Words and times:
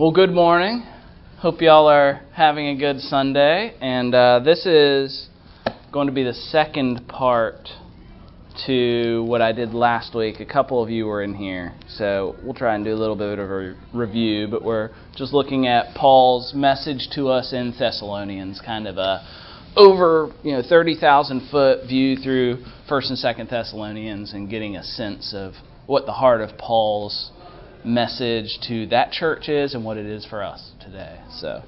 Well, 0.00 0.12
good 0.12 0.32
morning. 0.32 0.86
Hope 1.40 1.60
y'all 1.60 1.86
are 1.86 2.22
having 2.32 2.68
a 2.68 2.74
good 2.74 3.00
Sunday. 3.00 3.74
And 3.82 4.14
uh, 4.14 4.40
this 4.42 4.64
is 4.64 5.28
going 5.92 6.06
to 6.06 6.12
be 6.14 6.24
the 6.24 6.32
second 6.32 7.06
part 7.06 7.68
to 8.66 9.22
what 9.24 9.42
I 9.42 9.52
did 9.52 9.74
last 9.74 10.14
week. 10.14 10.40
A 10.40 10.46
couple 10.46 10.82
of 10.82 10.88
you 10.88 11.04
were 11.04 11.22
in 11.22 11.34
here, 11.34 11.74
so 11.86 12.34
we'll 12.42 12.54
try 12.54 12.76
and 12.76 12.82
do 12.82 12.94
a 12.94 12.96
little 12.96 13.14
bit 13.14 13.38
of 13.38 13.50
a 13.50 13.76
review. 13.92 14.48
But 14.50 14.64
we're 14.64 14.88
just 15.16 15.34
looking 15.34 15.66
at 15.66 15.94
Paul's 15.94 16.54
message 16.54 17.10
to 17.16 17.28
us 17.28 17.52
in 17.52 17.74
Thessalonians, 17.78 18.62
kind 18.64 18.88
of 18.88 18.96
a 18.96 19.22
over 19.76 20.32
you 20.42 20.52
know 20.52 20.62
30,000 20.66 21.50
foot 21.50 21.86
view 21.86 22.16
through 22.16 22.64
First 22.88 23.10
and 23.10 23.18
Second 23.18 23.50
Thessalonians, 23.50 24.32
and 24.32 24.48
getting 24.48 24.76
a 24.76 24.82
sense 24.82 25.34
of 25.36 25.52
what 25.84 26.06
the 26.06 26.12
heart 26.12 26.40
of 26.40 26.56
Paul's 26.56 27.32
message 27.84 28.58
to 28.68 28.86
that 28.88 29.12
church 29.12 29.48
is 29.48 29.74
and 29.74 29.84
what 29.84 29.96
it 29.96 30.06
is 30.06 30.26
for 30.26 30.42
us 30.42 30.72
today. 30.80 31.20
So 31.30 31.62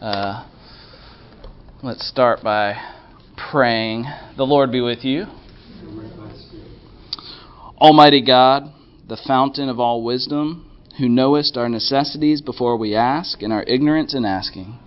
uh, 0.00 0.48
let's 1.82 2.08
start 2.08 2.42
by 2.42 2.74
praying. 3.50 4.04
The 4.36 4.44
Lord 4.44 4.72
be 4.72 4.80
with 4.80 5.04
you. 5.04 5.26
Almighty 7.78 8.22
God, 8.24 8.72
the 9.08 9.20
fountain 9.26 9.68
of 9.68 9.78
all 9.78 10.02
wisdom, 10.02 10.70
who 10.98 11.08
knowest 11.08 11.56
our 11.56 11.68
necessities 11.68 12.40
before 12.40 12.76
we 12.76 12.94
ask 12.94 13.42
and 13.42 13.52
our 13.52 13.64
ignorance 13.64 14.14
in 14.14 14.24
asking, 14.24 14.78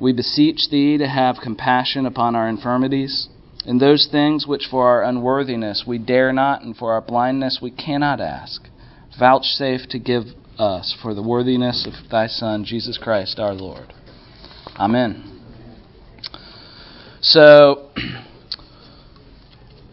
we 0.00 0.12
beseech 0.12 0.70
Thee 0.70 0.96
to 0.96 1.06
have 1.06 1.36
compassion 1.42 2.06
upon 2.06 2.34
our 2.34 2.48
infirmities, 2.48 3.28
and 3.66 3.80
those 3.80 4.08
things 4.10 4.46
which 4.46 4.66
for 4.70 4.86
our 4.88 5.02
unworthiness 5.02 5.84
we 5.86 5.98
dare 5.98 6.32
not, 6.32 6.62
and 6.62 6.74
for 6.74 6.92
our 6.92 7.02
blindness 7.02 7.58
we 7.60 7.70
cannot 7.70 8.20
ask 8.20 8.69
vouchsafe 9.20 9.88
to 9.90 9.98
give 9.98 10.24
us 10.58 10.96
for 11.00 11.14
the 11.14 11.22
worthiness 11.22 11.86
of 11.86 12.10
thy 12.10 12.26
Son, 12.26 12.64
Jesus 12.64 12.98
Christ 12.98 13.38
our 13.38 13.54
Lord. 13.54 13.92
Amen. 14.76 15.40
So, 17.20 17.90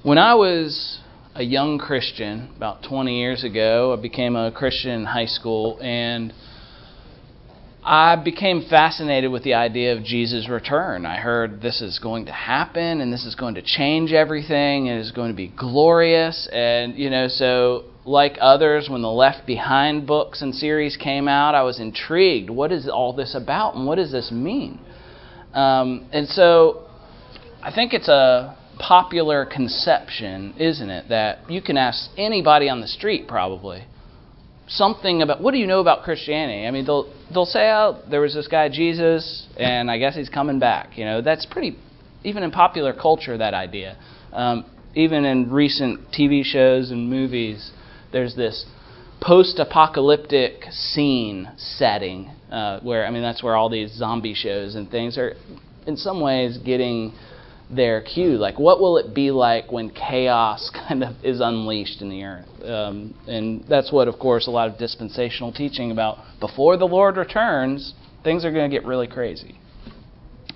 when 0.04 0.18
I 0.18 0.36
was 0.36 1.00
a 1.36 1.44
young 1.44 1.78
Christian, 1.78 2.50
about 2.56 2.84
20 2.84 3.20
years 3.20 3.44
ago, 3.44 3.96
I 3.98 4.02
became 4.02 4.36
a 4.36 4.52
Christian 4.52 4.92
in 4.92 5.06
high 5.06 5.26
school, 5.26 5.78
and 5.82 6.34
I 7.84 8.16
became 8.16 8.66
fascinated 8.70 9.32
with 9.32 9.44
the 9.44 9.54
idea 9.54 9.96
of 9.96 10.04
Jesus' 10.04 10.50
return. 10.50 11.06
I 11.06 11.18
heard 11.18 11.62
this 11.62 11.82
is 11.82 12.00
going 12.00 12.26
to 12.26 12.34
happen 12.34 13.00
and 13.00 13.14
this 13.14 13.26
is 13.26 13.36
going 13.36 13.56
to 13.56 13.62
change 13.62 14.12
everything 14.12 14.90
and 14.90 15.00
it's 15.00 15.12
going 15.12 15.32
to 15.32 15.38
be 15.38 15.48
glorious. 15.48 16.50
And, 16.52 16.98
you 16.98 17.10
know, 17.10 17.30
so 17.30 17.86
like 18.08 18.38
others, 18.40 18.88
when 18.90 19.02
the 19.02 19.12
Left 19.12 19.46
Behind 19.46 20.08
books 20.08 20.42
and 20.42 20.56
series 20.56 20.96
came 20.96 21.28
out, 21.28 21.56
I 21.56 21.64
was 21.64 21.80
intrigued. 21.80 22.50
What 22.50 22.72
is 22.72 22.88
all 22.88 23.14
this 23.14 23.36
about, 23.36 23.76
and 23.76 23.86
what 23.86 23.96
does 23.96 24.12
this 24.12 24.32
mean? 24.32 24.80
Um, 25.54 26.08
and 26.14 26.28
so, 26.28 26.88
I 27.62 27.72
think 27.74 27.94
it's 27.94 28.08
a 28.08 28.58
popular 28.80 29.46
conception, 29.46 30.54
isn't 30.58 30.90
it, 30.90 31.10
that 31.10 31.50
you 31.52 31.62
can 31.62 31.78
ask 31.78 32.10
anybody 32.18 32.70
on 32.70 32.80
the 32.80 32.88
street 32.88 33.28
probably 33.28 33.86
something 34.68 35.22
about 35.22 35.42
what 35.42 35.52
do 35.52 35.58
you 35.58 35.68
know 35.68 35.80
about 35.80 36.04
Christianity? 36.04 36.68
I 36.68 36.72
mean, 36.72 36.86
they'll 36.86 37.12
they'll 37.34 37.46
say, 37.46 37.70
"Oh, 37.72 38.02
there 38.10 38.22
was 38.22 38.34
this 38.34 38.48
guy 38.48 38.70
Jesus, 38.70 39.48
and 39.58 39.90
I 39.90 39.98
guess 39.98 40.16
he's 40.16 40.30
coming 40.30 40.60
back." 40.60 40.98
You 40.98 41.06
know, 41.06 41.22
that's 41.22 41.46
pretty 41.46 41.78
even 42.24 42.44
in 42.44 42.52
popular 42.52 42.94
culture 42.94 43.38
that 43.38 43.54
idea. 43.54 43.98
Um, 44.34 44.66
even 44.96 45.26
in 45.26 45.52
recent 45.52 46.12
TV 46.12 46.44
shows 46.44 46.92
and 46.92 47.10
movies, 47.10 47.72
there's 48.12 48.36
this 48.36 48.66
post-apocalyptic 49.22 50.66
scene 50.70 51.50
setting 51.58 52.32
uh, 52.52 52.80
where 52.82 53.06
I 53.06 53.10
mean 53.10 53.24
that's 53.24 53.42
where 53.42 53.56
all 53.56 53.70
these 53.70 53.92
zombie 53.94 54.36
shows 54.36 54.76
and 54.76 54.90
things 54.90 55.18
are 55.18 55.36
in 55.88 55.98
some 55.98 56.22
ways 56.22 56.58
getting 56.58 57.14
their 57.70 58.02
cue. 58.02 58.38
Like, 58.38 58.60
what 58.60 58.80
will 58.80 58.98
it 58.98 59.14
be 59.14 59.32
like 59.32 59.72
when 59.72 59.90
chaos 59.90 60.72
kind 60.88 61.04
of 61.04 61.16
is 61.24 61.40
unleashed 61.42 62.02
in 62.02 62.10
the 62.10 62.24
earth? 62.24 62.48
Um, 62.64 63.14
and 63.28 63.66
that's 63.68 63.92
what, 63.92 64.08
of 64.08 64.20
course, 64.20 64.48
a 64.48 64.52
lot 64.52 64.70
of 64.70 64.78
dispensational 64.78 65.52
teaching 65.52 65.92
about 65.92 66.18
before 66.40 66.78
the 66.78 66.86
Lord 66.86 67.18
returns, 67.18 67.94
things 68.24 68.46
are 68.46 68.52
going 68.52 68.70
to 68.70 68.76
get 68.76 68.86
really 68.86 69.08
crazy. 69.08 69.60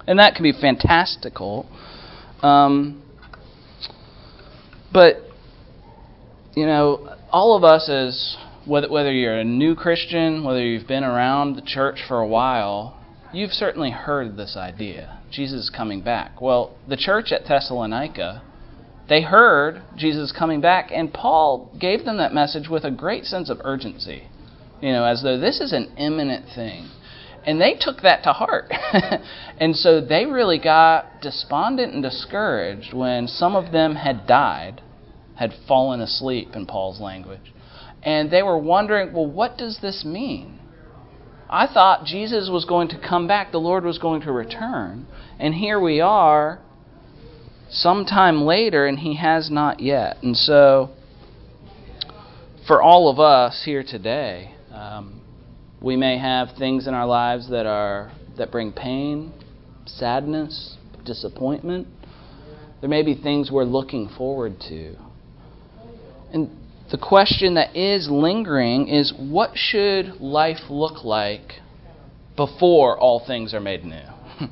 And 0.08 0.20
that 0.20 0.36
can 0.36 0.44
be 0.44 0.54
fantastical. 0.54 1.70
Um, 2.42 3.04
but, 4.92 5.18
you 6.56 6.66
know, 6.66 7.16
all 7.32 7.56
of 7.56 7.64
us 7.64 7.90
as 7.90 8.38
whether, 8.66 8.90
whether 8.90 9.12
you're 9.12 9.40
a 9.40 9.44
new 9.44 9.76
Christian, 9.76 10.44
whether 10.44 10.64
you've 10.64 10.88
been 10.88 11.04
around 11.04 11.56
the 11.56 11.62
church 11.62 12.00
for 12.08 12.20
a 12.20 12.28
while, 12.28 13.00
you've 13.34 13.52
certainly 13.52 13.92
heard 13.92 14.38
this 14.38 14.56
idea. 14.58 15.20
Jesus 15.32 15.64
is 15.64 15.70
coming 15.70 16.02
back. 16.02 16.42
Well, 16.42 16.76
the 16.88 16.98
church 16.98 17.32
at 17.32 17.48
Thessalonica, 17.48 18.44
they 19.08 19.22
heard 19.22 19.82
Jesus 19.98 20.34
coming 20.38 20.62
back, 20.62 20.92
and 20.94 21.14
Paul 21.14 21.76
gave 21.80 22.06
them 22.06 22.18
that 22.18 22.34
message 22.34 22.70
with 22.70 22.84
a 22.84 22.92
great 22.92 23.26
sense 23.26 23.50
of 23.50 23.62
urgency. 23.64 24.28
You 24.82 24.92
know, 24.92 25.06
as 25.06 25.24
though 25.24 25.40
this 25.40 25.62
is 25.62 25.74
an 25.74 25.94
imminent 25.98 26.46
thing. 26.54 26.90
And 27.46 27.60
they 27.60 27.76
took 27.80 28.02
that 28.02 28.24
to 28.24 28.34
heart. 28.34 28.72
and 29.60 29.76
so 29.76 30.00
they 30.02 30.26
really 30.26 30.60
got 30.60 31.22
despondent 31.22 31.94
and 31.94 32.04
discouraged 32.04 32.94
when 32.94 33.28
some 33.28 33.56
of 33.56 33.72
them 33.72 33.96
had 33.96 34.28
died 34.28 34.82
had 35.42 35.52
fallen 35.68 36.02
asleep, 36.02 36.50
in 36.54 36.68
Paul's 36.68 37.02
language. 37.02 37.52
And 38.04 38.30
they 38.30 38.44
were 38.44 38.60
wondering, 38.60 39.12
well, 39.12 39.26
what 39.26 39.58
does 39.58 39.80
this 39.82 40.06
mean? 40.06 40.60
I 41.50 41.66
thought 41.66 42.06
Jesus 42.06 42.48
was 42.48 42.64
going 42.64 42.90
to 42.90 43.00
come 43.00 43.28
back, 43.28 43.52
the 43.52 43.58
Lord 43.58 43.84
was 43.84 43.98
going 43.98 44.22
to 44.22 44.32
return. 44.32 45.08
And 45.40 45.56
here 45.56 45.80
we 45.80 46.00
are, 46.00 46.60
sometime 47.72 48.44
later, 48.44 48.86
and 48.86 49.00
he 49.00 49.16
has 49.16 49.50
not 49.50 49.80
yet. 49.80 50.22
And 50.22 50.38
so, 50.38 50.92
for 52.68 52.80
all 52.80 53.10
of 53.10 53.20
us 53.20 53.64
here 53.66 53.84
today, 53.84 54.54
um, 54.72 55.22
we 55.82 55.96
may 55.96 56.20
have 56.20 56.50
things 56.60 56.86
in 56.86 56.94
our 56.94 57.08
lives 57.08 57.50
that 57.50 57.66
are 57.66 58.12
that 58.38 58.52
bring 58.52 58.72
pain, 58.72 59.34
sadness, 59.88 60.78
disappointment. 61.04 61.88
There 62.80 62.90
may 62.90 63.02
be 63.02 63.16
things 63.16 63.50
we're 63.52 63.64
looking 63.64 64.08
forward 64.08 64.60
to. 64.70 64.96
And 66.34 66.50
the 66.92 66.98
question 66.98 67.56
that 67.56 67.76
is 67.76 68.10
lingering 68.10 68.88
is 68.88 69.14
what 69.18 69.52
should 69.56 70.20
life 70.20 70.70
look 70.70 71.04
like 71.04 71.54
before 72.36 72.98
all 72.98 73.24
things 73.26 73.54
are 73.54 73.60
made 73.60 73.84
new? 73.84 74.02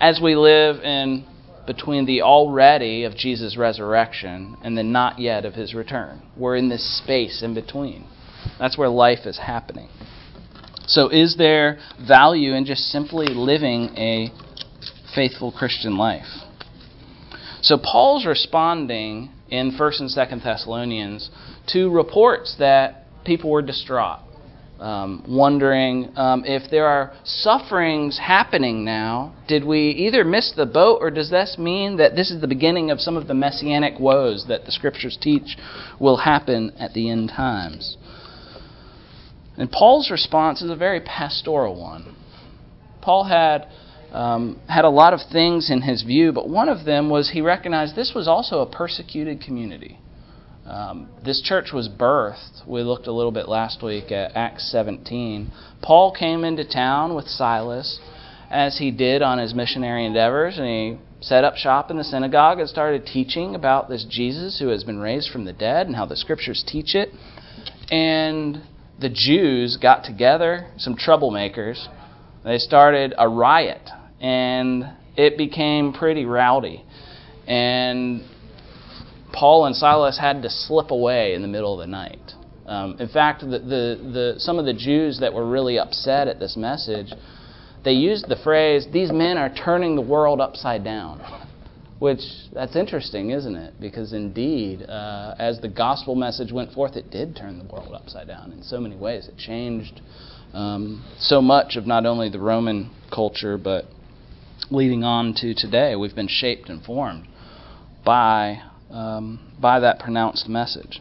As 0.00 0.20
we 0.22 0.36
live 0.36 0.82
in 0.82 1.26
between 1.66 2.06
the 2.06 2.22
already 2.22 3.04
of 3.04 3.16
Jesus' 3.16 3.56
resurrection 3.56 4.56
and 4.62 4.76
the 4.76 4.82
not 4.82 5.18
yet 5.18 5.44
of 5.44 5.54
his 5.54 5.74
return. 5.74 6.22
We're 6.36 6.56
in 6.56 6.68
this 6.68 6.98
space 6.98 7.42
in 7.42 7.54
between. 7.54 8.06
That's 8.58 8.76
where 8.76 8.88
life 8.88 9.20
is 9.24 9.38
happening. 9.38 9.88
So, 10.86 11.08
is 11.08 11.36
there 11.38 11.78
value 12.06 12.54
in 12.54 12.66
just 12.66 12.82
simply 12.90 13.28
living 13.28 13.96
a 13.96 14.30
faithful 15.14 15.50
Christian 15.50 15.96
life? 15.96 16.26
So, 17.62 17.78
Paul's 17.78 18.26
responding 18.26 19.30
in 19.58 19.72
1st 19.72 20.00
and 20.00 20.10
2nd 20.10 20.44
Thessalonians 20.44 21.30
to 21.68 21.90
reports 21.90 22.56
that 22.58 23.04
people 23.24 23.50
were 23.50 23.62
distraught, 23.62 24.20
um, 24.80 25.24
wondering 25.28 26.12
um, 26.16 26.44
if 26.44 26.70
there 26.70 26.86
are 26.86 27.12
sufferings 27.24 28.18
happening 28.18 28.84
now. 28.84 29.34
Did 29.48 29.64
we 29.64 29.90
either 29.90 30.24
miss 30.24 30.52
the 30.56 30.66
boat, 30.66 30.98
or 31.00 31.10
does 31.10 31.30
this 31.30 31.56
mean 31.58 31.96
that 31.98 32.16
this 32.16 32.30
is 32.30 32.40
the 32.40 32.48
beginning 32.48 32.90
of 32.90 33.00
some 33.00 33.16
of 33.16 33.28
the 33.28 33.34
messianic 33.34 33.98
woes 33.98 34.46
that 34.48 34.64
the 34.64 34.72
scriptures 34.72 35.16
teach 35.20 35.56
will 36.00 36.18
happen 36.18 36.72
at 36.78 36.92
the 36.92 37.10
end 37.10 37.30
times? 37.30 37.96
And 39.56 39.70
Paul's 39.70 40.10
response 40.10 40.62
is 40.62 40.70
a 40.70 40.76
very 40.76 41.00
pastoral 41.00 41.80
one. 41.80 42.16
Paul 43.00 43.24
had 43.24 43.68
um, 44.14 44.60
had 44.68 44.84
a 44.84 44.90
lot 44.90 45.12
of 45.12 45.20
things 45.32 45.70
in 45.70 45.82
his 45.82 46.02
view, 46.02 46.30
but 46.30 46.48
one 46.48 46.68
of 46.68 46.84
them 46.84 47.10
was 47.10 47.30
he 47.30 47.40
recognized 47.40 47.96
this 47.96 48.12
was 48.14 48.28
also 48.28 48.60
a 48.60 48.66
persecuted 48.66 49.40
community. 49.40 49.98
Um, 50.64 51.08
this 51.24 51.42
church 51.42 51.72
was 51.74 51.88
birthed. 51.88 52.66
We 52.66 52.82
looked 52.82 53.08
a 53.08 53.12
little 53.12 53.32
bit 53.32 53.48
last 53.48 53.82
week 53.82 54.12
at 54.12 54.36
Acts 54.36 54.70
17. 54.70 55.50
Paul 55.82 56.14
came 56.16 56.44
into 56.44 56.64
town 56.64 57.16
with 57.16 57.26
Silas, 57.26 57.98
as 58.50 58.78
he 58.78 58.92
did 58.92 59.20
on 59.20 59.38
his 59.38 59.52
missionary 59.52 60.06
endeavors, 60.06 60.58
and 60.58 60.66
he 60.66 60.96
set 61.20 61.42
up 61.42 61.56
shop 61.56 61.90
in 61.90 61.96
the 61.96 62.04
synagogue 62.04 62.60
and 62.60 62.68
started 62.68 63.04
teaching 63.04 63.56
about 63.56 63.88
this 63.88 64.06
Jesus 64.08 64.60
who 64.60 64.68
has 64.68 64.84
been 64.84 65.00
raised 65.00 65.30
from 65.32 65.44
the 65.44 65.52
dead 65.52 65.88
and 65.88 65.96
how 65.96 66.06
the 66.06 66.16
scriptures 66.16 66.64
teach 66.64 66.94
it. 66.94 67.08
And 67.90 68.62
the 69.00 69.10
Jews 69.10 69.76
got 69.76 70.04
together, 70.04 70.68
some 70.76 70.94
troublemakers. 70.94 71.88
They 72.44 72.58
started 72.58 73.12
a 73.18 73.28
riot 73.28 73.90
and 74.20 74.84
it 75.16 75.36
became 75.36 75.92
pretty 75.92 76.24
rowdy. 76.24 76.84
And 77.46 78.22
Paul 79.32 79.66
and 79.66 79.76
Silas 79.76 80.18
had 80.18 80.42
to 80.42 80.50
slip 80.50 80.90
away 80.90 81.34
in 81.34 81.42
the 81.42 81.48
middle 81.48 81.74
of 81.74 81.80
the 81.80 81.90
night. 81.90 82.32
Um, 82.66 82.96
in 82.98 83.08
fact, 83.08 83.42
the, 83.42 83.58
the, 83.58 84.10
the, 84.12 84.34
some 84.38 84.58
of 84.58 84.64
the 84.64 84.72
Jews 84.72 85.20
that 85.20 85.34
were 85.34 85.46
really 85.46 85.78
upset 85.78 86.28
at 86.28 86.38
this 86.38 86.56
message, 86.56 87.12
they 87.84 87.92
used 87.92 88.28
the 88.28 88.36
phrase, 88.42 88.86
These 88.92 89.12
men 89.12 89.36
are 89.36 89.54
turning 89.54 89.96
the 89.96 90.02
world 90.02 90.40
upside 90.40 90.82
down. 90.82 91.20
Which, 91.98 92.20
that's 92.52 92.74
interesting, 92.74 93.30
isn't 93.30 93.54
it? 93.54 93.74
Because 93.80 94.12
indeed, 94.12 94.82
uh, 94.82 95.34
as 95.38 95.60
the 95.60 95.68
gospel 95.68 96.14
message 96.14 96.52
went 96.52 96.72
forth, 96.72 96.96
it 96.96 97.10
did 97.10 97.36
turn 97.36 97.58
the 97.58 97.72
world 97.72 97.94
upside 97.94 98.26
down 98.26 98.52
in 98.52 98.62
so 98.62 98.80
many 98.80 98.96
ways. 98.96 99.28
It 99.28 99.36
changed 99.38 100.00
um, 100.52 101.04
so 101.18 101.40
much 101.40 101.76
of 101.76 101.86
not 101.86 102.04
only 102.04 102.28
the 102.28 102.40
Roman 102.40 102.90
culture, 103.12 103.56
but 103.56 103.86
leading 104.70 105.04
on 105.04 105.34
to 105.34 105.54
today, 105.54 105.96
we've 105.96 106.14
been 106.14 106.28
shaped 106.28 106.68
and 106.68 106.82
formed 106.82 107.26
by, 108.04 108.62
um, 108.90 109.52
by 109.60 109.80
that 109.80 109.98
pronounced 109.98 110.48
message. 110.48 111.00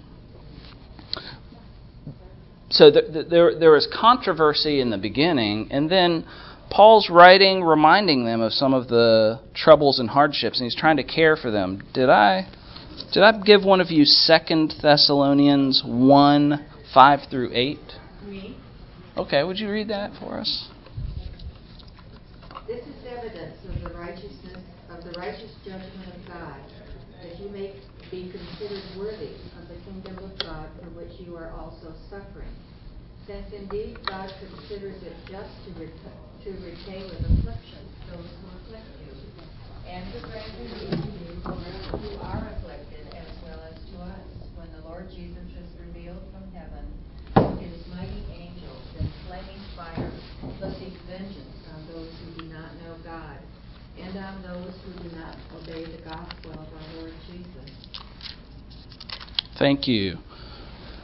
So 2.70 2.92
th- 2.92 3.14
th- 3.14 3.28
there, 3.30 3.58
there 3.58 3.72
was 3.72 3.88
controversy 3.94 4.82
in 4.82 4.90
the 4.90 4.98
beginning, 4.98 5.68
and 5.72 5.90
then 5.90 6.26
Paul's 6.72 7.10
writing, 7.10 7.64
reminding 7.64 8.26
them 8.26 8.42
of 8.42 8.52
some 8.52 8.74
of 8.74 8.88
the 8.88 9.40
troubles 9.54 10.00
and 10.00 10.10
hardships, 10.10 10.60
and 10.60 10.66
he's 10.66 10.76
trying 10.76 10.98
to 10.98 11.04
care 11.04 11.36
for 11.36 11.52
them. 11.52 11.84
Did 11.94 12.10
I, 12.10 12.48
did 13.12 13.22
I 13.22 13.40
give 13.44 13.64
one 13.64 13.80
of 13.80 13.92
you 13.92 14.06
Second 14.06 14.74
Thessalonians 14.82 15.84
one 15.86 16.66
five 16.94 17.20
through 17.30 17.52
eight? 17.54 17.80
Me? 18.26 18.58
Okay, 19.16 19.44
would 19.44 19.60
you 19.60 19.70
read 19.70 19.90
that 19.90 20.12
for 20.20 20.40
us? 20.40 20.68
This 22.66 22.80
is 22.88 22.96
evidence 23.12 23.60
of 23.68 23.76
the 23.84 23.92
righteousness 24.00 24.64
of 24.88 25.04
the 25.04 25.12
righteous 25.20 25.52
judgment 25.66 26.16
of 26.16 26.28
God, 26.32 26.56
that 27.22 27.38
you 27.38 27.50
may 27.50 27.76
be 28.10 28.32
considered 28.32 28.84
worthy 28.96 29.36
of 29.60 29.68
the 29.68 29.76
kingdom 29.84 30.18
of 30.24 30.32
God 30.40 30.72
for 30.80 30.88
which 30.96 31.12
you 31.20 31.36
are 31.36 31.52
also 31.60 31.92
suffering. 32.10 32.56
Since 33.28 33.52
indeed 33.52 34.00
God 34.08 34.32
considers 34.40 34.96
it 35.04 35.12
just 35.28 35.52
to, 35.68 35.76
repay, 35.76 36.16
to 36.48 36.52
with 36.56 37.20
affliction 37.36 37.84
those 38.08 38.32
who 38.32 38.48
afflict 38.56 38.88
you, 39.04 39.12
and 39.84 40.08
to 40.14 40.20
grant 40.24 40.52
relief 40.56 41.04
to 41.04 41.12
you 41.20 41.36
who 41.44 42.16
are 42.24 42.48
afflicted 42.48 43.12
as 43.12 43.28
well 43.44 43.60
as 43.68 43.76
to 43.92 43.96
us, 44.08 44.28
when 44.56 44.72
the 44.72 44.88
Lord 44.88 45.12
Jesus 45.12 45.52
is 45.52 45.68
revealed 45.84 46.24
from 46.32 46.48
heaven 46.56 46.88
his 47.60 47.88
mighty 47.88 48.24
angels 48.32 48.84
in 49.00 49.08
flaming 49.26 49.64
fire, 49.76 50.12
seek 50.80 50.94
vengeance 51.08 51.60
on 51.74 51.88
those 51.88 52.12
who 52.20 52.42
do 52.42 52.46
not 52.54 52.76
know 52.82 52.96
God, 53.04 53.38
and 54.00 54.18
on 54.18 54.42
those 54.42 54.74
who 54.86 55.10
do 55.10 55.16
not 55.16 55.36
obey 55.56 55.86
the 55.86 56.02
gospel 56.04 56.52
of 56.52 56.60
our 56.60 56.96
Lord 56.98 57.14
Jesus. 57.32 57.72
Thank 59.58 59.88
you. 59.88 60.18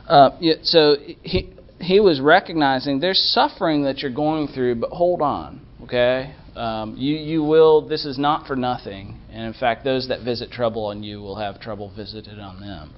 Uh, 0.08 0.32
so 0.64 0.96
he 1.22 1.54
he 1.80 2.00
was 2.00 2.20
recognizing 2.20 3.00
there's 3.00 3.22
suffering 3.34 3.84
that 3.84 4.00
you're 4.00 4.12
going 4.12 4.48
through, 4.48 4.76
but 4.76 4.90
hold 4.90 5.22
on, 5.22 5.62
okay? 5.84 6.36
Um, 6.56 6.96
you 6.98 7.16
you 7.16 7.44
will. 7.44 7.88
This 7.88 8.06
is 8.06 8.18
not 8.18 8.48
for 8.48 8.56
nothing, 8.56 9.20
and 9.32 9.46
in 9.46 9.54
fact, 9.54 9.84
those 9.84 10.10
that 10.10 10.24
visit 10.24 10.52
trouble 10.52 10.86
on 10.86 11.04
you 11.04 11.22
will 11.22 11.38
have 11.38 11.62
trouble 11.62 11.94
visited 11.96 12.40
on 12.40 12.60
them. 12.60 12.94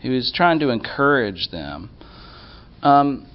He 0.00 0.08
was 0.08 0.32
trying 0.34 0.60
to 0.60 0.70
encourage 0.70 1.48
them. 1.50 1.90
Um, 2.82 3.26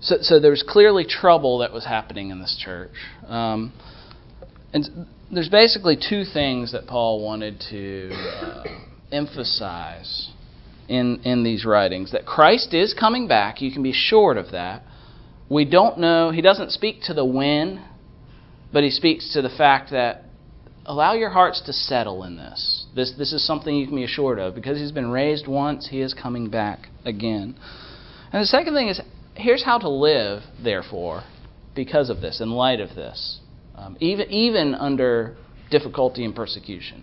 so, 0.00 0.16
so 0.20 0.40
there 0.40 0.50
was 0.50 0.64
clearly 0.66 1.04
trouble 1.04 1.58
that 1.58 1.72
was 1.72 1.84
happening 1.84 2.30
in 2.30 2.40
this 2.40 2.60
church. 2.62 2.92
Um, 3.26 3.72
and 4.74 5.06
there's 5.32 5.48
basically 5.48 5.96
two 5.96 6.24
things 6.24 6.72
that 6.72 6.86
Paul 6.88 7.24
wanted 7.24 7.62
to 7.70 8.10
uh, 8.12 8.64
emphasize 9.12 10.30
in, 10.88 11.20
in 11.24 11.44
these 11.44 11.64
writings 11.64 12.10
that 12.10 12.26
Christ 12.26 12.74
is 12.74 12.92
coming 12.92 13.28
back. 13.28 13.62
You 13.62 13.72
can 13.72 13.84
be 13.84 13.90
assured 13.90 14.36
of 14.36 14.50
that. 14.50 14.82
We 15.48 15.64
don't 15.64 15.98
know, 15.98 16.32
he 16.32 16.42
doesn't 16.42 16.72
speak 16.72 17.02
to 17.02 17.14
the 17.14 17.24
when, 17.24 17.84
but 18.72 18.82
he 18.82 18.90
speaks 18.90 19.32
to 19.34 19.42
the 19.42 19.48
fact 19.48 19.92
that 19.92 20.24
allow 20.84 21.14
your 21.14 21.30
hearts 21.30 21.62
to 21.66 21.72
settle 21.72 22.24
in 22.24 22.36
this. 22.36 22.86
This, 22.96 23.14
this 23.16 23.32
is 23.32 23.46
something 23.46 23.74
you 23.74 23.86
can 23.86 23.96
be 23.96 24.04
assured 24.04 24.40
of. 24.40 24.56
Because 24.56 24.78
he's 24.78 24.92
been 24.92 25.10
raised 25.10 25.46
once, 25.46 25.88
he 25.88 26.00
is 26.00 26.14
coming 26.14 26.50
back 26.50 26.88
again. 27.04 27.54
And 28.32 28.42
the 28.42 28.46
second 28.46 28.74
thing 28.74 28.88
is 28.88 29.00
here's 29.36 29.64
how 29.64 29.78
to 29.78 29.88
live, 29.88 30.42
therefore, 30.62 31.22
because 31.76 32.10
of 32.10 32.20
this, 32.20 32.40
in 32.40 32.50
light 32.50 32.80
of 32.80 32.90
this, 32.96 33.38
um, 33.74 33.96
even, 34.00 34.30
even 34.30 34.74
under 34.74 35.36
difficulty 35.70 36.24
and 36.24 36.34
persecution. 36.34 37.02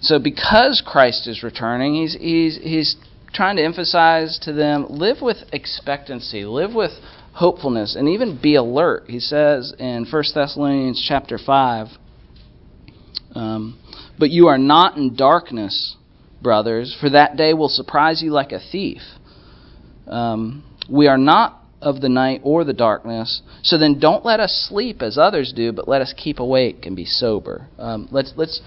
So, 0.00 0.18
because 0.18 0.82
Christ 0.84 1.26
is 1.26 1.42
returning, 1.42 1.94
he's, 1.94 2.14
he's, 2.14 2.58
he's 2.62 2.96
trying 3.32 3.56
to 3.56 3.64
emphasize 3.64 4.38
to 4.42 4.52
them 4.52 4.86
live 4.88 5.18
with 5.20 5.38
expectancy, 5.52 6.44
live 6.44 6.74
with 6.74 6.92
hopefulness, 7.32 7.96
and 7.96 8.08
even 8.08 8.38
be 8.40 8.54
alert. 8.54 9.04
He 9.08 9.20
says 9.20 9.74
in 9.78 10.06
1 10.10 10.24
Thessalonians 10.34 11.04
chapter 11.06 11.38
5, 11.38 11.88
um, 13.34 13.78
But 14.18 14.30
you 14.30 14.48
are 14.48 14.58
not 14.58 14.96
in 14.96 15.16
darkness, 15.16 15.96
brothers, 16.42 16.96
for 17.00 17.10
that 17.10 17.36
day 17.36 17.52
will 17.52 17.68
surprise 17.68 18.22
you 18.22 18.30
like 18.30 18.52
a 18.52 18.60
thief. 18.60 19.02
Um, 20.06 20.64
we 20.90 21.08
are 21.08 21.18
not 21.18 21.62
of 21.80 22.00
the 22.00 22.08
night 22.08 22.40
or 22.42 22.64
the 22.64 22.72
darkness. 22.72 23.42
So 23.62 23.78
then 23.78 23.98
don't 23.98 24.24
let 24.24 24.40
us 24.40 24.66
sleep 24.68 25.02
as 25.02 25.18
others 25.18 25.52
do, 25.54 25.72
but 25.72 25.88
let 25.88 26.02
us 26.02 26.14
keep 26.16 26.38
awake 26.38 26.86
and 26.86 26.96
be 26.96 27.04
sober. 27.04 27.68
Um, 27.78 28.08
let's, 28.10 28.32
let's 28.36 28.60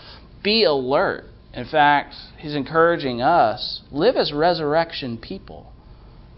be 0.43 0.63
alert. 0.63 1.25
In 1.53 1.65
fact, 1.65 2.13
he's 2.37 2.55
encouraging 2.55 3.21
us 3.21 3.81
live 3.91 4.15
as 4.15 4.31
resurrection 4.31 5.17
people. 5.17 5.73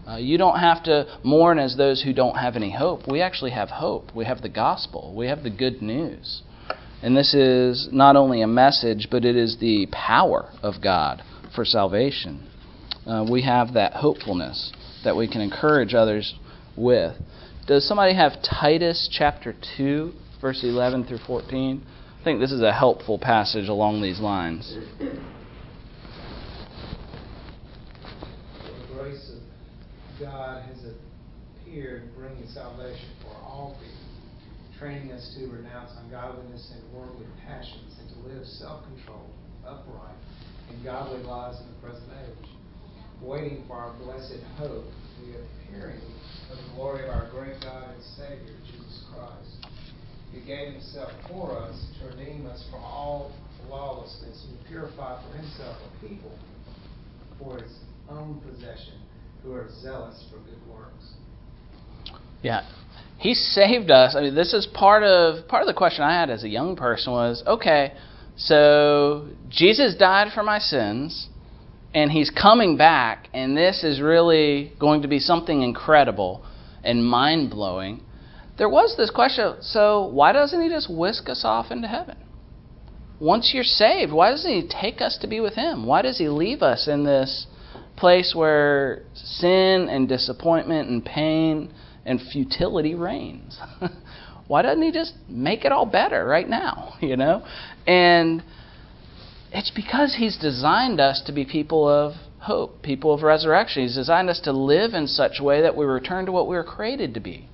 Uh, 0.08 0.16
you 0.16 0.36
don't 0.36 0.58
have 0.58 0.82
to 0.84 1.06
mourn 1.22 1.58
as 1.58 1.76
those 1.76 2.02
who 2.02 2.12
don't 2.12 2.34
have 2.36 2.56
any 2.56 2.72
hope. 2.72 3.06
We 3.08 3.20
actually 3.20 3.52
have 3.52 3.68
hope. 3.68 4.14
We 4.14 4.24
have 4.24 4.42
the 4.42 4.48
gospel. 4.48 5.14
We 5.16 5.28
have 5.28 5.44
the 5.44 5.50
good 5.50 5.80
news. 5.80 6.42
And 7.02 7.16
this 7.16 7.34
is 7.34 7.88
not 7.92 8.16
only 8.16 8.42
a 8.42 8.46
message, 8.46 9.08
but 9.10 9.24
it 9.24 9.36
is 9.36 9.58
the 9.60 9.86
power 9.92 10.50
of 10.62 10.82
God 10.82 11.22
for 11.54 11.64
salvation. 11.64 12.48
Uh, 13.06 13.26
we 13.30 13.42
have 13.42 13.74
that 13.74 13.94
hopefulness 13.94 14.72
that 15.04 15.16
we 15.16 15.28
can 15.28 15.40
encourage 15.40 15.94
others 15.94 16.34
with. 16.76 17.16
Does 17.66 17.86
somebody 17.86 18.14
have 18.14 18.42
Titus 18.42 19.08
chapter 19.10 19.54
2, 19.76 20.12
verse 20.40 20.62
11 20.64 21.04
through 21.06 21.18
14? 21.26 21.82
I 22.20 22.24
think 22.24 22.40
this 22.40 22.52
is 22.52 22.62
a 22.62 22.72
helpful 22.72 23.18
passage 23.18 23.68
along 23.68 24.02
these 24.02 24.20
lines. 24.20 24.76
The 24.98 25.10
grace 28.94 29.30
of 29.30 29.40
God 30.20 30.62
has 30.64 30.78
appeared, 31.64 32.14
bringing 32.16 32.46
salvation 32.48 33.08
for 33.22 33.34
all 33.36 33.76
people, 33.80 34.78
training 34.78 35.12
us 35.12 35.34
to 35.38 35.46
renounce 35.46 35.90
ungodliness 36.04 36.72
and 36.74 36.82
worldly 36.92 37.26
passions, 37.46 37.96
and 38.00 38.08
to 38.10 38.16
live 38.28 38.46
self-controlled, 38.46 39.30
upright, 39.66 40.16
and 40.70 40.84
godly 40.84 41.22
lives 41.22 41.58
in 41.60 41.66
the 41.66 41.80
present 41.80 42.10
age, 42.24 42.48
waiting 43.20 43.64
for 43.66 43.74
our 43.74 43.92
blessed 43.98 44.42
hope, 44.56 44.84
the 45.26 45.38
appearing 45.38 46.00
of 46.50 46.58
the 46.58 46.74
glory 46.74 47.04
of 47.04 47.10
our 47.10 47.30
great 47.30 47.60
God 47.62 47.94
and 47.94 48.02
Savior, 48.16 48.56
Jesus 48.66 49.04
Christ 49.14 49.62
who 50.32 50.40
gave 50.46 50.72
himself 50.72 51.10
for 51.28 51.52
us 51.58 51.86
to 51.98 52.06
redeem 52.16 52.46
us 52.46 52.64
from 52.70 52.80
all 52.82 53.32
lawlessness 53.68 54.46
and 54.48 54.58
to 54.58 54.68
purify 54.68 55.22
for 55.22 55.36
himself 55.36 55.76
a 55.86 56.06
people 56.06 56.32
for 57.38 57.58
his 57.58 57.72
own 58.08 58.40
possession 58.40 58.94
who 59.42 59.52
are 59.52 59.68
zealous 59.80 60.24
for 60.30 60.38
good 60.38 60.58
works. 60.70 61.14
Yeah. 62.42 62.66
He 63.18 63.34
saved 63.34 63.90
us. 63.90 64.16
I 64.16 64.22
mean, 64.22 64.34
this 64.34 64.52
is 64.52 64.66
part 64.66 65.04
of 65.04 65.46
part 65.48 65.62
of 65.62 65.68
the 65.68 65.74
question 65.74 66.02
I 66.02 66.18
had 66.18 66.28
as 66.30 66.42
a 66.42 66.48
young 66.48 66.74
person 66.74 67.12
was, 67.12 67.42
okay, 67.46 67.92
so 68.36 69.28
Jesus 69.48 69.94
died 69.94 70.32
for 70.32 70.42
my 70.42 70.58
sins 70.58 71.28
and 71.94 72.10
he's 72.10 72.30
coming 72.30 72.76
back 72.76 73.28
and 73.32 73.56
this 73.56 73.84
is 73.84 74.00
really 74.00 74.72
going 74.78 75.02
to 75.02 75.08
be 75.08 75.18
something 75.18 75.62
incredible 75.62 76.44
and 76.84 77.04
mind-blowing 77.04 78.02
there 78.58 78.68
was 78.68 78.96
this 78.96 79.10
question 79.10 79.56
so 79.60 80.06
why 80.06 80.32
doesn't 80.32 80.62
he 80.62 80.68
just 80.68 80.92
whisk 80.92 81.28
us 81.28 81.42
off 81.44 81.70
into 81.70 81.88
heaven? 81.88 82.16
Once 83.20 83.52
you're 83.54 83.62
saved, 83.62 84.12
why 84.12 84.30
doesn't 84.30 84.50
he 84.50 84.68
take 84.68 85.00
us 85.00 85.16
to 85.20 85.28
be 85.28 85.38
with 85.38 85.54
him? 85.54 85.86
Why 85.86 86.02
does 86.02 86.18
he 86.18 86.28
leave 86.28 86.60
us 86.60 86.88
in 86.88 87.04
this 87.04 87.46
place 87.96 88.34
where 88.34 89.02
sin 89.14 89.88
and 89.88 90.08
disappointment 90.08 90.88
and 90.88 91.04
pain 91.04 91.72
and 92.04 92.20
futility 92.20 92.96
reigns? 92.96 93.58
why 94.48 94.62
doesn't 94.62 94.82
he 94.82 94.90
just 94.90 95.14
make 95.28 95.64
it 95.64 95.70
all 95.70 95.86
better 95.86 96.24
right 96.24 96.48
now, 96.48 96.94
you 97.00 97.16
know? 97.16 97.46
And 97.86 98.42
it's 99.52 99.70
because 99.70 100.16
he's 100.18 100.36
designed 100.36 101.00
us 101.00 101.22
to 101.26 101.32
be 101.32 101.44
people 101.44 101.88
of 101.88 102.14
hope, 102.40 102.82
people 102.82 103.14
of 103.14 103.22
resurrection. 103.22 103.82
He's 103.82 103.94
designed 103.94 104.28
us 104.30 104.40
to 104.40 104.52
live 104.52 104.94
in 104.94 105.06
such 105.06 105.32
a 105.38 105.44
way 105.44 105.62
that 105.62 105.76
we 105.76 105.84
return 105.84 106.26
to 106.26 106.32
what 106.32 106.48
we 106.48 106.56
were 106.56 106.64
created 106.64 107.14
to 107.14 107.20
be 107.20 107.48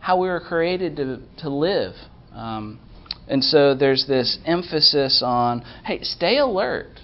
how 0.00 0.16
we 0.18 0.28
were 0.28 0.40
created 0.40 0.96
to, 0.96 1.20
to 1.38 1.50
live. 1.50 1.92
Um, 2.32 2.80
and 3.26 3.42
so 3.44 3.74
there's 3.74 4.06
this 4.06 4.38
emphasis 4.46 5.22
on 5.24 5.62
hey, 5.84 6.02
stay 6.02 6.38
alert. 6.38 7.00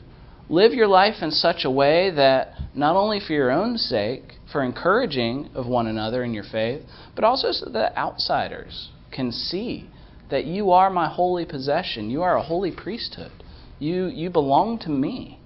live 0.48 0.72
your 0.72 0.86
life 0.86 1.16
in 1.20 1.30
such 1.30 1.64
a 1.64 1.70
way 1.70 2.10
that 2.10 2.54
not 2.74 2.96
only 2.96 3.20
for 3.20 3.32
your 3.32 3.50
own 3.50 3.76
sake, 3.76 4.22
for 4.50 4.62
encouraging 4.62 5.50
of 5.54 5.66
one 5.66 5.86
another 5.86 6.22
in 6.22 6.32
your 6.32 6.44
faith, 6.50 6.82
but 7.14 7.24
also 7.24 7.50
so 7.50 7.68
that 7.70 7.96
outsiders 7.96 8.90
can 9.12 9.32
see 9.32 9.90
that 10.30 10.44
you 10.44 10.70
are 10.70 10.88
my 10.88 11.08
holy 11.08 11.44
possession. 11.44 12.08
You 12.08 12.22
are 12.22 12.36
a 12.36 12.42
holy 12.42 12.72
priesthood. 12.72 13.32
You, 13.78 14.06
you 14.06 14.30
belong 14.30 14.78
to 14.80 14.88
me. 14.88 15.40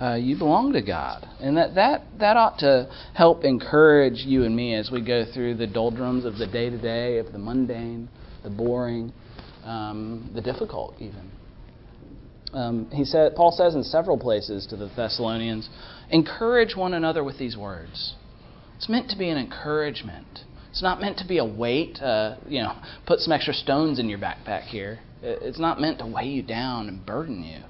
Uh, 0.00 0.14
you 0.14 0.36
belong 0.36 0.72
to 0.72 0.82
God. 0.82 1.28
And 1.40 1.56
that, 1.56 1.76
that, 1.76 2.02
that 2.18 2.36
ought 2.36 2.58
to 2.58 2.90
help 3.14 3.44
encourage 3.44 4.24
you 4.24 4.44
and 4.44 4.54
me 4.54 4.74
as 4.74 4.90
we 4.90 5.00
go 5.00 5.24
through 5.32 5.54
the 5.54 5.68
doldrums 5.68 6.24
of 6.24 6.36
the 6.36 6.46
day 6.46 6.68
to 6.68 6.78
day, 6.78 7.18
of 7.18 7.30
the 7.32 7.38
mundane, 7.38 8.08
the 8.42 8.50
boring, 8.50 9.12
um, 9.64 10.30
the 10.34 10.40
difficult, 10.40 10.96
even. 10.98 11.30
Um, 12.52 12.88
he 12.92 13.04
said, 13.04 13.34
Paul 13.36 13.52
says 13.52 13.74
in 13.74 13.84
several 13.84 14.18
places 14.18 14.66
to 14.70 14.76
the 14.76 14.90
Thessalonians, 14.96 15.68
encourage 16.10 16.76
one 16.76 16.94
another 16.94 17.22
with 17.22 17.38
these 17.38 17.56
words. 17.56 18.14
It's 18.76 18.88
meant 18.88 19.10
to 19.10 19.18
be 19.18 19.28
an 19.28 19.38
encouragement. 19.38 20.40
It's 20.70 20.82
not 20.82 21.00
meant 21.00 21.18
to 21.18 21.26
be 21.26 21.38
a 21.38 21.44
weight. 21.44 22.00
Uh, 22.02 22.36
you 22.48 22.62
know, 22.62 22.76
put 23.06 23.20
some 23.20 23.32
extra 23.32 23.54
stones 23.54 23.98
in 23.98 24.08
your 24.08 24.18
backpack 24.18 24.64
here. 24.64 24.98
It's 25.24 25.58
not 25.58 25.80
meant 25.80 26.00
to 26.00 26.06
weigh 26.06 26.28
you 26.28 26.42
down 26.42 26.86
and 26.86 27.04
burden 27.04 27.42
you. 27.42 27.60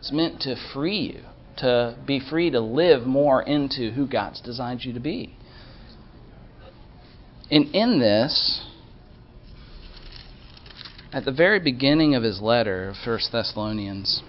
It's 0.00 0.10
meant 0.10 0.40
to 0.42 0.56
free 0.74 1.14
you, 1.14 1.20
to 1.58 1.96
be 2.04 2.20
free 2.20 2.50
to 2.50 2.60
live 2.60 3.06
more 3.06 3.42
into 3.42 3.92
who 3.92 4.08
God's 4.08 4.40
designed 4.40 4.84
you 4.84 4.92
to 4.92 5.00
be. 5.00 5.36
And 7.48 7.72
in 7.72 8.00
this, 8.00 8.64
at 11.12 11.24
the 11.24 11.32
very 11.32 11.60
beginning 11.60 12.16
of 12.16 12.24
his 12.24 12.40
letter, 12.40 12.92
1 13.04 13.18
Thessalonians, 13.30 14.22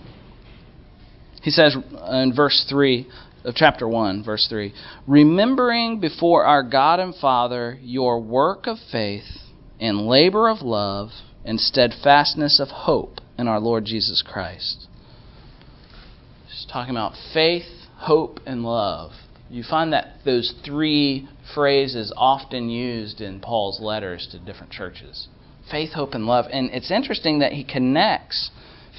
he 1.42 1.50
says 1.50 1.76
in 1.76 2.34
verse 2.36 2.66
3 2.70 3.08
of 3.44 3.56
chapter 3.56 3.88
1, 3.88 4.24
verse 4.24 4.46
3 4.48 4.72
Remembering 5.08 6.00
before 6.00 6.46
our 6.46 6.62
God 6.62 7.00
and 7.00 7.16
Father 7.16 7.80
your 7.82 8.20
work 8.22 8.68
of 8.68 8.78
faith 8.92 9.26
and 9.80 10.08
labor 10.08 10.48
of 10.48 10.62
love 10.62 11.10
and 11.48 11.60
steadfastness 11.62 12.60
of 12.60 12.68
hope 12.68 13.22
in 13.40 13.48
our 13.48 13.60
Lord 13.60 13.86
Jesus 13.86 14.22
Christ. 14.22 14.86
He's 16.46 16.68
talking 16.72 16.92
about 16.92 17.14
faith, 17.34 17.88
hope, 17.96 18.42
and 18.46 18.64
love. 18.64 19.12
You 19.50 19.64
find 19.64 19.94
that 19.94 20.18
those 20.26 20.54
three 20.66 21.30
phrases 21.56 22.14
often 22.18 22.70
used 22.70 23.22
in 23.22 23.40
Paul's 23.40 23.80
letters 23.80 24.28
to 24.32 24.40
different 24.40 24.74
churches 24.74 25.30
faith, 25.72 25.92
hope, 25.94 26.14
and 26.14 26.26
love. 26.26 26.46
And 26.52 26.70
it's 26.72 26.92
interesting 26.92 27.40
that 27.40 27.54
he 27.54 27.64
connects 27.64 28.52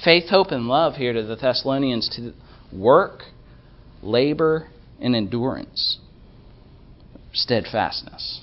faith, 0.03 0.29
hope, 0.29 0.51
and 0.51 0.67
love 0.67 0.95
here 0.95 1.13
to 1.13 1.23
the 1.23 1.35
Thessalonians 1.35 2.09
to 2.15 2.33
work, 2.75 3.23
labor, 4.03 4.69
and 4.99 5.15
endurance, 5.15 5.97
steadfastness. 7.33 8.41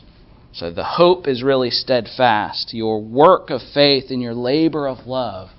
So 0.57 0.71
the 0.71 0.85
hope 0.85 1.29
is 1.29 1.43
really 1.43 1.71
steadfast, 1.71 2.73
your 2.73 3.03
work 3.03 3.51
of 3.51 3.61
faith 3.75 4.05
and 4.09 4.23
your 4.23 4.33
labor 4.33 4.89
of 4.89 5.07
love. 5.07 5.51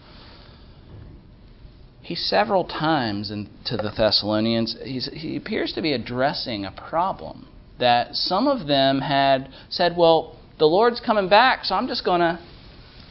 He 2.01 2.15
several 2.15 2.63
times 2.63 3.29
in, 3.29 3.47
to 3.65 3.77
the 3.77 3.91
Thessalonians, 3.95 4.75
he 4.83 5.37
appears 5.37 5.73
to 5.73 5.83
be 5.83 5.93
addressing 5.93 6.65
a 6.65 6.71
problem 6.71 7.47
that 7.79 8.15
some 8.15 8.47
of 8.47 8.65
them 8.65 9.01
had 9.01 9.49
said, 9.69 9.95
well, 9.95 10.35
the 10.57 10.65
Lord's 10.65 10.99
coming 10.99 11.29
back, 11.29 11.63
so 11.63 11.75
I'm 11.75 11.87
just 11.87 12.03
going 12.03 12.21
to 12.21 12.39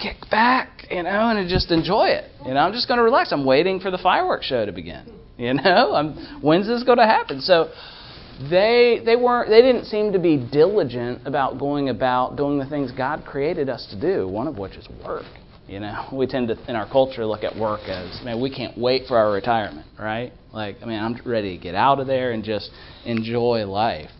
kick 0.02 0.28
back, 0.28 0.88
you 0.90 1.05
know, 1.05 1.31
and 1.31 1.49
just 1.49 1.71
enjoy 1.71 2.07
it. 2.07 2.25
You 2.45 2.55
know, 2.55 2.61
I'm 2.61 2.73
just 2.73 2.88
going 2.88 2.99
to 2.99 3.05
relax. 3.05 3.31
I'm 3.31 3.45
waiting 3.45 3.78
for 3.78 3.93
the 3.93 3.99
fireworks 3.99 4.47
show 4.47 4.66
to 4.66 4.73
begin. 4.73 5.12
You 5.38 5.55
know, 5.55 5.95
I'm, 5.95 6.40
when's 6.43 6.66
this 6.66 6.83
going 6.83 6.99
to 6.99 7.07
happen? 7.07 7.43
So 7.43 7.71
they 8.50 9.00
they 9.05 9.16
weren't 9.16 9.49
they 9.49 9.62
didn't 9.62 9.87
seem 9.87 10.12
to 10.12 10.19
be 10.19 10.37
diligent 10.37 11.26
about 11.26 11.59
going 11.59 11.88
about 11.88 12.37
doing 12.37 12.59
the 12.59 12.66
things 12.66 12.93
God 12.93 13.25
created 13.25 13.69
us 13.69 13.87
to 13.90 14.00
do. 14.00 14.28
One 14.28 14.47
of 14.47 14.59
which 14.59 14.75
is 14.75 14.87
work. 15.05 15.25
You 15.66 15.81
know, 15.81 16.09
we 16.12 16.26
tend 16.26 16.49
to 16.49 16.59
in 16.69 16.76
our 16.76 16.88
culture 16.88 17.25
look 17.25 17.45
at 17.45 17.57
work 17.57 17.81
as 17.88 18.23
man, 18.25 18.40
we 18.40 18.50
can't 18.55 18.76
wait 18.76 19.07
for 19.07 19.16
our 19.16 19.33
retirement, 19.33 19.87
right? 19.99 20.33
Like, 20.52 20.76
I 20.83 20.87
mean, 20.87 20.99
I'm 20.99 21.21
ready 21.25 21.57
to 21.57 21.62
get 21.62 21.75
out 21.75 22.00
of 22.00 22.07
there 22.07 22.33
and 22.33 22.43
just 22.45 22.71
enjoy 23.05 23.66
life. 23.66 24.11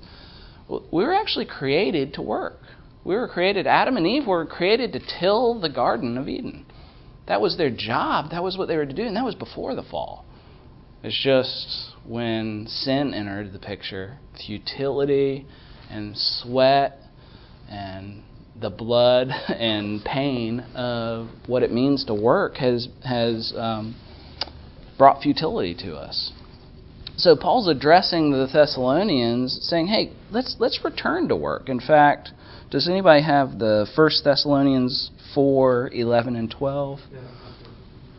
We 0.69 1.05
were 1.05 1.15
actually 1.15 1.47
created 1.47 2.15
to 2.15 2.23
work. 2.23 2.59
We 3.05 3.15
were 3.15 3.29
created, 3.29 3.69
Adam 3.69 3.97
and 3.97 4.07
Eve 4.07 4.27
were 4.27 4.45
created 4.45 4.93
to 4.95 5.01
till 5.21 5.61
the 5.61 5.69
Garden 5.69 6.19
of 6.19 6.29
Eden. 6.29 6.67
That 7.29 7.41
was 7.41 7.57
their 7.57 7.71
job. 7.71 8.33
That 8.33 8.43
was 8.43 8.59
what 8.59 8.67
they 8.67 8.77
were 8.77 8.85
to 8.85 8.93
do, 8.93 9.05
and 9.05 9.17
that 9.17 9.25
was 9.25 9.37
before 9.37 9.75
the 9.77 9.85
fall. 9.85 10.25
It's 11.05 11.19
just 11.23 11.93
when 12.09 12.67
sin 12.69 13.15
entered 13.15 13.53
the 13.53 13.59
picture, 13.59 14.19
futility 14.47 15.47
and 15.91 16.17
sweat 16.17 16.99
and 17.69 18.23
the 18.61 18.71
blood 18.71 19.29
and 19.49 20.05
pain 20.05 20.61
of 20.75 21.29
what 21.47 21.63
it 21.63 21.73
means 21.73 22.05
to 22.05 22.15
work 22.15 22.57
has 22.57 22.89
has 23.05 23.53
um, 23.57 23.95
brought 24.99 25.23
futility 25.23 25.75
to 25.75 25.95
us. 25.95 26.33
So 27.19 27.35
Paul's 27.35 27.69
addressing 27.69 28.31
the 28.31 28.47
Thessalonians, 28.53 29.59
saying, 29.63 29.87
"Hey, 29.87 30.13
let's 30.31 30.57
let's 30.59 30.81
return 30.85 31.29
to 31.29 31.37
work." 31.37 31.69
In 31.69 31.81
fact, 31.81 32.31
does 32.71 32.89
anybody 32.89 33.23
have 33.23 33.59
the 33.59 33.87
First 33.97 34.23
Thessalonians 34.25 35.11
four 35.35 35.91
eleven 35.93 36.37
and 36.37 36.51
twelve? 36.51 37.01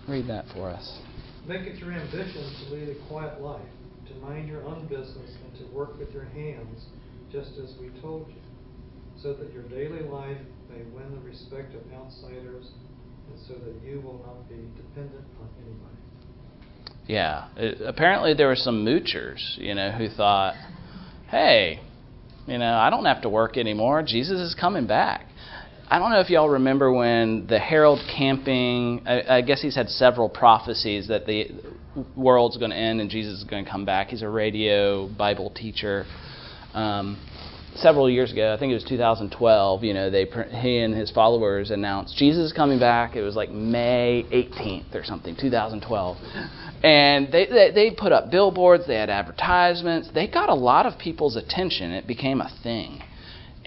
Read 0.08 0.28
that 0.28 0.46
for 0.54 0.70
us. 0.70 1.00
Make 1.48 1.62
it 1.62 1.80
your 1.80 1.94
ambition 1.94 2.44
to 2.44 2.74
lead 2.74 2.90
a 2.90 3.08
quiet 3.08 3.40
life, 3.42 3.62
to 4.10 4.16
mind 4.16 4.50
your 4.50 4.64
own 4.66 4.86
business, 4.88 5.32
and 5.46 5.58
to 5.60 5.74
work 5.74 5.98
with 5.98 6.12
your 6.14 6.26
hands, 6.26 6.88
just 7.32 7.52
as 7.64 7.74
we 7.80 7.88
told 8.02 8.28
you, 8.28 8.42
so 9.22 9.34
that 9.34 9.54
your 9.54 9.64
daily 9.64 10.02
life 10.02 10.38
may 10.70 10.82
win 10.94 11.10
the 11.16 11.22
respect 11.22 11.74
of 11.74 11.82
outsiders, 11.94 12.66
and 13.30 13.40
so 13.48 13.54
that 13.54 13.76
you 13.86 14.02
will 14.02 14.20
not 14.26 14.50
be 14.50 14.58
dependent 14.76 15.24
on 15.40 15.48
anybody. 15.62 15.98
Yeah, 17.08 17.48
it, 17.56 17.80
apparently 17.82 18.34
there 18.34 18.48
were 18.48 18.58
some 18.58 18.86
moochers, 18.86 19.58
you 19.58 19.74
know, 19.74 19.92
who 19.92 20.10
thought, 20.10 20.56
"Hey, 21.30 21.80
you 22.46 22.58
know, 22.58 22.74
I 22.74 22.90
don't 22.90 23.06
have 23.06 23.22
to 23.22 23.30
work 23.30 23.56
anymore. 23.56 24.04
Jesus 24.04 24.42
is 24.42 24.54
coming 24.54 24.86
back. 24.86 25.27
I 25.90 26.00
don't 26.00 26.12
know 26.12 26.20
if 26.20 26.30
y'all 26.30 26.50
remember 26.50 26.92
when 26.92 27.48
the 27.48 27.60
Harold 27.60 28.00
Camping, 28.14 29.04
I, 29.06 29.38
I 29.38 29.42
guess 29.42 29.62
he's 29.62 29.76
had 29.76 29.88
several 29.88 30.28
prophecies 30.28 31.08
that 31.08 31.26
the 31.26 31.50
world's 32.16 32.58
going 32.58 32.72
to 32.72 32.78
end 32.78 33.00
and 33.00 33.10
Jesus 33.10 33.40
is 33.40 33.44
going 33.46 33.64
to 33.64 33.72
come 33.72 33.86
back. 33.86 34.10
He's 34.10 34.22
a 34.22 34.28
radio 34.28 35.08
Bible 35.08 35.50
teacher. 35.50 36.06
Um, 36.74 37.18
several 37.76 38.10
years 38.10 38.34
ago, 38.34 38.54
I 38.54 38.60
think 38.60 38.72
it 38.72 38.74
was 38.74 38.84
2012, 38.84 39.84
you 39.86 39.94
know, 39.94 40.10
they 40.10 40.26
he 40.26 40.80
and 40.80 40.94
his 40.94 41.10
followers 41.12 41.72
announced 41.72 42.18
Jesus 42.18 42.48
is 42.48 42.54
coming 42.54 42.80
back. 42.80 43.16
It 43.16 43.22
was 43.22 43.38
like 43.38 43.50
May 43.50 44.26
18th 44.30 44.94
or 44.94 45.06
something, 45.06 45.38
2012. 45.40 46.18
And 46.84 47.32
they, 47.32 47.46
they, 47.46 47.72
they 47.74 47.92
put 47.92 48.12
up 48.12 48.30
billboards, 48.30 48.88
they 48.88 48.96
had 48.96 49.10
advertisements, 49.10 50.10
they 50.14 50.28
got 50.28 50.50
a 50.50 50.56
lot 50.56 50.86
of 50.86 51.00
people's 51.00 51.38
attention. 51.38 51.92
It 51.92 52.08
became 52.08 52.42
a 52.42 52.52
thing. 52.62 53.04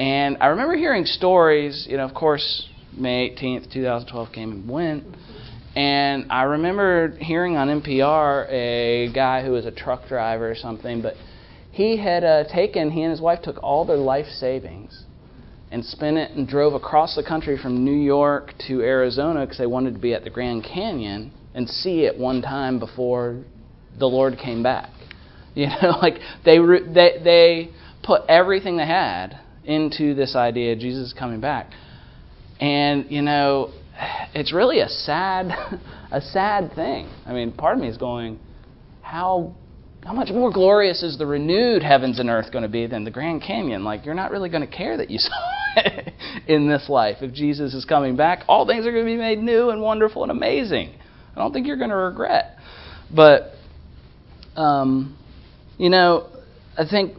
And 0.01 0.39
I 0.41 0.47
remember 0.47 0.77
hearing 0.77 1.05
stories, 1.05 1.87
you 1.87 1.99
know, 1.99 2.07
of 2.07 2.15
course, 2.15 2.67
May 2.97 3.37
18th, 3.39 3.71
2012 3.71 4.33
came 4.33 4.51
and 4.51 4.71
went. 4.71 5.05
And 5.77 6.33
I 6.33 6.45
remember 6.45 7.11
hearing 7.19 7.59
on 7.59 7.83
NPR 7.83 8.51
a 8.51 9.13
guy 9.13 9.45
who 9.45 9.53
was 9.53 9.67
a 9.67 9.71
truck 9.71 10.09
driver 10.09 10.51
or 10.51 10.55
something, 10.55 11.03
but 11.03 11.17
he 11.71 11.99
had 11.99 12.25
uh, 12.25 12.45
taken, 12.51 12.91
he 12.91 13.03
and 13.03 13.11
his 13.11 13.21
wife 13.21 13.43
took 13.43 13.63
all 13.63 13.85
their 13.85 13.99
life 13.99 14.25
savings 14.39 15.05
and 15.71 15.85
spent 15.85 16.17
it 16.17 16.31
and 16.31 16.49
drove 16.49 16.73
across 16.73 17.15
the 17.15 17.23
country 17.23 17.59
from 17.59 17.85
New 17.85 17.93
York 17.93 18.55
to 18.69 18.81
Arizona 18.81 19.41
because 19.45 19.59
they 19.59 19.67
wanted 19.67 19.93
to 19.93 20.01
be 20.01 20.15
at 20.15 20.25
the 20.25 20.31
Grand 20.31 20.65
Canyon 20.65 21.31
and 21.55 21.69
see 21.69 22.07
it 22.07 22.19
one 22.19 22.41
time 22.41 22.79
before 22.79 23.45
the 23.99 24.07
Lord 24.07 24.39
came 24.39 24.63
back. 24.63 24.89
You 25.53 25.67
know, 25.67 25.99
like 26.01 26.15
they 26.45 26.59
they 26.59 27.19
they 27.25 27.71
put 28.05 28.23
everything 28.29 28.77
they 28.77 28.87
had 28.87 29.41
into 29.71 30.15
this 30.15 30.35
idea 30.35 30.73
of 30.73 30.81
Jesus 30.81 31.15
coming 31.17 31.41
back. 31.41 31.71
And 32.61 33.11
you 33.11 33.23
know, 33.23 33.73
it's 34.35 34.53
really 34.53 34.81
a 34.81 34.89
sad 34.89 35.47
a 36.11 36.21
sad 36.21 36.75
thing. 36.75 37.09
I 37.25 37.33
mean, 37.33 37.53
part 37.53 37.77
of 37.77 37.83
me 37.83 37.89
is 37.89 37.97
going, 37.97 38.39
how 39.03 39.55
how 40.05 40.13
much 40.13 40.31
more 40.31 40.51
glorious 40.51 41.03
is 41.03 41.19
the 41.19 41.27
renewed 41.27 41.83
heavens 41.83 42.19
and 42.19 42.31
earth 42.31 42.51
going 42.51 42.63
to 42.63 42.69
be 42.69 42.87
than 42.87 43.05
the 43.05 43.11
Grand 43.11 43.43
Canyon? 43.43 43.85
Like, 43.85 44.07
you're 44.07 44.15
not 44.15 44.31
really 44.31 44.49
going 44.49 44.67
to 44.67 44.77
care 44.77 44.97
that 44.97 45.11
you 45.11 45.19
saw 45.21 45.35
it 45.77 46.15
in 46.47 46.69
this 46.69 46.89
life. 46.89 47.19
If 47.21 47.35
Jesus 47.35 47.75
is 47.75 47.85
coming 47.85 48.17
back, 48.17 48.45
all 48.49 48.67
things 48.67 48.87
are 48.87 48.93
going 48.93 49.05
to 49.05 49.11
be 49.11 49.17
made 49.17 49.39
new 49.39 49.71
and 49.71 49.83
wonderful 49.83 50.23
and 50.23 50.33
amazing. 50.33 50.95
I 51.37 51.39
don't 51.39 51.53
think 51.53 51.67
you're 51.67 51.77
going 51.77 51.91
to 51.91 51.97
regret. 51.97 52.57
But, 53.15 53.53
um, 54.57 55.19
you 55.77 55.91
know, 55.91 56.29
I 56.79 56.85
think 56.89 57.15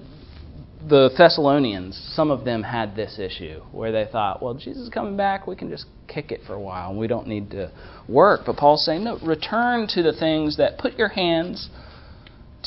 the 0.87 1.09
Thessalonians, 1.17 1.99
some 2.15 2.31
of 2.31 2.45
them 2.45 2.63
had 2.63 2.95
this 2.95 3.19
issue 3.19 3.61
where 3.71 3.91
they 3.91 4.05
thought, 4.11 4.41
well, 4.41 4.53
Jesus 4.53 4.83
is 4.83 4.89
coming 4.89 5.17
back, 5.17 5.47
we 5.47 5.55
can 5.55 5.69
just 5.69 5.85
kick 6.07 6.31
it 6.31 6.41
for 6.45 6.53
a 6.53 6.59
while 6.59 6.89
and 6.89 6.99
we 6.99 7.07
don't 7.07 7.27
need 7.27 7.51
to 7.51 7.71
work. 8.07 8.41
But 8.45 8.57
Paul's 8.57 8.85
saying, 8.85 9.03
no, 9.03 9.17
return 9.19 9.87
to 9.89 10.03
the 10.03 10.13
things 10.13 10.57
that 10.57 10.77
put 10.77 10.97
your 10.97 11.09
hands 11.09 11.69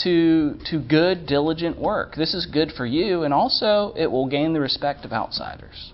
to 0.02 0.54
to 0.71 0.80
good, 0.80 1.26
diligent 1.26 1.78
work. 1.78 2.16
This 2.16 2.35
is 2.35 2.47
good 2.47 2.73
for 2.76 2.85
you, 2.85 3.23
and 3.23 3.33
also 3.33 3.94
it 3.97 4.11
will 4.11 4.28
gain 4.28 4.52
the 4.52 4.61
respect 4.61 5.04
of 5.04 5.12
outsiders. 5.12 5.92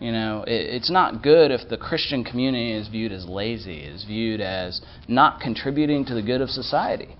You 0.00 0.12
know, 0.12 0.44
it, 0.46 0.74
it's 0.74 0.90
not 0.90 1.22
good 1.22 1.50
if 1.50 1.68
the 1.68 1.76
Christian 1.76 2.24
community 2.24 2.72
is 2.72 2.88
viewed 2.88 3.10
as 3.10 3.26
lazy, 3.26 3.80
is 3.80 4.04
viewed 4.04 4.40
as 4.40 4.80
not 5.08 5.40
contributing 5.40 6.04
to 6.06 6.14
the 6.14 6.22
good 6.22 6.40
of 6.40 6.50
society. 6.50 7.16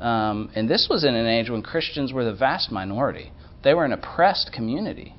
Um, 0.00 0.50
and 0.54 0.68
this 0.68 0.88
was 0.90 1.04
in 1.04 1.14
an 1.14 1.26
age 1.26 1.50
when 1.50 1.62
Christians 1.62 2.12
were 2.12 2.24
the 2.24 2.34
vast 2.34 2.70
minority. 2.70 3.32
They 3.62 3.74
were 3.74 3.84
an 3.84 3.92
oppressed 3.92 4.52
community. 4.52 5.14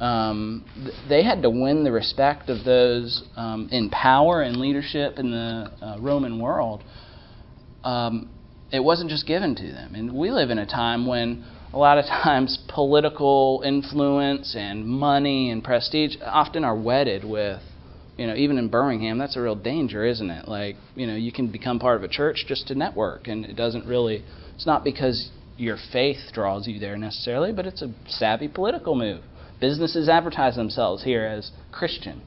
Um, 0.00 0.64
they 1.08 1.22
had 1.22 1.42
to 1.42 1.50
win 1.50 1.84
the 1.84 1.92
respect 1.92 2.48
of 2.48 2.64
those 2.64 3.22
um, 3.36 3.68
in 3.70 3.90
power 3.90 4.42
and 4.42 4.56
leadership 4.56 5.18
in 5.18 5.30
the 5.30 5.70
uh, 5.80 5.98
Roman 6.00 6.40
world. 6.40 6.82
Um, 7.84 8.30
it 8.72 8.80
wasn't 8.80 9.10
just 9.10 9.26
given 9.26 9.54
to 9.54 9.62
them. 9.62 9.94
And 9.94 10.12
we 10.16 10.30
live 10.30 10.50
in 10.50 10.58
a 10.58 10.66
time 10.66 11.06
when 11.06 11.44
a 11.72 11.78
lot 11.78 11.98
of 11.98 12.06
times 12.06 12.58
political 12.68 13.62
influence 13.64 14.54
and 14.56 14.86
money 14.86 15.50
and 15.50 15.62
prestige 15.62 16.16
often 16.24 16.64
are 16.64 16.76
wedded 16.76 17.24
with 17.24 17.60
you 18.16 18.26
know 18.26 18.34
even 18.34 18.58
in 18.58 18.68
Birmingham 18.68 19.18
that's 19.18 19.36
a 19.36 19.40
real 19.40 19.56
danger 19.56 20.04
isn't 20.04 20.30
it 20.30 20.46
like 20.46 20.76
you 20.94 21.04
know 21.06 21.16
you 21.16 21.32
can 21.32 21.50
become 21.50 21.80
part 21.80 21.96
of 21.96 22.04
a 22.04 22.08
church 22.08 22.44
just 22.46 22.68
to 22.68 22.74
network 22.76 23.26
and 23.26 23.44
it 23.44 23.56
doesn't 23.56 23.86
really 23.86 24.24
it's 24.54 24.66
not 24.66 24.84
because 24.84 25.30
your 25.56 25.76
faith 25.92 26.18
draws 26.32 26.66
you 26.66 26.78
there 26.78 26.96
necessarily 26.96 27.52
but 27.52 27.66
it's 27.66 27.82
a 27.82 27.92
savvy 28.08 28.48
political 28.48 28.94
move 28.94 29.22
businesses 29.60 30.08
advertise 30.08 30.56
themselves 30.56 31.02
here 31.04 31.24
as 31.24 31.50
Christian 31.72 32.22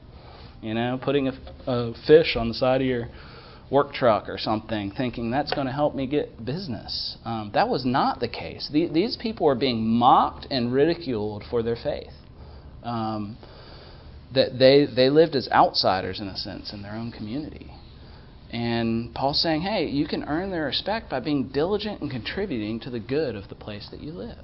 you 0.62 0.74
know 0.74 0.98
putting 1.02 1.28
a, 1.28 1.32
a 1.66 1.94
fish 2.06 2.36
on 2.36 2.48
the 2.48 2.54
side 2.54 2.80
of 2.80 2.86
your 2.86 3.08
work 3.70 3.92
truck 3.92 4.28
or 4.28 4.38
something, 4.38 4.92
thinking 4.96 5.30
that's 5.30 5.52
going 5.52 5.66
to 5.66 5.72
help 5.72 5.94
me 5.94 6.06
get 6.06 6.44
business. 6.44 7.16
Um, 7.24 7.50
that 7.54 7.68
was 7.68 7.84
not 7.84 8.20
the 8.20 8.28
case. 8.28 8.68
The, 8.72 8.88
these 8.88 9.16
people 9.20 9.46
were 9.46 9.54
being 9.54 9.86
mocked 9.86 10.46
and 10.50 10.72
ridiculed 10.72 11.44
for 11.50 11.62
their 11.62 11.76
faith. 11.76 12.12
Um, 12.82 13.36
that 14.34 14.58
they 14.58 14.86
they 14.94 15.08
lived 15.08 15.34
as 15.34 15.48
outsiders 15.50 16.20
in 16.20 16.28
a 16.28 16.36
sense 16.36 16.72
in 16.72 16.82
their 16.82 16.92
own 16.92 17.12
community. 17.12 17.70
And 18.50 19.14
Paul's 19.14 19.42
saying, 19.42 19.62
hey, 19.62 19.86
you 19.86 20.06
can 20.06 20.24
earn 20.24 20.50
their 20.50 20.64
respect 20.64 21.10
by 21.10 21.20
being 21.20 21.48
diligent 21.48 22.00
and 22.00 22.10
contributing 22.10 22.80
to 22.80 22.90
the 22.90 23.00
good 23.00 23.34
of 23.34 23.48
the 23.48 23.54
place 23.54 23.88
that 23.90 24.00
you 24.00 24.12
live. 24.12 24.38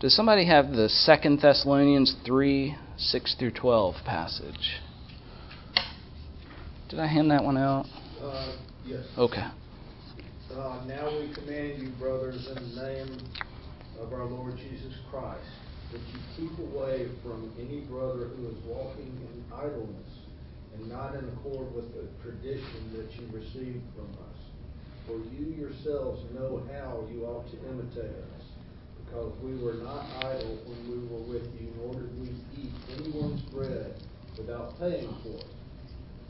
Does 0.00 0.14
somebody 0.14 0.46
have 0.46 0.70
the 0.70 0.88
Second 0.88 1.40
Thessalonians 1.40 2.14
3 2.24 2.76
6 2.98 3.36
through 3.38 3.52
12 3.52 3.94
passage? 4.04 4.80
Did 6.88 7.00
I 7.00 7.06
hand 7.06 7.30
that 7.30 7.44
one 7.44 7.56
out? 7.56 7.86
Uh, 8.20 8.56
yes. 8.84 9.04
Okay. 9.16 9.46
Uh, 10.52 10.84
now 10.86 11.18
we 11.18 11.32
command 11.32 11.82
you, 11.82 11.92
brothers, 11.98 12.48
in 12.48 12.54
the 12.54 12.82
name 12.82 13.18
of 14.00 14.12
our 14.12 14.24
Lord 14.24 14.56
Jesus 14.56 14.94
Christ, 15.10 15.44
that 15.92 16.00
you 16.00 16.18
keep 16.36 16.58
away 16.58 17.06
from 17.22 17.52
any 17.58 17.80
brother 17.80 18.28
who 18.28 18.48
is 18.48 18.56
walking 18.66 19.06
in 19.06 19.44
idleness 19.54 20.19
and 20.74 20.88
not 20.88 21.14
in 21.14 21.24
accord 21.28 21.74
with 21.74 21.92
the 21.94 22.06
tradition 22.22 22.92
that 22.96 23.10
you 23.18 23.26
received 23.32 23.82
from 23.94 24.10
us. 24.30 24.38
For 25.06 25.18
you 25.34 25.46
yourselves 25.58 26.22
know 26.32 26.62
how 26.72 27.04
you 27.10 27.24
ought 27.24 27.50
to 27.50 27.56
imitate 27.68 28.14
us, 28.36 28.44
because 29.04 29.32
we 29.42 29.56
were 29.56 29.74
not 29.74 30.06
idle 30.24 30.58
when 30.66 30.80
we 30.90 30.98
were 31.08 31.24
with 31.26 31.48
you, 31.60 31.72
nor 31.78 31.94
did 31.94 32.20
we 32.20 32.28
eat 32.62 32.72
anyone's 32.96 33.42
bread 33.50 33.94
without 34.36 34.78
paying 34.78 35.14
for 35.22 35.36
it. 35.36 35.54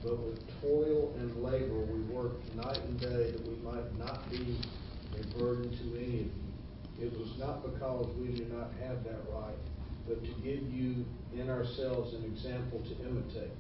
But 0.02 0.18
with 0.18 0.40
toil 0.62 1.14
and 1.18 1.42
labor 1.42 1.80
we 1.80 2.00
worked 2.14 2.54
night 2.56 2.78
and 2.78 2.98
day 2.98 3.32
that 3.32 3.46
we 3.46 3.56
might 3.56 3.98
not 3.98 4.30
be 4.30 4.56
a 5.18 5.38
burden 5.38 5.70
to 5.70 5.98
any 5.98 6.20
of 6.20 6.26
you. 6.26 6.32
It 7.02 7.18
was 7.18 7.36
not 7.38 7.62
because 7.62 8.08
we 8.16 8.28
do 8.28 8.44
not 8.46 8.72
have 8.82 9.04
that 9.04 9.20
right, 9.30 9.58
but 10.08 10.24
to 10.24 10.30
give 10.42 10.62
you 10.72 11.04
in 11.34 11.50
ourselves 11.50 12.14
an 12.14 12.24
example 12.24 12.80
to 12.80 13.08
imitate. 13.08 13.52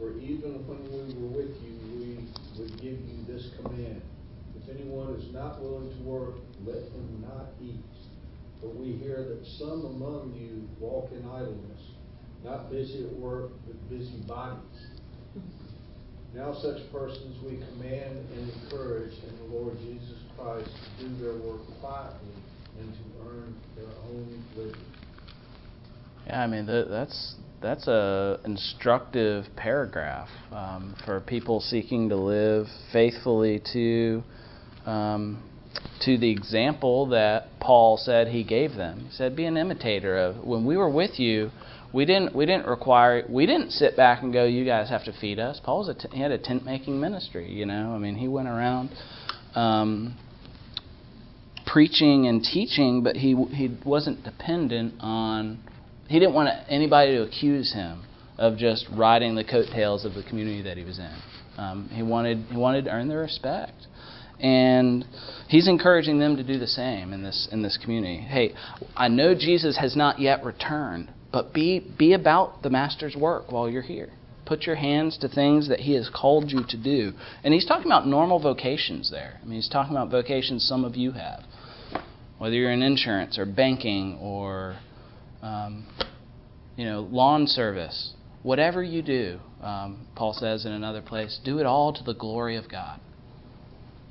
For 0.00 0.16
even 0.18 0.66
when 0.66 0.80
we 0.88 1.12
were 1.20 1.44
with 1.44 1.54
you, 1.60 1.76
we 2.00 2.24
would 2.56 2.72
give 2.80 2.96
you 3.04 3.20
this 3.28 3.50
command. 3.60 4.00
If 4.56 4.74
anyone 4.74 5.14
is 5.14 5.30
not 5.30 5.60
willing 5.60 5.94
to 5.94 6.02
work, 6.02 6.36
let 6.64 6.76
him 6.76 7.20
not 7.20 7.52
eat. 7.62 7.84
For 8.62 8.68
we 8.68 8.92
hear 8.92 9.22
that 9.28 9.44
some 9.58 9.84
among 9.84 10.32
you 10.40 10.66
walk 10.80 11.12
in 11.12 11.28
idleness, 11.28 11.82
not 12.42 12.70
busy 12.70 13.04
at 13.04 13.12
work, 13.12 13.52
but 13.66 13.90
busy 13.90 14.16
bodies. 14.26 14.88
Now 16.34 16.54
such 16.54 16.90
persons 16.90 17.36
we 17.44 17.58
command 17.58 18.24
and 18.32 18.50
encourage 18.50 19.12
in 19.12 19.36
the 19.36 19.54
Lord 19.54 19.76
Jesus 19.80 20.16
Christ 20.38 20.70
to 20.98 21.08
do 21.08 21.16
their 21.22 21.34
work 21.34 21.60
quietly 21.80 22.40
and 22.78 22.90
to 22.94 23.00
earn 23.28 23.54
their 23.76 23.92
own 24.08 24.44
living. 24.56 24.80
Yeah, 26.26 26.42
I 26.42 26.46
mean 26.46 26.64
that's 26.64 27.36
that's 27.60 27.86
a 27.88 28.40
instructive 28.44 29.44
paragraph 29.56 30.28
um, 30.50 30.96
for 31.04 31.20
people 31.20 31.60
seeking 31.60 32.08
to 32.08 32.16
live 32.16 32.66
faithfully 32.92 33.62
to 33.72 34.22
um, 34.86 35.42
to 36.00 36.18
the 36.18 36.30
example 36.30 37.08
that 37.08 37.46
Paul 37.60 37.96
said 37.96 38.28
he 38.28 38.42
gave 38.44 38.74
them. 38.74 39.06
He 39.08 39.12
said, 39.12 39.36
"Be 39.36 39.44
an 39.44 39.56
imitator 39.56 40.16
of." 40.18 40.44
When 40.44 40.64
we 40.64 40.76
were 40.76 40.90
with 40.90 41.20
you, 41.20 41.50
we 41.92 42.04
didn't 42.04 42.34
we 42.34 42.46
didn't 42.46 42.66
require 42.66 43.24
we 43.28 43.46
didn't 43.46 43.70
sit 43.70 43.96
back 43.96 44.22
and 44.22 44.32
go 44.32 44.44
you 44.44 44.64
guys 44.64 44.88
have 44.88 45.04
to 45.04 45.12
feed 45.12 45.38
us 45.38 45.60
paul 45.62 45.88
a 45.88 45.94
t- 45.94 46.08
he 46.12 46.20
had 46.20 46.30
a 46.30 46.38
tent 46.38 46.64
making 46.64 47.00
ministry 47.00 47.50
you 47.50 47.66
know 47.66 47.92
i 47.94 47.98
mean 47.98 48.14
he 48.14 48.28
went 48.28 48.48
around 48.48 48.90
um, 49.54 50.16
preaching 51.66 52.26
and 52.26 52.44
teaching 52.44 53.02
but 53.02 53.16
he 53.16 53.34
he 53.52 53.76
wasn't 53.84 54.22
dependent 54.22 54.94
on 55.00 55.58
he 56.10 56.18
didn't 56.18 56.34
want 56.34 56.50
anybody 56.68 57.12
to 57.12 57.22
accuse 57.22 57.72
him 57.72 58.04
of 58.38 58.56
just 58.56 58.86
riding 58.92 59.34
the 59.34 59.44
coattails 59.44 60.04
of 60.04 60.14
the 60.14 60.22
community 60.22 60.62
that 60.62 60.76
he 60.76 60.84
was 60.84 60.98
in 60.98 61.16
um, 61.56 61.88
he 61.92 62.02
wanted 62.02 62.38
he 62.50 62.56
wanted 62.56 62.84
to 62.84 62.90
earn 62.90 63.08
their 63.08 63.20
respect 63.20 63.86
and 64.40 65.04
he's 65.48 65.68
encouraging 65.68 66.18
them 66.18 66.36
to 66.36 66.42
do 66.42 66.58
the 66.58 66.66
same 66.66 67.12
in 67.12 67.22
this 67.22 67.48
in 67.52 67.62
this 67.62 67.78
community 67.82 68.18
hey 68.18 68.54
i 68.96 69.08
know 69.08 69.34
jesus 69.34 69.78
has 69.78 69.96
not 69.96 70.18
yet 70.18 70.44
returned 70.44 71.10
but 71.32 71.52
be, 71.52 71.80
be 71.80 72.12
about 72.12 72.62
the 72.62 72.70
Master's 72.70 73.14
work 73.14 73.52
while 73.52 73.68
you're 73.68 73.82
here. 73.82 74.10
Put 74.46 74.62
your 74.62 74.76
hands 74.76 75.16
to 75.18 75.28
things 75.28 75.68
that 75.68 75.80
He 75.80 75.94
has 75.94 76.10
called 76.12 76.50
you 76.50 76.64
to 76.68 76.76
do. 76.76 77.12
And 77.44 77.54
He's 77.54 77.66
talking 77.66 77.86
about 77.86 78.06
normal 78.06 78.40
vocations 78.40 79.10
there. 79.10 79.38
I 79.40 79.44
mean, 79.44 79.56
He's 79.56 79.68
talking 79.68 79.92
about 79.92 80.10
vocations 80.10 80.66
some 80.66 80.84
of 80.84 80.96
you 80.96 81.12
have. 81.12 81.44
Whether 82.38 82.56
you're 82.56 82.72
in 82.72 82.82
insurance 82.82 83.38
or 83.38 83.46
banking 83.46 84.18
or, 84.20 84.76
um, 85.42 85.86
you 86.76 86.84
know, 86.84 87.08
lawn 87.10 87.46
service, 87.46 88.12
whatever 88.42 88.82
you 88.82 89.02
do, 89.02 89.38
um, 89.62 90.06
Paul 90.14 90.32
says 90.32 90.64
in 90.64 90.72
another 90.72 91.02
place, 91.02 91.38
do 91.44 91.58
it 91.58 91.66
all 91.66 91.92
to 91.92 92.02
the 92.02 92.14
glory 92.14 92.56
of 92.56 92.68
God. 92.68 93.00